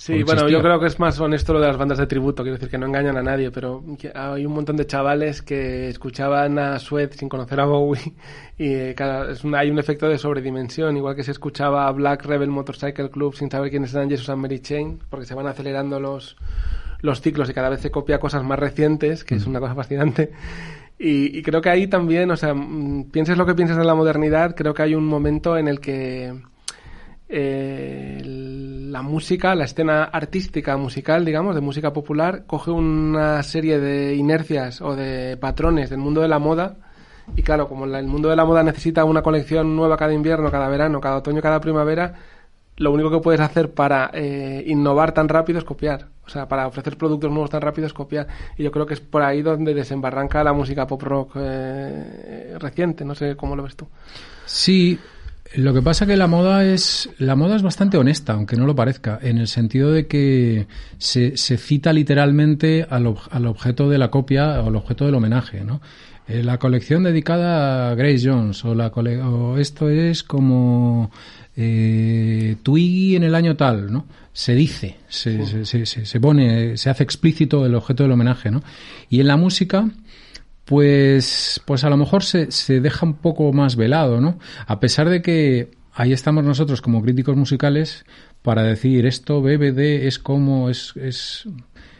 Sí, 0.05 0.23
bueno, 0.25 0.49
yo 0.49 0.61
creo 0.63 0.81
que 0.81 0.87
es 0.87 0.99
más 0.99 1.21
honesto 1.21 1.53
lo 1.53 1.61
de 1.61 1.69
las 1.69 1.77
bandas 1.77 1.97
de 1.99 2.09
tributo, 2.09 2.43
quiero 2.43 2.57
decir 2.57 2.69
que 2.69 2.77
no 2.77 2.87
engañan 2.87 3.17
a 3.17 3.23
nadie, 3.23 3.53
pero 3.53 3.85
hay 4.15 4.45
un 4.45 4.53
montón 4.53 4.77
de 4.77 4.85
chavales 4.85 5.43
que 5.43 5.89
escuchaban 5.89 6.59
a 6.59 6.79
Sweat 6.81 7.13
sin 7.13 7.29
conocer 7.29 7.61
a 7.61 7.67
Bowie 7.67 8.13
y 8.59 8.73
eh, 8.75 8.95
cada- 8.97 9.31
es 9.31 9.45
un- 9.45 9.55
hay 9.55 9.71
un 9.71 9.79
efecto 9.79 10.09
de 10.09 10.19
sobredimensión, 10.19 10.97
igual 10.97 11.15
que 11.15 11.23
se 11.23 11.31
escuchaba 11.31 11.87
a 11.87 11.93
Black 11.93 12.25
Rebel 12.27 12.49
Motorcycle 12.51 13.11
Club 13.11 13.37
sin 13.37 13.49
saber 13.49 13.71
quiénes 13.71 13.95
eran 13.95 14.11
Jesus 14.11 14.29
and 14.31 14.43
Mary 14.43 14.59
Chain, 14.59 14.99
porque 15.09 15.25
se 15.25 15.35
van 15.37 15.47
acelerando 15.47 16.01
los, 16.01 16.37
los 17.01 17.21
ciclos 17.21 17.49
y 17.51 17.55
cada 17.55 17.69
vez 17.69 17.81
se 17.81 17.93
copia 17.93 18.19
cosas 18.19 18.43
más 18.43 18.59
recientes, 18.59 19.23
que 19.23 19.37
es 19.37 19.47
una 19.47 19.61
cosa 19.61 19.77
fascinante. 19.77 20.33
Y, 20.99 21.39
y 21.39 21.43
creo 21.43 21.61
que 21.61 21.71
ahí 21.71 21.87
también, 21.87 22.29
o 22.33 22.37
sea, 22.37 22.55
mm, 22.55 23.11
pienses 23.13 23.39
lo 23.39 23.47
que 23.47 23.55
pienses 23.55 23.77
de 23.77 23.85
la 23.85 23.95
modernidad, 23.95 24.57
creo 24.57 24.75
que 24.75 24.83
hay 24.83 24.97
un 24.97 25.07
momento 25.07 25.57
en 25.57 25.69
el 25.69 25.79
que 25.79 26.33
eh, 27.29 28.21
la 28.93 29.01
música, 29.01 29.55
la 29.55 29.65
escena 29.65 30.05
artística 30.05 30.77
musical, 30.77 31.25
digamos, 31.25 31.55
de 31.55 31.63
música 31.63 31.95
popular, 31.95 32.45
coge 32.47 32.71
una 32.71 33.43
serie 33.43 33.81
de 33.81 34.15
inercias 34.15 34.83
o 34.83 34.95
de 34.95 35.39
patrones 35.39 35.89
del 35.89 35.99
mundo 35.99 36.21
de 36.21 36.29
la 36.29 36.39
moda. 36.39 36.77
Y 37.35 37.43
claro, 37.43 37.69
como 37.69 37.87
el 37.87 38.07
mundo 38.07 38.29
de 38.29 38.37
la 38.37 38.45
moda 38.45 38.63
necesita 38.63 39.05
una 39.05 39.23
colección 39.23 39.75
nueva 39.75 39.97
cada 39.97 40.13
invierno, 40.13 40.51
cada 40.51 40.69
verano, 40.69 41.01
cada 41.01 41.17
otoño, 41.17 41.41
cada 41.41 41.59
primavera, 41.59 42.13
lo 42.77 42.93
único 42.93 43.11
que 43.11 43.21
puedes 43.21 43.41
hacer 43.41 43.73
para 43.73 44.11
eh, 44.13 44.63
innovar 44.67 45.13
tan 45.13 45.27
rápido 45.27 45.59
es 45.59 45.65
copiar. 45.65 46.09
O 46.27 46.29
sea, 46.29 46.47
para 46.47 46.67
ofrecer 46.67 46.99
productos 46.99 47.31
nuevos 47.31 47.49
tan 47.49 47.63
rápido 47.63 47.87
es 47.87 47.95
copiar. 47.95 48.27
Y 48.59 48.63
yo 48.63 48.71
creo 48.71 48.85
que 48.85 48.93
es 48.93 49.01
por 49.01 49.23
ahí 49.23 49.41
donde 49.41 49.73
desembarranca 49.73 50.45
la 50.45 50.53
música 50.53 50.87
pop 50.87 51.03
rock 51.03 51.33
eh, 51.37 52.57
reciente. 52.59 53.07
No 53.07 53.15
sé 53.15 53.37
cómo 53.37 53.57
lo 53.57 53.63
ves 53.63 53.75
tú. 53.75 53.89
Sí, 54.45 54.99
lo 55.57 55.75
que 55.75 55.83
pasa 55.83 56.07
que 56.07 56.17
la 56.17 56.27
moda 56.27 56.65
es 56.65 57.11
la 57.19 57.37
moda 57.37 57.57
es 57.57 57.63
bastante 57.63 57.97
honesta, 57.99 58.33
aunque 58.35 58.57
no 58.57 58.67
lo 58.67 58.75
parezca, 58.75 59.19
en 59.23 59.39
el 59.39 59.49
sentido 59.49 59.93
de 59.93 60.07
que 60.07 60.67
se, 60.99 61.37
se 61.37 61.57
cita 61.59 61.93
literalmente 61.93 62.87
al, 62.89 63.07
ob- 63.07 63.29
al 63.31 63.47
objeto 63.47 63.89
de 63.91 63.99
la 63.99 64.11
copia 64.11 64.61
o 64.63 64.69
al 64.69 64.77
objeto 64.77 65.05
del 65.07 65.15
homenaje, 65.15 65.65
¿no? 65.65 65.81
Eh, 66.29 66.43
la 66.43 66.59
colección 66.59 67.03
dedicada 67.03 67.91
a 67.91 67.95
Grace 67.97 68.23
Jones 68.29 68.65
o 68.65 68.75
la 68.75 68.91
cole- 68.91 69.21
o 69.21 69.59
esto 69.59 69.89
es 69.91 70.23
como 70.23 71.11
eh, 71.57 72.57
Twiggy 72.63 73.17
en 73.17 73.25
el 73.25 73.35
año 73.35 73.57
tal, 73.57 73.93
¿no? 73.93 74.07
Se 74.33 74.55
dice, 74.55 74.97
se, 75.09 75.45
se, 75.47 75.65
se- 75.67 75.85
se- 75.87 76.07
se 76.07 76.21
pone, 76.21 76.77
se 76.79 76.89
hace 76.91 77.03
explícito 77.03 77.67
el 77.67 77.75
objeto 77.75 78.05
del 78.05 78.13
homenaje, 78.13 78.51
¿no? 78.51 78.63
Y 79.11 79.21
en 79.21 79.27
la 79.27 79.37
música, 79.37 79.89
pues, 80.65 81.61
pues 81.67 81.85
a 81.85 81.91
lo 81.91 81.97
mejor 81.97 82.25
se, 82.25 82.51
se 82.51 82.81
deja 82.81 83.07
un 83.07 83.15
poco 83.15 83.53
más 83.53 83.77
velado, 83.77 84.21
¿no? 84.21 84.39
A 84.67 84.81
pesar 84.81 85.09
de 85.09 85.23
que 85.23 85.71
ahí 85.93 86.13
estamos 86.13 86.45
nosotros 86.45 86.81
como 86.81 87.03
críticos 87.03 87.37
musicales 87.37 88.05
para 88.43 88.63
decir 88.63 89.07
esto 89.07 89.43
bebe 89.43 89.73
de 89.73 90.07
es 90.07 90.19
como 90.19 90.71
es, 90.71 90.95
es 90.97 91.49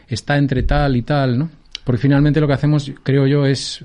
está 0.07 0.37
entre 0.37 0.63
tal 0.63 0.95
y 0.95 1.01
tal, 1.01 1.37
¿no? 1.37 1.49
Porque 1.83 2.01
finalmente 2.01 2.39
lo 2.39 2.47
que 2.47 2.53
hacemos, 2.53 2.91
creo 3.03 3.27
yo, 3.27 3.45
es 3.45 3.83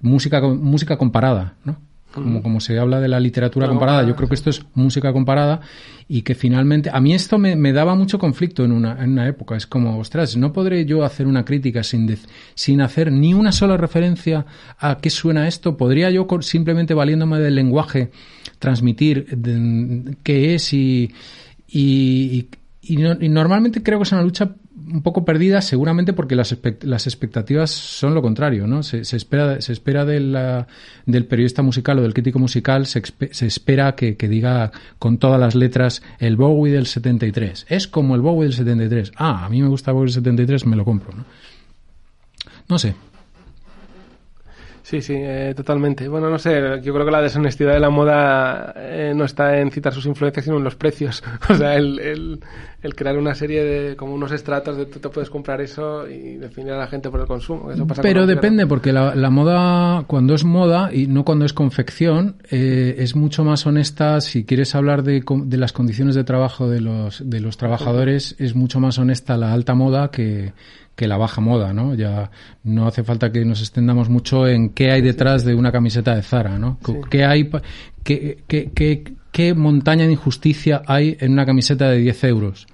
música 0.00 0.40
música 0.40 0.96
comparada, 0.96 1.54
¿no? 1.64 1.78
Como, 2.22 2.42
como 2.42 2.60
se 2.60 2.78
habla 2.78 3.00
de 3.00 3.08
la 3.08 3.18
literatura 3.18 3.66
comparada, 3.68 4.02
yo 4.08 4.14
creo 4.16 4.28
que 4.28 4.34
esto 4.36 4.50
es 4.50 4.64
música 4.74 5.12
comparada 5.12 5.60
y 6.06 6.22
que 6.22 6.34
finalmente 6.34 6.90
a 6.92 7.00
mí 7.00 7.12
esto 7.12 7.38
me, 7.38 7.56
me 7.56 7.72
daba 7.72 7.94
mucho 7.96 8.18
conflicto 8.18 8.64
en 8.64 8.70
una, 8.72 9.02
en 9.02 9.10
una 9.12 9.26
época. 9.26 9.56
Es 9.56 9.66
como, 9.66 9.98
ostras, 9.98 10.36
no 10.36 10.52
podré 10.52 10.84
yo 10.86 11.02
hacer 11.04 11.26
una 11.26 11.44
crítica 11.44 11.82
sin, 11.82 12.06
dec- 12.08 12.26
sin 12.54 12.80
hacer 12.82 13.10
ni 13.10 13.34
una 13.34 13.50
sola 13.52 13.76
referencia 13.76 14.46
a 14.78 14.98
qué 14.98 15.10
suena 15.10 15.48
esto. 15.48 15.76
¿Podría 15.76 16.10
yo 16.10 16.26
simplemente 16.40 16.94
valiéndome 16.94 17.40
del 17.40 17.54
lenguaje 17.56 18.10
transmitir 18.58 19.26
de- 19.36 20.16
qué 20.22 20.54
es 20.54 20.72
y, 20.72 21.10
y, 21.68 22.46
y, 22.82 22.96
no- 22.96 23.16
y 23.20 23.28
normalmente 23.28 23.82
creo 23.82 23.98
que 23.98 24.04
es 24.04 24.12
una 24.12 24.22
lucha 24.22 24.50
un 24.86 25.02
poco 25.02 25.24
perdida 25.24 25.62
seguramente 25.62 26.12
porque 26.12 26.34
las, 26.36 26.56
las 26.82 27.06
expectativas 27.06 27.70
son 27.70 28.14
lo 28.14 28.22
contrario, 28.22 28.66
¿no? 28.66 28.82
Se, 28.82 29.04
se 29.04 29.16
espera, 29.16 29.60
se 29.60 29.72
espera 29.72 30.04
de 30.04 30.20
la- 30.20 30.66
del 31.06 31.26
periodista 31.26 31.62
musical 31.62 31.98
o 31.98 32.02
del 32.02 32.14
crítico 32.14 32.38
musical, 32.38 32.86
se, 32.86 33.02
se 33.30 33.46
espera 33.46 33.94
que, 33.94 34.16
que 34.16 34.28
diga 34.28 34.72
con 34.98 35.18
todas 35.18 35.40
las 35.40 35.54
letras 35.54 36.02
el 36.18 36.36
Bowie 36.36 36.72
del 36.72 36.86
73. 36.86 37.66
Es 37.68 37.88
como 37.88 38.14
el 38.14 38.20
Bowie 38.20 38.44
del 38.44 38.52
73. 38.54 39.12
Ah, 39.16 39.44
a 39.44 39.48
mí 39.48 39.62
me 39.62 39.68
gusta 39.68 39.92
Bowie 39.92 40.06
del 40.06 40.14
73, 40.14 40.66
me 40.66 40.76
lo 40.76 40.84
compro, 40.84 41.12
¿no? 41.16 41.24
No 42.68 42.78
sé. 42.78 42.94
Sí, 44.84 45.00
sí, 45.00 45.14
eh, 45.16 45.54
totalmente. 45.56 46.06
Bueno, 46.08 46.28
no 46.28 46.38
sé, 46.38 46.60
yo 46.82 46.92
creo 46.92 47.06
que 47.06 47.10
la 47.10 47.22
deshonestidad 47.22 47.72
de 47.72 47.80
la 47.80 47.88
moda 47.88 48.74
eh, 48.76 49.14
no 49.16 49.24
está 49.24 49.58
en 49.58 49.70
citar 49.70 49.94
sus 49.94 50.04
influencias, 50.04 50.44
sino 50.44 50.58
en 50.58 50.64
los 50.64 50.76
precios. 50.76 51.24
O 51.48 51.54
sea, 51.54 51.76
el, 51.76 51.98
el, 52.00 52.40
el 52.82 52.94
crear 52.94 53.16
una 53.16 53.34
serie 53.34 53.64
de, 53.64 53.96
como 53.96 54.12
unos 54.12 54.30
estratos 54.32 54.76
de 54.76 54.84
tú 54.84 54.98
te 54.98 55.08
puedes 55.08 55.30
comprar 55.30 55.62
eso 55.62 56.06
y 56.06 56.36
definir 56.36 56.72
a 56.72 56.78
la 56.78 56.86
gente 56.86 57.08
por 57.08 57.20
el 57.20 57.26
consumo. 57.26 57.70
Eso 57.70 57.86
pasa 57.86 58.02
Pero 58.02 58.26
depende, 58.26 58.66
porque 58.66 58.92
la, 58.92 59.14
la 59.14 59.30
moda, 59.30 60.04
cuando 60.06 60.34
es 60.34 60.44
moda 60.44 60.90
y 60.92 61.06
no 61.06 61.24
cuando 61.24 61.46
es 61.46 61.54
confección, 61.54 62.36
eh, 62.50 62.96
es 62.98 63.16
mucho 63.16 63.42
más 63.42 63.66
honesta. 63.66 64.20
Si 64.20 64.44
quieres 64.44 64.74
hablar 64.74 65.02
de, 65.02 65.22
de 65.26 65.56
las 65.56 65.72
condiciones 65.72 66.14
de 66.14 66.24
trabajo 66.24 66.68
de 66.68 66.82
los, 66.82 67.22
de 67.24 67.40
los 67.40 67.56
trabajadores, 67.56 68.36
es 68.38 68.54
mucho 68.54 68.80
más 68.80 68.98
honesta 68.98 69.38
la 69.38 69.54
alta 69.54 69.74
moda 69.74 70.10
que, 70.10 70.52
que 70.96 71.08
la 71.08 71.16
baja 71.16 71.40
moda, 71.40 71.72
¿no? 71.72 71.94
Ya 71.94 72.30
no 72.62 72.86
hace 72.86 73.02
falta 73.04 73.32
que 73.32 73.44
nos 73.44 73.60
extendamos 73.60 74.08
mucho 74.08 74.46
en 74.46 74.70
qué 74.70 74.90
hay 74.92 75.02
detrás 75.02 75.44
de 75.44 75.54
una 75.54 75.72
camiseta 75.72 76.14
de 76.14 76.22
Zara, 76.22 76.58
¿no? 76.58 76.78
Sí. 76.86 76.94
¿Qué 77.10 77.24
hay, 77.24 77.50
qué, 78.04 78.38
qué, 78.46 78.70
qué, 78.74 79.14
qué 79.32 79.54
montaña 79.54 80.06
de 80.06 80.12
injusticia 80.12 80.82
hay 80.86 81.16
en 81.20 81.32
una 81.32 81.44
camiseta 81.46 81.88
de 81.90 81.98
10 81.98 82.24
euros, 82.24 82.66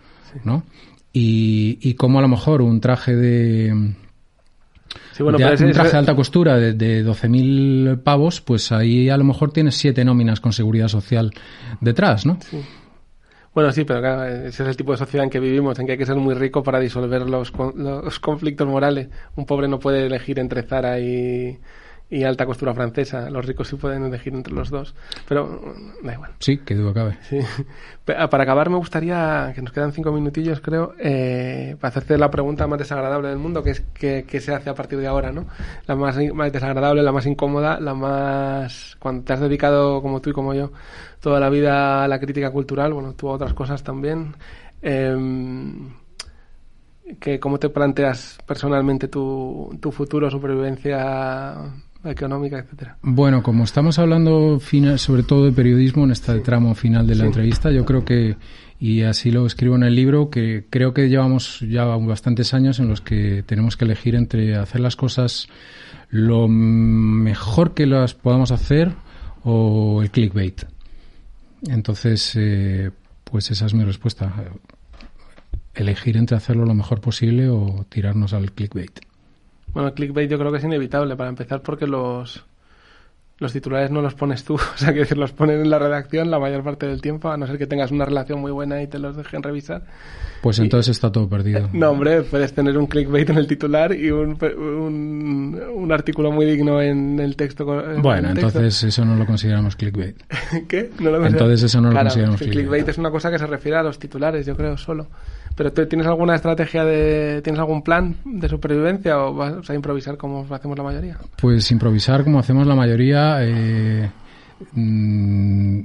¿no? 0.45 0.65
Y, 1.13 1.79
y 1.81 1.95
cómo 1.95 2.19
a 2.19 2.23
lo 2.23 2.29
mejor 2.29 2.61
un 2.63 2.81
traje 2.81 3.17
de, 3.17 3.95
Sí, 5.13 5.23
bueno, 5.23 5.39
de- 5.39 5.45
pero 5.45 5.55
ese- 5.55 5.65
un 5.67 5.73
traje 5.73 5.91
de 5.93 5.97
alta 5.99 6.15
costura 6.15 6.57
de, 6.57 6.73
de 6.75 7.03
12.000 7.05 8.03
pavos, 8.03 8.41
pues 8.41 8.71
ahí 8.73 9.09
a 9.09 9.17
lo 9.17 9.25
mejor 9.25 9.53
tienes 9.53 9.77
siete 9.77 10.05
nóminas 10.05 10.41
con 10.41 10.53
seguridad 10.53 10.89
social 10.89 11.33
detrás, 11.81 12.27
¿no? 12.27 12.39
Bueno, 13.53 13.73
sí, 13.73 13.85
pero 13.85 14.01
claro, 14.01 14.25
ese 14.27 14.63
es 14.63 14.69
el 14.69 14.77
tipo 14.77 14.93
de 14.93 14.99
sociedad 14.99 15.25
en 15.25 15.31
que 15.31 15.41
vivimos, 15.41 15.79
en 15.79 15.87
que 15.87 15.93
hay 15.93 15.99
que 15.99 16.07
ser 16.07 16.17
muy 16.17 16.35
rico 16.35 16.63
para 16.63 16.79
disolver 16.79 17.23
los, 17.29 17.53
los 17.75 18.21
conflictos 18.21 18.69
morales. 18.69 19.09
Un 19.35 19.45
pobre 19.45 19.67
no 19.67 19.81
puede 19.81 20.07
elegir 20.07 20.39
entre 20.39 20.63
Zara 20.63 21.01
y, 21.01 21.59
y 22.11 22.25
alta 22.25 22.45
costura 22.45 22.75
francesa. 22.75 23.31
Los 23.31 23.47
ricos 23.47 23.69
sí 23.69 23.77
pueden 23.77 24.05
elegir 24.05 24.35
entre 24.35 24.53
los 24.53 24.69
dos. 24.69 24.95
Pero 25.29 25.47
mm, 25.47 26.07
da 26.07 26.15
igual. 26.15 26.33
Sí, 26.41 26.59
que 26.59 26.75
duda 26.75 26.93
cabe. 26.93 27.19
Sí. 27.23 27.39
Ah, 28.17 28.29
Para 28.29 28.43
acabar 28.43 28.69
me 28.71 28.77
gustaría, 28.77 29.53
que 29.55 29.63
nos 29.63 29.73
quedan 29.73 29.93
cinco 29.93 30.11
minutillos 30.11 30.61
creo, 30.61 30.95
eh, 30.99 31.77
para 31.81 31.91
hacerte 31.91 32.19
la 32.19 32.29
pregunta 32.29 32.67
más 32.67 32.81
desagradable 32.81 33.29
del 33.29 33.39
mundo, 33.39 33.63
que 33.63 33.71
es 33.71 33.83
qué, 33.95 34.25
qué 34.27 34.41
se 34.41 34.53
hace 34.53 34.69
a 34.69 34.75
partir 34.75 34.99
de 34.99 35.07
ahora, 35.07 35.31
¿no? 35.31 35.47
La 35.87 35.95
más 35.95 36.17
desagradable, 36.17 37.05
la 37.05 37.13
más 37.13 37.27
incómoda, 37.27 37.79
la 37.79 37.95
más... 37.95 38.97
Cuando 38.99 39.23
te 39.23 39.33
has 39.33 39.41
dedicado, 39.41 40.03
como 40.03 40.21
tú 40.21 40.31
y 40.31 40.33
como 40.33 40.55
yo, 40.55 40.73
toda 41.21 41.39
la 41.39 41.49
vida 41.51 42.03
a 42.03 42.09
la 42.09 42.19
crítica 42.19 42.51
cultural, 42.51 42.93
bueno, 42.93 43.15
tú 43.15 43.29
a 43.29 43.35
otras 43.35 43.55
cosas 43.55 43.85
también, 43.85 44.35
em, 44.83 45.91
que 47.21 47.39
¿cómo 47.39 47.59
te 47.59 47.69
planteas 47.69 48.39
personalmente 48.45 49.07
tu, 49.07 49.77
tu 49.81 49.93
futuro, 49.93 50.29
supervivencia 50.31 51.55
económica, 52.05 52.59
etcétera? 52.59 52.97
Bueno, 53.03 53.43
como 53.43 53.65
estamos 53.65 53.99
hablando 53.99 54.59
final, 54.61 54.99
sobre 54.99 55.23
todo 55.23 55.45
de 55.45 55.53
periodismo 55.53 56.05
en 56.05 56.13
este 56.13 56.41
tramo 56.41 56.75
final 56.75 57.07
de 57.07 57.15
la 57.15 57.23
Sí. 57.23 57.27
entrevista, 57.27 57.71
yo 57.71 57.85
creo 57.85 58.05
que, 58.05 58.37
y 58.79 59.03
así 59.03 59.31
lo 59.31 59.47
escribo 59.47 59.77
en 59.77 59.83
el 59.83 59.95
libro, 59.95 60.31
que 60.31 60.65
creo 60.71 60.95
que 60.95 61.09
llevamos 61.09 61.61
ya 61.61 61.85
bastantes 61.85 62.55
años 62.55 62.79
en 62.81 62.89
los 62.89 63.01
que 63.01 63.43
tenemos 63.45 63.77
que 63.77 63.85
elegir 63.85 64.15
entre 64.15 64.57
hacer 64.57 64.81
las 64.81 64.97
cosas 64.97 65.49
lo 66.09 66.49
mejor 66.49 67.75
que 67.75 67.87
las 67.87 68.15
podamos 68.15 68.51
hacer 68.51 68.93
o 69.45 70.03
el 70.03 70.11
clickbait. 70.11 70.63
Entonces, 71.69 72.33
eh, 72.37 72.91
pues 73.25 73.51
esa 73.51 73.67
es 73.67 73.75
mi 73.75 73.85
respuesta. 73.85 74.33
Elegir 75.75 76.17
entre 76.17 76.37
hacerlo 76.37 76.65
lo 76.65 76.75
mejor 76.75 77.01
posible 77.01 77.49
o 77.49 77.85
tirarnos 77.89 78.33
al 78.33 78.51
clickbait. 78.53 78.99
Bueno, 79.73 79.89
el 79.89 79.95
clickbait 79.95 80.31
yo 80.31 80.39
creo 80.39 80.51
que 80.53 80.59
es 80.59 80.65
inevitable 80.65 81.17
para 81.17 81.31
empezar 81.31 81.63
porque 81.63 81.87
los 81.87 82.45
los 83.39 83.55
titulares 83.55 83.91
no 83.91 84.03
los 84.03 84.13
pones 84.15 84.45
tú, 84.45 84.55
o 84.57 84.61
sea, 84.77 84.93
que 84.93 84.99
decir, 84.99 85.17
los 85.17 85.33
ponen 85.33 85.61
en 85.63 85.71
la 85.71 85.79
redacción 85.79 86.31
la 86.31 86.39
mayor 86.39 86.63
parte 86.63 86.87
del 86.87 87.01
tiempo, 87.01 87.31
a 87.31 87.39
no 87.39 87.47
ser 87.47 87.57
que 87.57 87.67
tengas 87.67 87.91
una 87.91 88.05
relación 88.05 88.39
muy 88.39 88.53
buena 88.53 88.83
y 88.83 88.87
te 88.87 88.99
los 88.99 89.17
dejen 89.17 89.43
revisar. 89.43 89.83
Pues 90.43 90.59
Y- 90.59 90.63
entonces 90.63 90.91
está 90.95 91.11
todo 91.11 91.27
perdido. 91.27 91.67
No, 91.73 91.89
hombre, 91.93 92.21
puedes 92.21 92.53
tener 92.53 92.77
un 92.77 92.87
clickbait 92.87 93.31
en 93.31 93.39
el 93.39 93.47
titular 93.47 93.95
y 93.95 94.11
un, 94.11 94.37
un, 94.59 95.59
un 95.75 95.91
artículo 95.93 96.31
muy 96.31 96.45
digno 96.45 96.83
en 96.83 97.19
el 97.19 97.35
texto. 97.35 97.65
en 97.91 98.03
Bueno, 98.03 98.29
el 98.29 98.35
texto. 98.35 98.59
entonces 98.59 98.85
eso 98.85 99.07
no 99.07 99.17
lo 99.17 99.25
consideramos 99.25 99.75
clickbait. 99.75 100.17
¿Qué? 100.69 100.91
¿No 101.01 101.11
lo 101.11 101.25
Entonces 101.27 101.63
eso 101.63 101.81
no 101.81 101.91
lo 101.93 101.99
consideramos 101.99 102.41
clickbait. 102.41 102.59
clickbait 102.67 102.89
es 102.89 102.99
una 102.99 103.11
cosa 103.11 103.31
que 103.31 103.39
se 103.39 103.47
refiere 103.47 103.79
a 103.79 103.83
los 103.83 103.99
titulares, 103.99 104.45
yo 104.45 104.55
creo, 104.55 104.77
solo. 104.77 105.07
Pero 105.57 105.73
¿tú 105.73 105.87
¿tienes 105.87 106.07
alguna 106.07 106.35
estrategia 106.35 106.85
de... 106.85 107.43
¿Tienes 107.43 107.61
algún 107.61 107.83
plan 107.83 108.17
de 108.25 108.49
supervivencia 108.49 109.19
o 109.19 109.35
vas 109.35 109.69
a 109.69 109.75
improvisar 109.75 110.17
como 110.17 110.47
hacemos 110.55 110.77
la 110.79 110.85
mayoría? 110.85 111.19
Pues 111.41 111.71
improvisar 111.71 112.25
como 112.25 112.39
hacemos 112.39 112.67
la 112.67 112.75
mayoría 112.75 113.39
eh, 113.41 114.11
mm, 114.73 115.81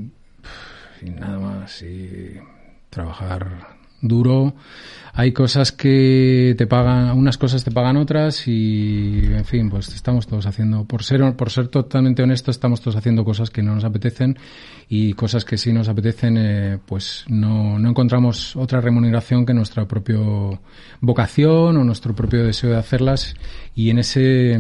y 1.01 1.09
nada 1.09 1.39
más 1.39 1.82
y 1.82 2.36
trabajar 2.89 3.76
duro. 4.01 4.53
Hay 5.13 5.32
cosas 5.32 5.72
que 5.72 6.55
te 6.57 6.68
pagan, 6.68 7.18
unas 7.18 7.38
cosas 7.38 7.63
te 7.63 7.72
pagan 7.72 7.95
otras 7.95 8.47
y, 8.47 9.22
en 9.24 9.45
fin, 9.45 9.70
pues 9.70 9.88
estamos 9.89 10.28
todos 10.28 10.45
haciendo, 10.45 10.84
por 10.84 11.03
ser, 11.03 11.36
por 11.36 11.49
ser 11.49 11.70
totalmente 11.70 12.22
honestos, 12.22 12.55
estamos 12.55 12.82
todos 12.82 12.97
haciendo 12.97 13.24
cosas 13.24 13.49
que 13.49 13.63
no 13.63 13.76
nos 13.76 13.86
apetecen 13.86 14.38
y 14.88 15.14
cosas 15.14 15.46
que 15.46 15.58
sí 15.58 15.74
nos 15.74 15.90
apetecen, 15.90 16.38
eh, 16.38 16.80
pues 16.86 17.26
no, 17.28 17.80
no 17.80 17.90
encontramos 17.90 18.56
otra 18.56 18.82
remuneración 18.82 19.46
que 19.46 19.54
nuestra 19.54 19.88
propia 19.88 20.18
vocación 21.02 21.78
o 21.78 21.84
nuestro 21.84 22.14
propio 22.14 22.44
deseo 22.44 22.72
de 22.72 22.78
hacerlas 22.78 23.36
y 23.74 23.90
en 23.90 24.00
ese, 24.00 24.60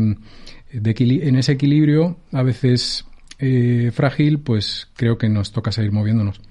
de 0.71 0.95
en 0.99 1.35
ese 1.35 1.51
equilibrio, 1.51 2.17
a 2.31 2.43
veces 2.43 3.05
eh, 3.39 3.91
frágil, 3.93 4.39
pues 4.39 4.89
creo 4.95 5.17
que 5.17 5.29
nos 5.29 5.51
toca 5.51 5.71
seguir 5.71 5.91
moviéndonos. 5.91 6.41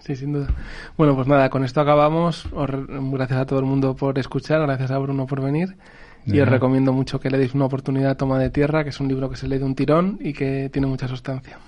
Sí, 0.00 0.14
sin 0.14 0.32
duda. 0.32 0.48
Bueno, 0.96 1.16
pues 1.16 1.26
nada, 1.26 1.50
con 1.50 1.64
esto 1.64 1.80
acabamos. 1.80 2.46
Os 2.52 2.70
gracias 2.70 3.40
a 3.40 3.46
todo 3.46 3.58
el 3.58 3.64
mundo 3.64 3.96
por 3.96 4.18
escuchar, 4.20 4.60
gracias 4.60 4.92
a 4.92 4.98
Bruno 4.98 5.26
por 5.26 5.42
venir. 5.42 5.76
Y 6.24 6.40
os 6.40 6.48
recomiendo 6.48 6.92
mucho 6.92 7.20
que 7.20 7.30
le 7.30 7.38
deis 7.38 7.54
una 7.54 7.66
oportunidad 7.66 8.10
a 8.10 8.16
Toma 8.16 8.38
de 8.38 8.50
Tierra, 8.50 8.82
que 8.82 8.90
es 8.90 9.00
un 9.00 9.06
libro 9.06 9.30
que 9.30 9.36
se 9.36 9.46
lee 9.46 9.58
de 9.58 9.64
un 9.64 9.76
tirón 9.76 10.18
y 10.20 10.32
que 10.32 10.68
tiene 10.72 10.88
mucha 10.88 11.06
sustancia. 11.06 11.58